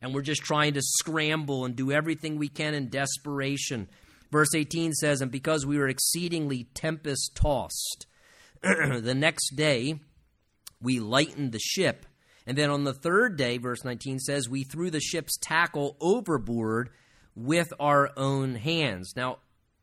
And 0.00 0.14
we're 0.14 0.22
just 0.22 0.42
trying 0.42 0.74
to 0.74 0.80
scramble 0.82 1.64
and 1.64 1.74
do 1.74 1.90
everything 1.90 2.36
we 2.36 2.48
can 2.48 2.74
in 2.74 2.88
desperation. 2.88 3.88
Verse 4.30 4.54
18 4.54 4.92
says, 4.92 5.20
And 5.20 5.32
because 5.32 5.66
we 5.66 5.78
were 5.78 5.88
exceedingly 5.88 6.68
tempest 6.74 7.34
tossed, 7.34 8.06
the 8.62 9.14
next 9.16 9.56
day 9.56 9.98
we 10.80 11.00
lightened 11.00 11.52
the 11.52 11.58
ship. 11.58 12.06
And 12.46 12.56
then 12.56 12.70
on 12.70 12.84
the 12.84 12.94
third 12.94 13.36
day, 13.36 13.58
verse 13.58 13.84
19 13.84 14.20
says, 14.20 14.48
we 14.48 14.64
threw 14.64 14.90
the 14.90 15.00
ship's 15.00 15.36
tackle 15.38 15.96
overboard 16.00 16.90
with 17.34 17.72
our 17.78 18.10
own 18.16 18.54
hands. 18.54 19.12
Now, 19.16 19.38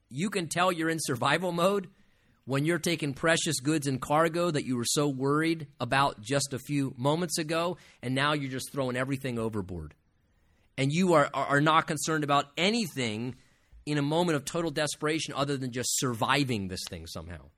you 0.09 0.29
can 0.29 0.47
tell 0.47 0.71
you're 0.71 0.89
in 0.89 0.99
survival 0.99 1.51
mode 1.51 1.87
when 2.45 2.63
you're 2.63 2.79
taking 2.79 3.13
precious 3.13 3.59
goods 3.59 3.87
and 3.87 3.99
cargo 3.99 4.51
that 4.51 4.65
you 4.65 4.77
were 4.77 4.85
so 4.85 5.07
worried 5.07 5.67
about 5.79 6.21
just 6.21 6.53
a 6.53 6.59
few 6.59 6.93
moments 6.97 7.37
ago, 7.37 7.77
and 8.03 8.13
now 8.13 8.33
you're 8.33 8.51
just 8.51 8.71
throwing 8.71 8.95
everything 8.95 9.39
overboard. 9.39 9.95
And 10.77 10.91
you 10.91 11.13
are, 11.13 11.29
are 11.33 11.61
not 11.61 11.87
concerned 11.87 12.23
about 12.23 12.45
anything 12.57 13.35
in 13.85 13.97
a 13.97 14.03
moment 14.03 14.35
of 14.35 14.45
total 14.45 14.71
desperation 14.71 15.33
other 15.35 15.57
than 15.57 15.71
just 15.71 15.97
surviving 15.99 16.67
this 16.67 16.83
thing 16.89 17.07
somehow. 17.07 17.49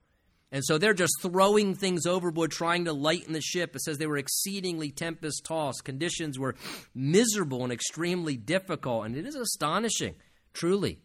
And 0.50 0.64
so 0.64 0.78
they're 0.78 0.94
just 0.94 1.20
throwing 1.20 1.74
things 1.74 2.06
overboard, 2.06 2.50
trying 2.50 2.86
to 2.86 2.92
lighten 2.94 3.34
the 3.34 3.40
ship. 3.42 3.76
It 3.76 3.82
says 3.82 3.98
they 3.98 4.06
were 4.06 4.16
exceedingly 4.16 4.90
tempest 4.90 5.44
tossed. 5.44 5.84
Conditions 5.84 6.38
were 6.38 6.54
miserable 6.94 7.64
and 7.64 7.72
extremely 7.72 8.36
difficult. 8.36 9.04
And 9.04 9.16
it 9.16 9.26
is 9.26 9.34
astonishing, 9.34 10.14
truly, 10.54 11.00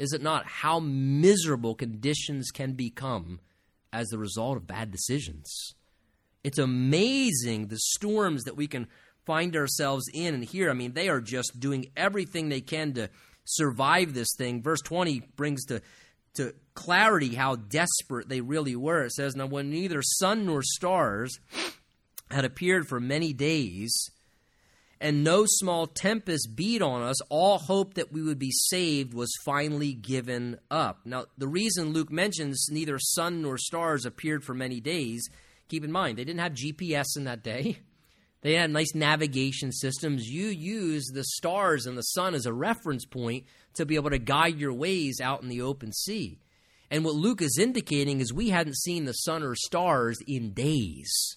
is 0.00 0.14
it 0.14 0.22
not, 0.22 0.46
how 0.46 0.80
miserable 0.80 1.74
conditions 1.74 2.50
can 2.50 2.72
become 2.72 3.38
as 3.92 4.08
the 4.08 4.16
result 4.16 4.56
of 4.56 4.66
bad 4.66 4.90
decisions? 4.90 5.74
It's 6.42 6.58
amazing 6.58 7.66
the 7.66 7.78
storms 7.78 8.44
that 8.44 8.56
we 8.56 8.66
can 8.66 8.88
find 9.26 9.54
ourselves 9.54 10.06
in 10.14 10.34
and 10.34 10.42
here. 10.42 10.70
I 10.70 10.72
mean, 10.72 10.94
they 10.94 11.10
are 11.10 11.20
just 11.20 11.60
doing 11.60 11.90
everything 11.98 12.48
they 12.48 12.62
can 12.62 12.94
to 12.94 13.10
survive 13.44 14.14
this 14.14 14.34
thing. 14.38 14.62
Verse 14.62 14.80
20 14.80 15.20
brings 15.36 15.66
to 15.66 15.82
to 16.36 16.54
clarity 16.74 17.34
how 17.34 17.56
desperate 17.56 18.28
they 18.28 18.40
really 18.40 18.76
were. 18.76 19.02
It 19.02 19.12
says, 19.12 19.36
Now, 19.36 19.46
when 19.46 19.68
neither 19.68 20.00
sun 20.00 20.46
nor 20.46 20.62
stars 20.62 21.38
had 22.30 22.44
appeared 22.44 22.86
for 22.86 23.00
many 23.00 23.32
days, 23.32 23.92
and 25.00 25.24
no 25.24 25.44
small 25.46 25.86
tempest 25.86 26.54
beat 26.54 26.82
on 26.82 27.02
us, 27.02 27.20
all 27.30 27.58
hope 27.58 27.94
that 27.94 28.12
we 28.12 28.22
would 28.22 28.38
be 28.38 28.50
saved 28.50 29.14
was 29.14 29.32
finally 29.44 29.94
given 29.94 30.58
up. 30.70 31.00
Now, 31.06 31.24
the 31.38 31.48
reason 31.48 31.92
Luke 31.92 32.12
mentions 32.12 32.68
neither 32.70 32.98
sun 32.98 33.40
nor 33.42 33.56
stars 33.56 34.04
appeared 34.04 34.44
for 34.44 34.52
many 34.52 34.80
days, 34.80 35.26
keep 35.68 35.84
in 35.84 35.92
mind, 35.92 36.18
they 36.18 36.24
didn't 36.24 36.40
have 36.40 36.52
GPS 36.52 37.16
in 37.16 37.24
that 37.24 37.42
day. 37.42 37.78
They 38.42 38.54
had 38.54 38.70
nice 38.70 38.94
navigation 38.94 39.70
systems. 39.70 40.26
You 40.26 40.46
use 40.46 41.10
the 41.12 41.24
stars 41.24 41.84
and 41.84 41.98
the 41.98 42.02
sun 42.02 42.34
as 42.34 42.46
a 42.46 42.52
reference 42.54 43.04
point 43.04 43.44
to 43.74 43.84
be 43.84 43.96
able 43.96 44.08
to 44.08 44.18
guide 44.18 44.58
your 44.58 44.72
ways 44.72 45.20
out 45.20 45.42
in 45.42 45.50
the 45.50 45.60
open 45.60 45.92
sea. 45.92 46.38
And 46.90 47.04
what 47.04 47.14
Luke 47.14 47.42
is 47.42 47.58
indicating 47.60 48.20
is 48.20 48.32
we 48.32 48.48
hadn't 48.48 48.78
seen 48.78 49.04
the 49.04 49.12
sun 49.12 49.42
or 49.42 49.54
stars 49.54 50.18
in 50.26 50.52
days. 50.52 51.36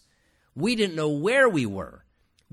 We 0.55 0.75
didn't 0.75 0.95
know 0.95 1.09
where 1.09 1.49
we 1.49 1.65
were. 1.65 2.02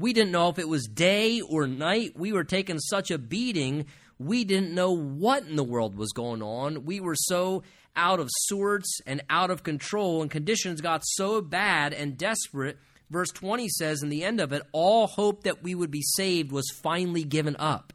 We 0.01 0.15
didn't 0.15 0.33
know 0.33 0.49
if 0.49 0.59
it 0.59 0.69
was 0.69 0.87
day 0.87 1.43
or 1.43 1.67
night. 1.67 2.13
We 2.17 2.33
were 2.33 2.43
taking 2.43 2.79
such 2.79 3.11
a 3.11 3.19
beating, 3.19 3.85
we 4.19 4.45
didn't 4.45 4.75
know 4.75 4.97
what 4.97 5.45
in 5.45 5.57
the 5.57 5.65
world 5.65 5.95
was 5.95 6.13
going 6.13 6.43
on. 6.43 6.85
We 6.85 7.01
were 7.01 7.17
so 7.17 7.63
out 7.95 8.19
of 8.19 8.29
sorts 8.31 9.01
and 9.07 9.23
out 9.29 9.51
of 9.51 9.63
control, 9.63 10.23
and 10.23 10.31
conditions 10.31 10.81
got 10.81 11.03
so 11.05 11.43
bad 11.43 11.93
and 11.93 12.17
desperate. 12.17 12.79
Verse 13.11 13.31
20 13.31 13.69
says, 13.69 14.03
in 14.03 14.09
the 14.09 14.25
end 14.25 14.41
of 14.41 14.53
it, 14.53 14.63
all 14.73 15.07
hope 15.07 15.45
that 15.45 15.63
we 15.63 15.75
would 15.75 15.91
be 15.91 16.03
saved 16.03 16.51
was 16.51 16.71
finally 16.83 17.25
given 17.25 17.57
up. 17.59 17.93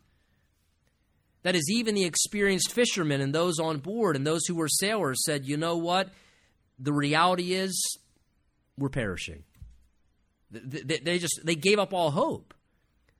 That 1.42 1.56
is, 1.56 1.72
even 1.72 1.96
the 1.96 2.06
experienced 2.06 2.72
fishermen 2.72 3.22
and 3.22 3.34
those 3.34 3.60
on 3.60 3.78
board 3.78 4.16
and 4.16 4.28
those 4.28 4.46
who 4.48 4.56
were 4.56 4.68
sailors 4.68 5.24
said, 5.26 5.46
you 5.46 5.58
know 5.58 5.78
what? 5.78 6.10
The 6.78 6.94
reality 6.94 7.54
is, 7.54 8.00
we're 8.78 8.90
perishing. 8.90 9.44
They 10.52 11.20
just 11.20 11.42
they 11.44 11.56
gave 11.56 11.80
up 11.80 11.94
all 11.94 12.12
hope. 12.12 12.54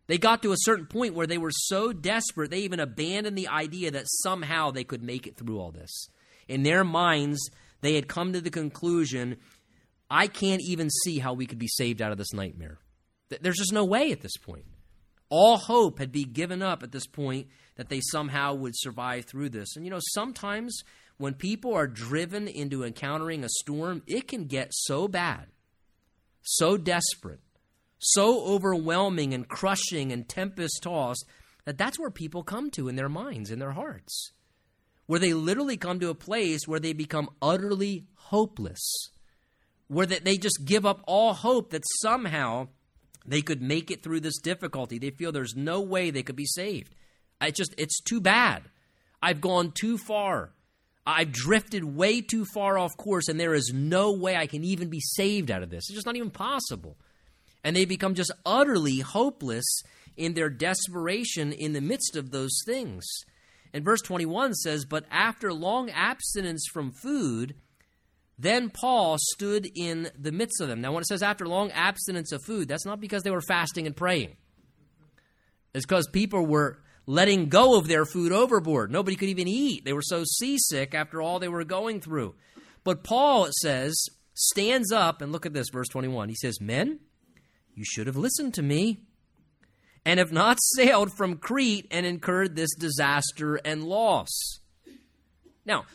They 0.08 0.18
got 0.18 0.44
to 0.44 0.52
a 0.52 0.58
certain 0.60 0.86
point 0.86 1.16
where 1.16 1.28
they 1.28 1.40
were 1.40 1.52
so 1.52 1.92
desperate 1.92 2.52
they 2.52 2.60
even 2.60 2.80
abandoned 2.80 3.38
the 3.38 3.48
idea 3.48 3.92
that 3.92 4.06
somehow 4.08 4.70
they 4.72 4.84
could 4.84 5.02
make 5.02 5.26
it 5.26 5.36
through 5.36 5.60
all 5.60 5.72
this. 5.72 6.10
In 6.48 6.62
their 6.62 6.84
minds, 6.84 7.50
they 7.82 7.96
had 7.96 8.08
come 8.08 8.34
to 8.34 8.42
the 8.42 8.52
conclusion, 8.52 9.38
I 10.10 10.28
can't 10.28 10.62
even 10.64 10.90
see 10.90 11.18
how 11.18 11.34
we 11.34 11.48
could 11.48 11.58
be 11.58 11.68
saved 11.68 12.02
out 12.02 12.12
of 12.12 12.20
this 12.20 12.34
nightmare. 12.34 12.78
There's 13.42 13.58
just 13.58 13.74
no 13.74 13.86
way 13.86 14.12
at 14.12 14.22
this 14.22 14.38
point. 14.38 14.66
All 15.30 15.58
hope 15.58 15.98
had 15.98 16.12
been 16.12 16.34
given 16.34 16.62
up 16.62 16.84
at 16.84 16.92
this 16.92 17.08
point 17.08 17.48
that 17.76 17.90
they 17.90 18.00
somehow 18.12 18.54
would 18.54 18.74
survive 18.76 19.26
through 19.26 19.50
this. 19.50 19.76
And 19.76 19.84
you 19.84 19.92
know, 19.92 20.00
sometimes 20.14 20.84
when 21.18 21.34
people 21.34 21.74
are 21.74 21.88
driven 21.88 22.48
into 22.48 22.84
encountering 22.84 23.44
a 23.44 23.50
storm, 23.50 24.04
it 24.06 24.28
can 24.28 24.46
get 24.46 24.70
so 24.72 25.08
bad, 25.08 25.48
so 26.46 26.78
desperate, 26.78 27.42
so 28.00 28.46
overwhelming 28.46 29.34
and 29.34 29.48
crushing 29.48 30.12
and 30.12 30.30
tempest 30.30 30.84
tossed 30.84 31.26
that 31.66 31.78
that's 31.78 32.00
where 32.00 32.12
people 32.12 32.44
come 32.44 32.70
to 32.72 32.88
in 32.88 32.96
their 32.96 33.10
minds, 33.10 33.52
in 33.52 33.60
their 33.60 33.72
hearts. 33.72 34.32
Where 35.08 35.20
they 35.20 35.34
literally 35.34 35.78
come 35.78 36.00
to 36.00 36.10
a 36.10 36.16
place 36.16 36.68
where 36.68 36.80
they 36.80 36.94
become 36.94 37.30
utterly 37.42 38.06
hopeless, 38.16 38.82
where 39.88 40.06
they 40.06 40.38
just 40.38 40.66
give 40.66 40.86
up 40.86 41.02
all 41.06 41.34
hope 41.34 41.72
that 41.72 41.84
somehow 42.02 42.70
they 43.26 43.42
could 43.42 43.62
make 43.62 43.92
it 43.92 44.04
through 44.04 44.22
this 44.22 44.40
difficulty. 44.40 45.00
They 45.00 45.10
feel 45.10 45.32
there's 45.32 45.56
no 45.56 45.82
way 45.82 46.10
they 46.10 46.24
could 46.24 46.36
be 46.36 46.46
saved. 46.46 46.96
I 47.42 47.52
just 47.52 47.74
it's 47.78 48.02
too 48.02 48.22
bad. 48.22 48.64
I've 49.22 49.42
gone 49.42 49.72
too 49.72 49.98
far. 49.98 50.54
I've 51.06 51.32
drifted 51.32 51.84
way 51.84 52.22
too 52.22 52.46
far 52.46 52.78
off 52.78 52.98
course, 52.98 53.28
and 53.28 53.40
there 53.40 53.54
is 53.54 53.72
no 53.74 54.12
way 54.12 54.36
I 54.36 54.48
can 54.48 54.64
even 54.64 54.90
be 54.90 55.00
saved 55.00 55.52
out 55.52 55.62
of 55.62 55.70
this. 55.70 55.90
It's 55.90 55.94
just 55.94 56.06
not 56.06 56.16
even 56.16 56.32
possible. 56.32 56.98
And 57.64 57.76
they 57.76 57.86
become 57.86 58.16
just 58.16 58.32
utterly 58.46 59.00
hopeless 59.00 59.66
in 60.18 60.34
their 60.34 60.50
desperation 60.50 61.52
in 61.52 61.74
the 61.74 61.82
midst 61.82 62.16
of 62.16 62.32
those 62.32 62.60
things. 62.66 63.06
And 63.74 63.84
verse 63.84 64.02
21 64.02 64.54
says, 64.56 64.86
But 64.86 65.06
after 65.12 65.54
long 65.54 65.90
abstinence 65.90 66.66
from 66.72 66.92
food, 66.92 67.56
then 68.38 68.70
Paul 68.70 69.18
stood 69.20 69.70
in 69.76 70.10
the 70.18 70.32
midst 70.32 70.62
of 70.62 70.68
them. 70.68 70.82
Now, 70.82 70.92
when 70.92 71.02
it 71.02 71.08
says 71.08 71.24
after 71.24 71.48
long 71.48 71.72
abstinence 71.72 72.32
of 72.32 72.44
food, 72.44 72.68
that's 72.68 72.86
not 72.86 73.00
because 73.00 73.24
they 73.24 73.32
were 73.32 73.42
fasting 73.42 73.86
and 73.86 73.96
praying. 73.96 74.36
It's 75.74 75.86
because 75.86 76.08
people 76.08 76.46
were 76.46 76.80
letting 77.06 77.50
go 77.50 77.78
of 77.78 77.88
their 77.88 78.06
food 78.06 78.32
overboard. 78.32 78.92
Nobody 78.92 79.16
could 79.16 79.30
even 79.30 79.48
eat. 79.48 79.86
They 79.86 79.94
were 79.94 80.02
so 80.02 80.24
seasick 80.24 80.94
after 80.94 81.22
all 81.22 81.40
they 81.40 81.48
were 81.48 81.64
going 81.64 82.02
through. 82.02 82.36
But 82.84 83.04
Paul, 83.04 83.46
it 83.46 83.54
says, 83.56 83.96
stands 84.34 84.92
up 84.92 85.22
and 85.22 85.32
look 85.32 85.46
at 85.46 85.54
this, 85.54 85.70
verse 85.70 85.88
21. 85.90 86.30
He 86.30 86.36
says, 86.36 86.62
Men, 86.62 87.00
you 87.74 87.84
should 87.86 88.08
have 88.08 88.18
listened 88.18 88.54
to 88.56 88.62
me 88.62 89.00
and 90.06 90.20
have 90.20 90.32
not 90.32 90.58
sailed 90.76 91.12
from 91.16 91.38
Crete 91.38 91.88
and 91.92 92.06
incurred 92.06 92.56
this 92.56 92.74
disaster 92.76 93.56
and 93.56 93.84
loss. 93.84 94.60
Now, 95.66 95.86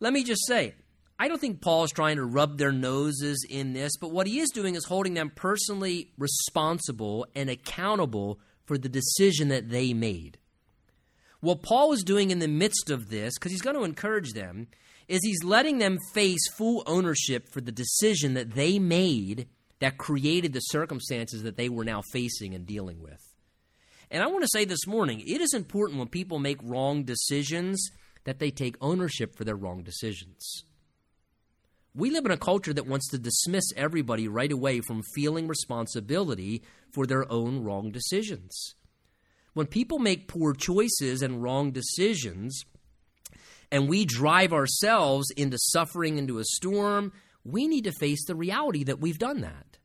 let 0.00 0.12
me 0.12 0.24
just 0.24 0.46
say, 0.46 0.74
I 1.18 1.28
don't 1.28 1.40
think 1.40 1.60
Paul 1.60 1.84
is 1.84 1.92
trying 1.92 2.16
to 2.16 2.24
rub 2.24 2.58
their 2.58 2.72
noses 2.72 3.46
in 3.48 3.72
this, 3.72 3.92
but 4.00 4.10
what 4.10 4.26
he 4.26 4.40
is 4.40 4.50
doing 4.50 4.74
is 4.74 4.84
holding 4.84 5.14
them 5.14 5.30
personally 5.34 6.10
responsible 6.18 7.26
and 7.36 7.48
accountable 7.48 8.40
for 8.64 8.76
the 8.76 8.88
decision 8.88 9.48
that 9.48 9.70
they 9.70 9.94
made. 9.94 10.38
What 11.42 11.62
Paul 11.62 11.92
is 11.92 12.04
doing 12.04 12.30
in 12.30 12.38
the 12.38 12.46
midst 12.46 12.88
of 12.88 13.10
this, 13.10 13.34
because 13.34 13.50
he's 13.50 13.62
going 13.62 13.74
to 13.74 13.82
encourage 13.82 14.32
them, 14.32 14.68
is 15.08 15.18
he's 15.24 15.42
letting 15.42 15.78
them 15.78 15.98
face 16.14 16.48
full 16.56 16.84
ownership 16.86 17.48
for 17.52 17.60
the 17.60 17.72
decision 17.72 18.34
that 18.34 18.52
they 18.52 18.78
made 18.78 19.48
that 19.80 19.98
created 19.98 20.52
the 20.52 20.60
circumstances 20.60 21.42
that 21.42 21.56
they 21.56 21.68
were 21.68 21.84
now 21.84 22.00
facing 22.12 22.54
and 22.54 22.64
dealing 22.64 23.02
with. 23.02 23.20
And 24.08 24.22
I 24.22 24.28
want 24.28 24.42
to 24.42 24.50
say 24.52 24.64
this 24.64 24.86
morning 24.86 25.18
it 25.18 25.40
is 25.40 25.52
important 25.52 25.98
when 25.98 26.06
people 26.06 26.38
make 26.38 26.60
wrong 26.62 27.02
decisions 27.02 27.90
that 28.22 28.38
they 28.38 28.52
take 28.52 28.76
ownership 28.80 29.34
for 29.34 29.42
their 29.42 29.56
wrong 29.56 29.82
decisions. 29.82 30.62
We 31.92 32.10
live 32.10 32.24
in 32.24 32.30
a 32.30 32.36
culture 32.36 32.72
that 32.72 32.86
wants 32.86 33.08
to 33.10 33.18
dismiss 33.18 33.64
everybody 33.76 34.28
right 34.28 34.52
away 34.52 34.80
from 34.80 35.02
feeling 35.12 35.48
responsibility 35.48 36.62
for 36.92 37.04
their 37.04 37.30
own 37.32 37.64
wrong 37.64 37.90
decisions. 37.90 38.76
When 39.54 39.66
people 39.66 39.98
make 39.98 40.28
poor 40.28 40.54
choices 40.54 41.22
and 41.22 41.42
wrong 41.42 41.72
decisions, 41.72 42.64
and 43.70 43.88
we 43.88 44.04
drive 44.04 44.52
ourselves 44.52 45.30
into 45.36 45.58
suffering, 45.58 46.18
into 46.18 46.38
a 46.38 46.44
storm, 46.44 47.12
we 47.44 47.66
need 47.66 47.84
to 47.84 47.92
face 47.92 48.24
the 48.26 48.34
reality 48.34 48.84
that 48.84 49.00
we've 49.00 49.18
done 49.18 49.40
that. 49.40 49.78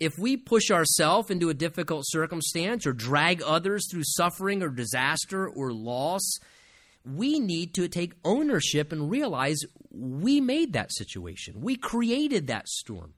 If 0.00 0.18
we 0.18 0.36
push 0.36 0.70
ourselves 0.70 1.30
into 1.30 1.50
a 1.50 1.54
difficult 1.54 2.04
circumstance 2.06 2.86
or 2.86 2.92
drag 2.92 3.42
others 3.42 3.86
through 3.90 4.02
suffering 4.04 4.62
or 4.62 4.68
disaster 4.68 5.48
or 5.48 5.72
loss, 5.72 6.38
we 7.04 7.38
need 7.38 7.74
to 7.74 7.88
take 7.88 8.14
ownership 8.24 8.92
and 8.92 9.10
realize 9.10 9.58
we 9.92 10.40
made 10.40 10.72
that 10.72 10.92
situation. 10.92 11.60
We 11.60 11.76
created 11.76 12.48
that 12.48 12.68
storm. 12.68 13.14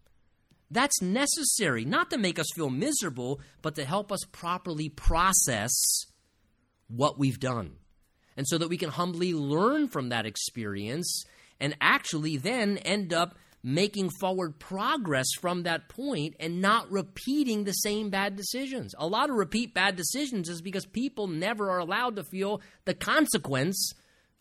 That's 0.71 1.01
necessary, 1.01 1.85
not 1.85 2.11
to 2.11 2.19
make 2.19 2.39
us 2.39 2.49
feel 2.55 2.71
miserable, 2.71 3.41
but 3.63 3.77
to 3.77 3.85
help 3.85 4.11
us 4.11 4.25
properly 4.33 4.89
process 4.89 5.73
what 6.89 7.19
we've 7.19 7.39
done. 7.39 7.77
And 8.37 8.47
so 8.47 8.59
that 8.59 8.69
we 8.69 8.77
can 8.77 8.91
humbly 8.91 9.33
learn 9.33 9.89
from 9.89 10.11
that 10.11 10.27
experience 10.27 11.25
and 11.61 11.77
actually 11.81 12.37
then 12.37 12.79
end 12.79 13.15
up 13.15 13.37
making 13.63 14.11
forward 14.21 14.59
progress 14.61 15.27
from 15.41 15.65
that 15.65 15.89
point 15.89 16.37
and 16.39 16.61
not 16.61 16.91
repeating 16.91 17.65
the 17.65 17.73
same 17.73 18.11
bad 18.11 18.37
decisions. 18.37 18.95
A 18.99 19.07
lot 19.07 19.31
of 19.31 19.37
repeat 19.37 19.75
bad 19.75 19.97
decisions 19.97 20.49
is 20.49 20.63
because 20.63 20.87
people 20.87 21.27
never 21.27 21.71
are 21.71 21.81
allowed 21.81 22.17
to 22.17 22.25
feel 22.25 22.61
the 22.85 22.95
consequence 22.95 23.93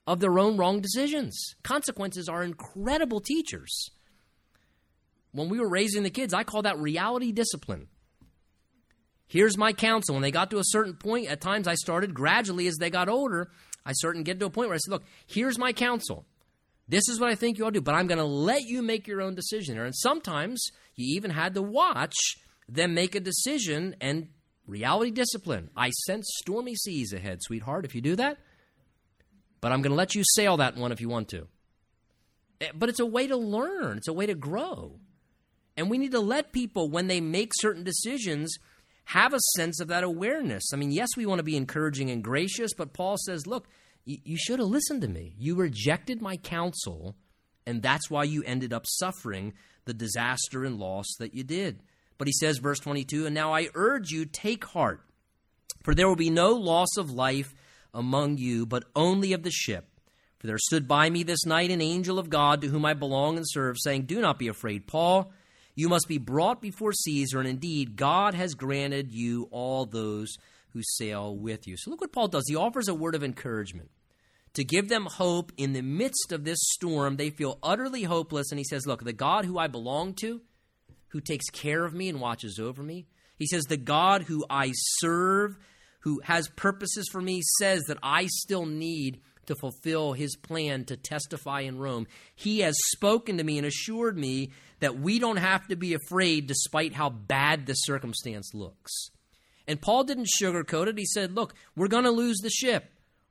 of 0.06 0.20
their 0.20 0.38
own 0.38 0.58
wrong 0.58 0.80
decisions. 0.80 1.56
Consequences 1.64 2.30
are 2.30 2.44
incredible 2.44 3.20
teachers. 3.20 3.90
When 5.36 5.50
we 5.50 5.60
were 5.60 5.68
raising 5.68 6.04
the 6.04 6.10
kids, 6.10 6.34
I 6.34 6.46
call 6.46 6.62
that 6.62 6.80
reality 6.80 7.34
discipline. 7.34 7.88
Here's 9.28 9.58
my 9.58 9.74
counsel. 9.74 10.16
When 10.16 10.22
they 10.22 10.32
got 10.32 10.50
to 10.52 10.60
a 10.60 10.64
certain 10.64 10.94
point, 10.94 11.28
at 11.28 11.42
times 11.42 11.68
I 11.68 11.76
started 11.76 12.14
gradually 12.14 12.68
as 12.68 12.78
they 12.78 12.90
got 12.90 13.10
older. 13.10 13.52
I 13.86 13.92
started 13.92 14.24
get 14.24 14.40
to 14.40 14.46
a 14.46 14.50
point 14.50 14.70
where 14.70 14.76
I 14.76 14.78
said, 14.78 14.92
Look, 14.92 15.04
here's 15.28 15.58
my 15.58 15.74
counsel. 15.74 16.26
This 16.88 17.10
is 17.10 17.20
what 17.20 17.30
I 17.30 17.36
think 17.36 17.58
you 17.58 17.66
ought 17.66 17.74
to 17.74 17.80
do, 17.80 17.82
but 17.82 17.96
I'm 17.96 18.08
going 18.08 18.20
to 18.20 18.24
let 18.24 18.62
you 18.62 18.82
make 18.82 19.08
your 19.08 19.22
own 19.22 19.36
decision. 19.36 19.76
There. 19.76 19.84
And 19.84 19.96
sometimes 19.96 20.70
you 20.96 21.16
even 21.18 21.32
had 21.32 21.56
to 21.56 21.62
watch 21.62 22.16
them 22.70 22.94
make 22.94 23.14
a 23.14 23.20
decision 23.20 23.96
and 24.00 24.30
reality 24.68 25.12
discipline. 25.12 25.70
I 25.76 25.90
sense 26.06 26.28
stormy 26.38 26.76
seas 26.76 27.12
ahead, 27.12 27.40
sweetheart, 27.42 27.84
if 27.84 27.94
you 27.94 28.02
do 28.02 28.16
that. 28.16 28.38
But 29.60 29.74
I'm 29.74 29.82
going 29.82 29.92
to 29.92 29.98
let 29.98 30.16
you 30.16 30.24
sail 30.36 30.58
that 30.58 30.78
one 30.78 30.94
if 30.94 31.02
you 31.02 31.10
want 31.10 31.28
to. 31.30 31.48
Eh, 32.62 32.72
but 32.74 32.88
it's 32.88 33.00
a 33.02 33.06
way 33.06 33.28
to 33.28 33.36
learn, 33.36 33.98
it's 33.98 34.08
a 34.08 34.14
way 34.14 34.28
to 34.28 34.36
grow. 34.36 35.00
And 35.78 35.90
we 35.90 35.98
need 35.98 36.12
to 36.12 36.20
let 36.20 36.54
people, 36.54 36.90
when 36.90 37.08
they 37.08 37.22
make 37.22 37.52
certain 37.56 37.84
decisions, 37.84 38.56
have 39.06 39.34
a 39.34 39.40
sense 39.56 39.80
of 39.80 39.90
that 39.90 40.04
awareness. 40.04 40.74
I 40.74 40.78
mean, 40.78 40.92
yes, 40.92 41.10
we 41.16 41.26
want 41.26 41.40
to 41.40 41.44
be 41.44 41.58
encouraging 41.58 42.10
and 42.10 42.24
gracious, 42.24 42.74
but 42.74 42.94
Paul 42.94 43.18
says, 43.18 43.46
look, 43.46 43.68
you 44.06 44.38
should 44.38 44.60
have 44.60 44.68
listened 44.68 45.02
to 45.02 45.08
me. 45.08 45.36
You 45.38 45.56
rejected 45.56 46.22
my 46.22 46.38
counsel, 46.38 47.16
and 47.66 47.82
that's 47.82 48.10
why 48.10 48.24
you 48.24 48.44
ended 48.44 48.72
up 48.72 48.86
suffering 48.88 49.54
the 49.86 49.94
disaster 49.94 50.64
and 50.64 50.80
loss 50.80 51.06
that 51.20 51.34
you 51.34 51.44
did. 51.44 51.82
But 52.18 52.28
he 52.28 52.34
says, 52.34 52.60
verse 52.60 52.80
22, 52.80 53.26
and 53.26 53.36
now 53.36 53.54
I 53.54 53.70
urge 53.74 54.12
you, 54.12 54.26
take 54.26 54.64
heart, 54.66 55.02
for 55.84 55.94
there 55.94 56.08
will 56.08 56.16
be 56.16 56.30
no 56.30 56.52
loss 56.52 56.98
of 56.98 57.12
life 57.12 57.54
among 57.94 58.38
you, 58.38 58.66
but 58.66 58.86
only 58.96 59.34
of 59.34 59.44
the 59.44 59.52
ship. 59.52 59.88
For 60.40 60.48
there 60.48 60.58
stood 60.58 60.88
by 60.88 61.10
me 61.10 61.24
this 61.24 61.46
night 61.46 61.72
an 61.72 61.82
angel 61.82 62.20
of 62.20 62.30
God 62.30 62.62
to 62.62 62.68
whom 62.68 62.86
I 62.86 62.94
belong 62.94 63.38
and 63.38 63.46
serve, 63.48 63.78
saying, 63.80 64.04
Do 64.04 64.22
not 64.22 64.40
be 64.40 64.48
afraid, 64.48 64.88
Paul. 64.88 65.32
You 65.76 65.90
must 65.90 66.08
be 66.08 66.18
brought 66.18 66.62
before 66.62 66.94
Caesar, 66.94 67.40
and 67.40 67.48
indeed, 67.48 67.98
God 67.98 68.34
has 68.34 68.54
granted 68.54 69.12
you 69.12 69.50
all 69.52 69.86
those 69.86 70.38
who 70.72 70.82
sail 70.84 71.36
with 71.36 71.68
you. 71.68 71.76
So 71.78 71.92
look 71.92 72.02
what 72.02 72.14
Paul 72.14 72.30
does. 72.30 72.46
He 72.48 72.56
offers 72.56 72.88
a 72.88 72.94
word 72.94 73.16
of 73.16 73.24
encouragement 73.24 73.92
to 74.54 74.64
give 74.64 74.90
them 74.90 75.06
hope 75.06 75.52
in 75.58 75.74
the 75.74 75.82
midst 75.82 76.32
of 76.32 76.44
this 76.44 76.60
storm. 76.62 77.18
They 77.18 77.30
feel 77.30 77.60
utterly 77.62 78.04
hopeless. 78.04 78.52
And 78.52 78.60
he 78.60 78.64
says, 78.64 78.86
Look, 78.86 79.04
the 79.04 79.14
God 79.14 79.46
who 79.46 79.58
I 79.58 79.68
belong 79.68 80.14
to, 80.16 80.42
who 81.10 81.22
takes 81.22 81.50
care 81.50 81.86
of 81.86 81.94
me 81.94 82.10
and 82.10 82.20
watches 82.20 82.58
over 82.60 82.82
me, 82.82 83.06
he 83.38 83.48
says, 83.48 83.66
The 83.66 83.78
God 83.78 84.24
who 84.24 84.46
I 84.50 84.72
serve, 84.74 85.58
who 86.00 86.22
has 86.22 86.48
purposes 86.50 87.08
for 87.12 87.22
me, 87.22 87.42
says 87.60 87.84
that 87.88 88.00
I 88.02 88.28
still 88.28 88.66
need 88.66 89.22
to 89.48 89.56
fulfill 89.56 90.14
his 90.14 90.36
plan 90.36 90.86
to 90.86 90.98
testify 90.98 91.62
in 91.62 91.78
Rome. 91.78 92.08
He 92.36 92.60
has 92.60 92.76
spoken 92.94 93.38
to 93.38 93.44
me 93.44 93.58
and 93.58 93.66
assured 93.66 94.18
me 94.18 94.52
that 94.80 95.00
we 95.00 95.20
don't 95.20 95.38
have 95.38 95.68
to 95.68 95.76
be 95.76 95.94
afraid 95.94 96.48
despite 96.48 96.94
how 96.94 97.10
bad 97.10 97.66
the 97.66 97.74
circumstance 97.74 98.54
looks. 98.54 98.92
And 99.68 99.82
Paul 99.82 100.04
didn't 100.04 100.30
sugarcoat 100.42 100.88
it. 100.88 100.98
He 100.98 101.06
said, 101.06 101.34
Look, 101.34 101.54
we're 101.76 101.88
going 101.88 102.04
to 102.04 102.12
lose 102.12 102.38
the 102.38 102.50
ship. 102.50 102.86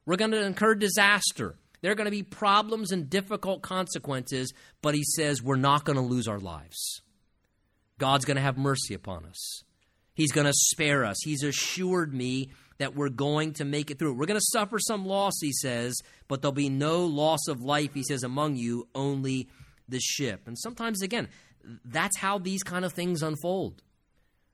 We're 0.06 0.16
going 0.16 0.32
to 0.32 0.44
incur 0.44 0.74
disaster. 0.74 1.56
There 1.80 1.92
are 1.92 1.96
going 1.96 2.06
to 2.06 2.10
be 2.10 2.22
problems 2.22 2.92
and 2.92 3.10
difficult 3.10 3.62
consequences, 3.62 4.52
but 4.80 4.94
he 4.94 5.04
says 5.04 5.42
we're 5.42 5.56
not 5.56 5.84
going 5.84 5.96
to 5.96 6.02
lose 6.02 6.26
our 6.28 6.38
lives. 6.38 7.02
God's 7.98 8.24
going 8.24 8.36
to 8.36 8.42
have 8.42 8.56
mercy 8.56 8.94
upon 8.94 9.26
us. 9.26 9.64
He's 10.14 10.32
going 10.32 10.46
to 10.46 10.54
spare 10.54 11.04
us. 11.04 11.16
He's 11.22 11.42
assured 11.42 12.14
me 12.14 12.50
that 12.78 12.94
we're 12.94 13.08
going 13.08 13.52
to 13.54 13.64
make 13.64 13.90
it 13.90 13.98
through. 13.98 14.14
We're 14.14 14.26
going 14.26 14.40
to 14.40 14.46
suffer 14.52 14.78
some 14.78 15.06
loss, 15.06 15.34
he 15.40 15.52
says, 15.52 15.94
but 16.28 16.42
there'll 16.42 16.52
be 16.52 16.68
no 16.68 17.04
loss 17.04 17.46
of 17.48 17.62
life, 17.62 17.94
he 17.94 18.02
says, 18.02 18.22
among 18.22 18.56
you, 18.56 18.88
only 18.94 19.48
the 19.88 20.00
ship. 20.00 20.42
And 20.46 20.58
sometimes, 20.58 21.02
again, 21.02 21.28
that's 21.84 22.18
how 22.18 22.38
these 22.38 22.62
kind 22.62 22.84
of 22.84 22.92
things 22.92 23.22
unfold. 23.22 23.82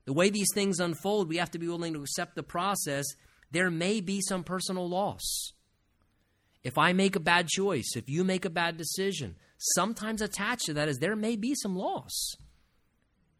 The 0.05 0.13
way 0.13 0.29
these 0.29 0.49
things 0.53 0.79
unfold, 0.79 1.29
we 1.29 1.37
have 1.37 1.51
to 1.51 1.59
be 1.59 1.67
willing 1.67 1.93
to 1.93 2.01
accept 2.01 2.35
the 2.35 2.43
process. 2.43 3.05
There 3.51 3.69
may 3.69 4.01
be 4.01 4.21
some 4.21 4.43
personal 4.43 4.87
loss. 4.87 5.53
If 6.63 6.77
I 6.77 6.93
make 6.93 7.15
a 7.15 7.19
bad 7.19 7.47
choice, 7.47 7.93
if 7.95 8.07
you 8.07 8.23
make 8.23 8.45
a 8.45 8.49
bad 8.49 8.77
decision, 8.77 9.35
sometimes 9.57 10.21
attached 10.21 10.65
to 10.65 10.73
that 10.75 10.87
is 10.87 10.97
there 10.97 11.15
may 11.15 11.35
be 11.35 11.55
some 11.55 11.75
loss. 11.75 12.35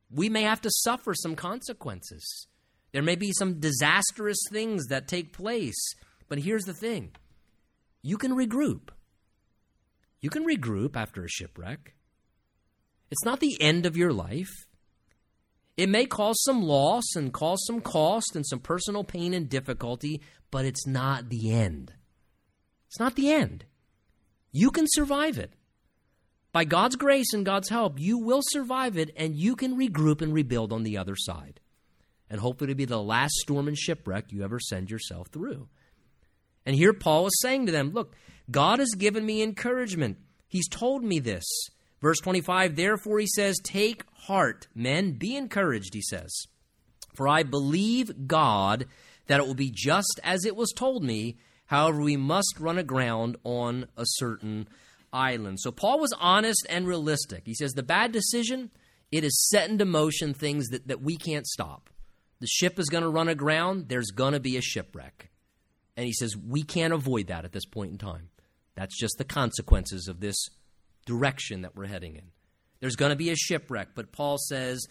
We 0.09 0.27
may 0.27 0.43
have 0.43 0.61
to 0.61 0.71
suffer 0.71 1.13
some 1.13 1.35
consequences. 1.35 2.47
There 2.91 3.01
may 3.01 3.15
be 3.15 3.31
some 3.31 3.59
disastrous 3.59 4.39
things 4.49 4.87
that 4.87 5.07
take 5.07 5.33
place. 5.33 5.95
But 6.27 6.39
here's 6.39 6.63
the 6.63 6.73
thing 6.73 7.11
you 8.01 8.17
can 8.17 8.31
regroup. 8.31 8.89
You 10.19 10.29
can 10.29 10.45
regroup 10.45 10.95
after 10.95 11.23
a 11.23 11.29
shipwreck. 11.29 11.95
It's 13.09 13.25
not 13.25 13.39
the 13.39 13.57
end 13.59 13.85
of 13.85 13.97
your 13.97 14.13
life. 14.13 14.51
It 15.77 15.89
may 15.89 16.05
cause 16.05 16.41
some 16.43 16.61
loss 16.61 17.15
and 17.15 17.33
cause 17.33 17.65
some 17.65 17.81
cost 17.81 18.35
and 18.35 18.45
some 18.45 18.59
personal 18.59 19.03
pain 19.03 19.33
and 19.33 19.49
difficulty, 19.49 20.21
but 20.51 20.65
it's 20.65 20.85
not 20.85 21.29
the 21.29 21.51
end. 21.51 21.93
It's 22.87 22.99
not 22.99 23.15
the 23.15 23.31
end. 23.31 23.65
You 24.51 24.69
can 24.69 24.85
survive 24.87 25.37
it. 25.37 25.53
By 26.51 26.65
God's 26.65 26.97
grace 26.97 27.33
and 27.33 27.45
God's 27.45 27.69
help, 27.69 27.99
you 27.99 28.17
will 28.17 28.41
survive 28.43 28.97
it 28.97 29.11
and 29.15 29.35
you 29.35 29.55
can 29.55 29.77
regroup 29.77 30.21
and 30.21 30.33
rebuild 30.33 30.73
on 30.73 30.83
the 30.83 30.97
other 30.97 31.15
side. 31.15 31.60
And 32.31 32.39
hopefully, 32.39 32.71
it'll 32.71 32.77
be 32.77 32.85
the 32.85 33.03
last 33.03 33.33
storm 33.33 33.67
and 33.67 33.77
shipwreck 33.77 34.31
you 34.31 34.41
ever 34.41 34.57
send 34.57 34.89
yourself 34.89 35.27
through. 35.27 35.67
And 36.65 36.73
here 36.73 36.93
Paul 36.93 37.27
is 37.27 37.37
saying 37.41 37.65
to 37.65 37.73
them, 37.73 37.91
Look, 37.91 38.15
God 38.49 38.79
has 38.79 38.95
given 38.97 39.25
me 39.25 39.43
encouragement. 39.43 40.17
He's 40.47 40.69
told 40.69 41.03
me 41.03 41.19
this. 41.19 41.43
Verse 42.01 42.19
25, 42.19 42.77
therefore 42.77 43.19
he 43.19 43.27
says, 43.27 43.59
Take 43.61 44.05
heart, 44.13 44.69
men, 44.73 45.11
be 45.11 45.35
encouraged, 45.35 45.93
he 45.93 46.01
says. 46.01 46.33
For 47.13 47.27
I 47.27 47.43
believe 47.43 48.27
God 48.27 48.85
that 49.27 49.41
it 49.41 49.45
will 49.45 49.53
be 49.53 49.69
just 49.69 50.19
as 50.23 50.45
it 50.45 50.55
was 50.55 50.71
told 50.71 51.03
me. 51.03 51.37
However, 51.65 52.01
we 52.01 52.17
must 52.17 52.55
run 52.59 52.77
aground 52.77 53.35
on 53.43 53.87
a 53.97 54.03
certain 54.05 54.69
island. 55.11 55.59
So 55.59 55.71
Paul 55.71 55.99
was 55.99 56.13
honest 56.17 56.65
and 56.69 56.87
realistic. 56.87 57.43
He 57.45 57.53
says, 57.53 57.73
The 57.73 57.83
bad 57.83 58.13
decision, 58.13 58.71
it 59.11 59.23
has 59.23 59.49
set 59.49 59.69
into 59.69 59.85
motion 59.85 60.33
things 60.33 60.69
that, 60.69 60.87
that 60.87 61.01
we 61.01 61.17
can't 61.17 61.45
stop. 61.45 61.89
The 62.41 62.47
ship 62.47 62.77
is 62.79 62.89
going 62.89 63.03
to 63.03 63.09
run 63.09 63.29
aground, 63.29 63.87
there's 63.87 64.11
going 64.11 64.33
to 64.33 64.39
be 64.39 64.57
a 64.57 64.61
shipwreck. 64.61 65.29
And 65.95 66.05
he 66.05 66.11
says, 66.11 66.35
We 66.35 66.63
can't 66.63 66.93
avoid 66.93 67.27
that 67.27 67.45
at 67.45 67.53
this 67.53 67.65
point 67.65 67.91
in 67.91 67.97
time. 67.97 68.29
That's 68.75 68.97
just 68.97 69.17
the 69.17 69.23
consequences 69.23 70.07
of 70.07 70.19
this 70.19 70.49
direction 71.05 71.61
that 71.61 71.75
we're 71.75 71.85
heading 71.85 72.15
in. 72.15 72.31
There's 72.79 72.95
going 72.95 73.11
to 73.11 73.15
be 73.15 73.29
a 73.29 73.35
shipwreck, 73.35 73.89
but 73.95 74.11
Paul 74.11 74.37
says 74.37 74.87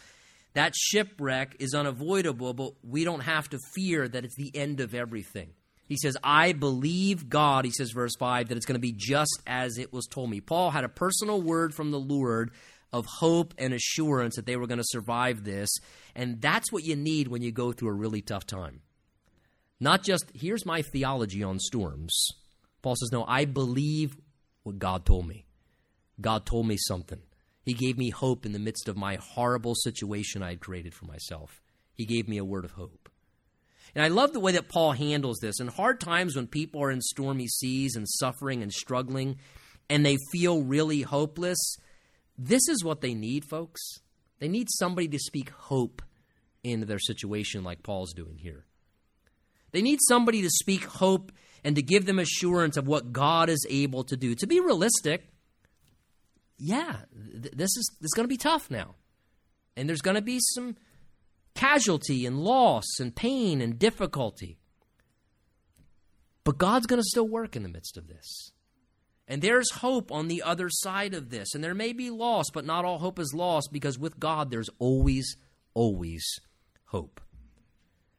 that 0.54 0.74
shipwreck 0.76 1.56
is 1.58 1.74
unavoidable, 1.74 2.54
but 2.54 2.72
we 2.82 3.04
don't 3.04 3.20
have 3.20 3.48
to 3.50 3.58
fear 3.74 4.08
that 4.08 4.24
it's 4.24 4.36
the 4.36 4.54
end 4.54 4.80
of 4.80 4.94
everything. 4.94 5.50
He 5.86 5.96
says, 5.96 6.16
I 6.22 6.52
believe 6.52 7.28
God, 7.28 7.64
he 7.64 7.72
says, 7.72 7.90
verse 7.90 8.14
5, 8.16 8.48
that 8.48 8.56
it's 8.56 8.66
going 8.66 8.76
to 8.76 8.80
be 8.80 8.94
just 8.96 9.42
as 9.44 9.76
it 9.76 9.92
was 9.92 10.06
told 10.06 10.30
me. 10.30 10.40
Paul 10.40 10.70
had 10.70 10.84
a 10.84 10.88
personal 10.88 11.42
word 11.42 11.74
from 11.74 11.90
the 11.90 11.98
Lord 11.98 12.52
of 12.92 13.06
hope 13.06 13.54
and 13.58 13.72
assurance 13.72 14.36
that 14.36 14.46
they 14.46 14.56
were 14.56 14.66
going 14.66 14.78
to 14.78 14.84
survive 14.84 15.44
this. 15.44 15.68
And 16.14 16.40
that's 16.40 16.72
what 16.72 16.84
you 16.84 16.96
need 16.96 17.28
when 17.28 17.42
you 17.42 17.52
go 17.52 17.72
through 17.72 17.90
a 17.90 17.94
really 17.94 18.20
tough 18.20 18.46
time. 18.46 18.80
Not 19.78 20.02
just, 20.02 20.30
here's 20.34 20.66
my 20.66 20.82
theology 20.82 21.42
on 21.42 21.58
storms. 21.58 22.28
Paul 22.82 22.96
says, 22.96 23.12
No, 23.12 23.24
I 23.26 23.44
believe 23.44 24.16
what 24.62 24.78
God 24.78 25.06
told 25.06 25.26
me. 25.26 25.46
God 26.20 26.44
told 26.44 26.66
me 26.66 26.76
something. 26.76 27.20
He 27.62 27.72
gave 27.74 27.96
me 27.96 28.10
hope 28.10 28.44
in 28.44 28.52
the 28.52 28.58
midst 28.58 28.88
of 28.88 28.96
my 28.96 29.16
horrible 29.16 29.74
situation 29.74 30.42
I 30.42 30.50
had 30.50 30.60
created 30.60 30.94
for 30.94 31.06
myself. 31.06 31.62
He 31.94 32.04
gave 32.04 32.28
me 32.28 32.38
a 32.38 32.44
word 32.44 32.64
of 32.64 32.72
hope. 32.72 33.08
And 33.94 34.04
I 34.04 34.08
love 34.08 34.32
the 34.32 34.40
way 34.40 34.52
that 34.52 34.68
Paul 34.68 34.92
handles 34.92 35.38
this. 35.40 35.60
In 35.60 35.68
hard 35.68 36.00
times 36.00 36.36
when 36.36 36.46
people 36.46 36.82
are 36.82 36.90
in 36.90 37.00
stormy 37.00 37.48
seas 37.48 37.96
and 37.96 38.08
suffering 38.08 38.62
and 38.62 38.72
struggling 38.72 39.38
and 39.88 40.06
they 40.06 40.16
feel 40.30 40.62
really 40.62 41.02
hopeless, 41.02 41.58
this 42.42 42.68
is 42.68 42.82
what 42.82 43.02
they 43.02 43.12
need, 43.12 43.44
folks. 43.44 43.80
They 44.38 44.48
need 44.48 44.68
somebody 44.70 45.08
to 45.08 45.18
speak 45.18 45.50
hope 45.50 46.00
into 46.64 46.86
their 46.86 46.98
situation, 46.98 47.62
like 47.62 47.82
Paul's 47.82 48.14
doing 48.14 48.38
here. 48.38 48.64
They 49.72 49.82
need 49.82 49.98
somebody 50.08 50.40
to 50.40 50.48
speak 50.50 50.84
hope 50.84 51.32
and 51.62 51.76
to 51.76 51.82
give 51.82 52.06
them 52.06 52.18
assurance 52.18 52.78
of 52.78 52.88
what 52.88 53.12
God 53.12 53.50
is 53.50 53.66
able 53.68 54.04
to 54.04 54.16
do. 54.16 54.34
To 54.34 54.46
be 54.46 54.58
realistic, 54.58 55.28
yeah, 56.56 57.00
th- 57.12 57.54
this 57.54 57.76
is 57.76 57.90
this 58.00 58.08
is 58.08 58.14
going 58.16 58.24
to 58.24 58.32
be 58.32 58.38
tough 58.38 58.70
now. 58.70 58.94
And 59.76 59.86
there's 59.86 60.00
going 60.00 60.16
to 60.16 60.22
be 60.22 60.40
some 60.54 60.76
casualty 61.54 62.24
and 62.24 62.42
loss 62.42 62.86
and 62.98 63.14
pain 63.14 63.60
and 63.60 63.78
difficulty. 63.78 64.58
But 66.42 66.56
God's 66.56 66.86
going 66.86 67.00
to 67.00 67.08
still 67.08 67.28
work 67.28 67.54
in 67.54 67.62
the 67.62 67.68
midst 67.68 67.98
of 67.98 68.08
this. 68.08 68.52
And 69.30 69.40
there's 69.40 69.70
hope 69.70 70.10
on 70.10 70.26
the 70.26 70.42
other 70.42 70.68
side 70.68 71.14
of 71.14 71.30
this. 71.30 71.54
And 71.54 71.62
there 71.62 71.72
may 71.72 71.92
be 71.92 72.10
loss, 72.10 72.46
but 72.52 72.64
not 72.64 72.84
all 72.84 72.98
hope 72.98 73.20
is 73.20 73.32
lost 73.32 73.70
because 73.72 73.96
with 73.96 74.18
God 74.18 74.50
there's 74.50 74.68
always, 74.80 75.36
always 75.72 76.26
hope. 76.86 77.20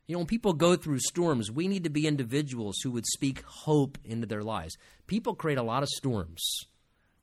You 0.08 0.14
know, 0.14 0.20
when 0.20 0.28
people 0.28 0.54
go 0.54 0.78
through 0.78 1.00
storms, 1.00 1.52
we 1.52 1.68
need 1.68 1.84
to 1.84 1.90
be 1.90 2.08
individuals 2.08 2.78
who 2.82 2.92
would 2.92 3.06
speak 3.06 3.44
hope 3.44 3.98
into 4.06 4.26
their 4.26 4.42
lives. 4.42 4.78
People 5.06 5.36
create 5.36 5.58
a 5.58 5.64
lot 5.64 5.84
of 5.84 5.90
storms. 5.90 6.42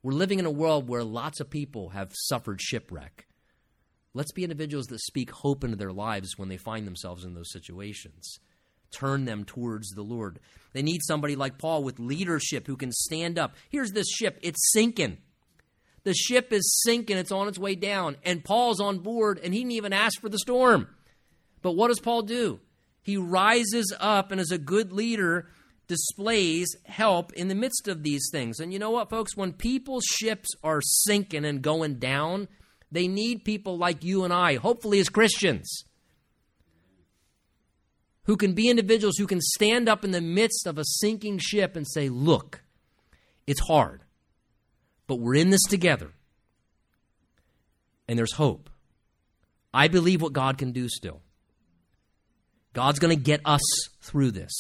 We're 0.02 0.12
living 0.12 0.38
in 0.38 0.44
a 0.44 0.50
world 0.50 0.86
where 0.86 1.02
lots 1.02 1.40
of 1.40 1.48
people 1.48 1.88
have 1.90 2.12
suffered 2.14 2.60
shipwreck. 2.60 3.26
Let's 4.12 4.32
be 4.32 4.44
individuals 4.44 4.88
that 4.88 5.00
speak 5.00 5.30
hope 5.30 5.64
into 5.64 5.76
their 5.76 5.92
lives 5.92 6.36
when 6.36 6.50
they 6.50 6.58
find 6.58 6.86
themselves 6.86 7.24
in 7.24 7.32
those 7.32 7.50
situations. 7.50 8.38
Turn 8.90 9.24
them 9.24 9.44
towards 9.44 9.90
the 9.90 10.02
Lord. 10.02 10.40
They 10.72 10.82
need 10.82 11.00
somebody 11.02 11.36
like 11.36 11.58
Paul 11.58 11.82
with 11.82 11.98
leadership 11.98 12.66
who 12.66 12.76
can 12.76 12.92
stand 12.92 13.38
up. 13.38 13.54
Here's 13.68 13.92
this 13.92 14.08
ship, 14.08 14.38
it's 14.42 14.72
sinking. 14.72 15.18
The 16.04 16.14
ship 16.14 16.52
is 16.52 16.80
sinking, 16.84 17.18
it's 17.18 17.32
on 17.32 17.48
its 17.48 17.58
way 17.58 17.74
down, 17.74 18.16
and 18.24 18.44
Paul's 18.44 18.80
on 18.80 19.00
board, 19.00 19.40
and 19.42 19.52
he 19.52 19.60
didn't 19.60 19.72
even 19.72 19.92
ask 19.92 20.20
for 20.20 20.28
the 20.28 20.38
storm. 20.38 20.88
But 21.60 21.72
what 21.72 21.88
does 21.88 22.00
Paul 22.00 22.22
do? 22.22 22.60
He 23.02 23.16
rises 23.16 23.92
up 23.98 24.30
and, 24.30 24.40
as 24.40 24.50
a 24.50 24.58
good 24.58 24.92
leader, 24.92 25.48
displays 25.86 26.76
help 26.84 27.32
in 27.32 27.48
the 27.48 27.54
midst 27.54 27.88
of 27.88 28.02
these 28.02 28.28
things. 28.30 28.60
And 28.60 28.72
you 28.72 28.78
know 28.78 28.90
what, 28.90 29.10
folks? 29.10 29.36
When 29.36 29.52
people's 29.52 30.04
ships 30.04 30.48
are 30.62 30.80
sinking 30.82 31.44
and 31.44 31.62
going 31.62 31.94
down, 31.98 32.48
they 32.92 33.08
need 33.08 33.44
people 33.44 33.76
like 33.76 34.04
you 34.04 34.24
and 34.24 34.32
I, 34.32 34.56
hopefully 34.56 35.00
as 35.00 35.08
Christians, 35.08 35.84
who 38.28 38.36
can 38.36 38.52
be 38.52 38.68
individuals 38.68 39.16
who 39.16 39.26
can 39.26 39.40
stand 39.40 39.88
up 39.88 40.04
in 40.04 40.10
the 40.10 40.20
midst 40.20 40.66
of 40.66 40.78
a 40.78 40.84
sinking 40.84 41.38
ship 41.38 41.74
and 41.74 41.86
say, 41.88 42.10
Look, 42.10 42.62
it's 43.46 43.60
hard, 43.60 44.02
but 45.06 45.16
we're 45.16 45.34
in 45.34 45.50
this 45.50 45.64
together. 45.64 46.12
And 48.06 48.18
there's 48.18 48.34
hope. 48.34 48.70
I 49.72 49.88
believe 49.88 50.22
what 50.22 50.34
God 50.34 50.58
can 50.58 50.72
do 50.72 50.88
still. 50.88 51.22
God's 52.74 52.98
going 52.98 53.16
to 53.16 53.22
get 53.22 53.40
us 53.44 53.62
through 54.02 54.30
this. 54.32 54.52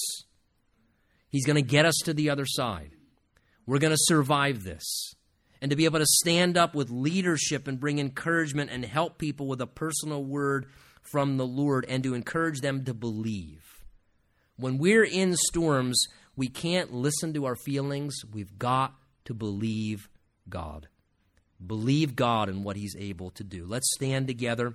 He's 1.28 1.46
going 1.46 1.56
to 1.56 1.62
get 1.62 1.84
us 1.84 1.96
to 2.04 2.14
the 2.14 2.30
other 2.30 2.46
side. 2.46 2.92
We're 3.66 3.78
going 3.78 3.92
to 3.92 3.98
survive 4.00 4.64
this. 4.64 5.14
And 5.60 5.70
to 5.70 5.76
be 5.76 5.84
able 5.84 5.98
to 5.98 6.06
stand 6.06 6.56
up 6.56 6.74
with 6.74 6.90
leadership 6.90 7.68
and 7.68 7.78
bring 7.78 7.98
encouragement 7.98 8.70
and 8.70 8.84
help 8.84 9.18
people 9.18 9.46
with 9.46 9.60
a 9.60 9.66
personal 9.66 10.24
word 10.24 10.66
from 11.10 11.36
the 11.36 11.46
Lord 11.46 11.84
and 11.88 12.02
to 12.02 12.14
encourage 12.14 12.60
them 12.60 12.84
to 12.84 12.94
believe. 12.94 13.64
When 14.56 14.78
we're 14.78 15.04
in 15.04 15.36
storms, 15.36 16.00
we 16.36 16.48
can't 16.48 16.92
listen 16.92 17.32
to 17.34 17.44
our 17.46 17.56
feelings. 17.56 18.14
We've 18.32 18.58
got 18.58 18.94
to 19.24 19.34
believe 19.34 20.08
God. 20.48 20.88
Believe 21.64 22.16
God 22.16 22.48
in 22.48 22.62
what 22.62 22.76
He's 22.76 22.96
able 22.98 23.30
to 23.30 23.44
do. 23.44 23.66
Let's 23.66 23.88
stand 23.94 24.26
together. 24.26 24.74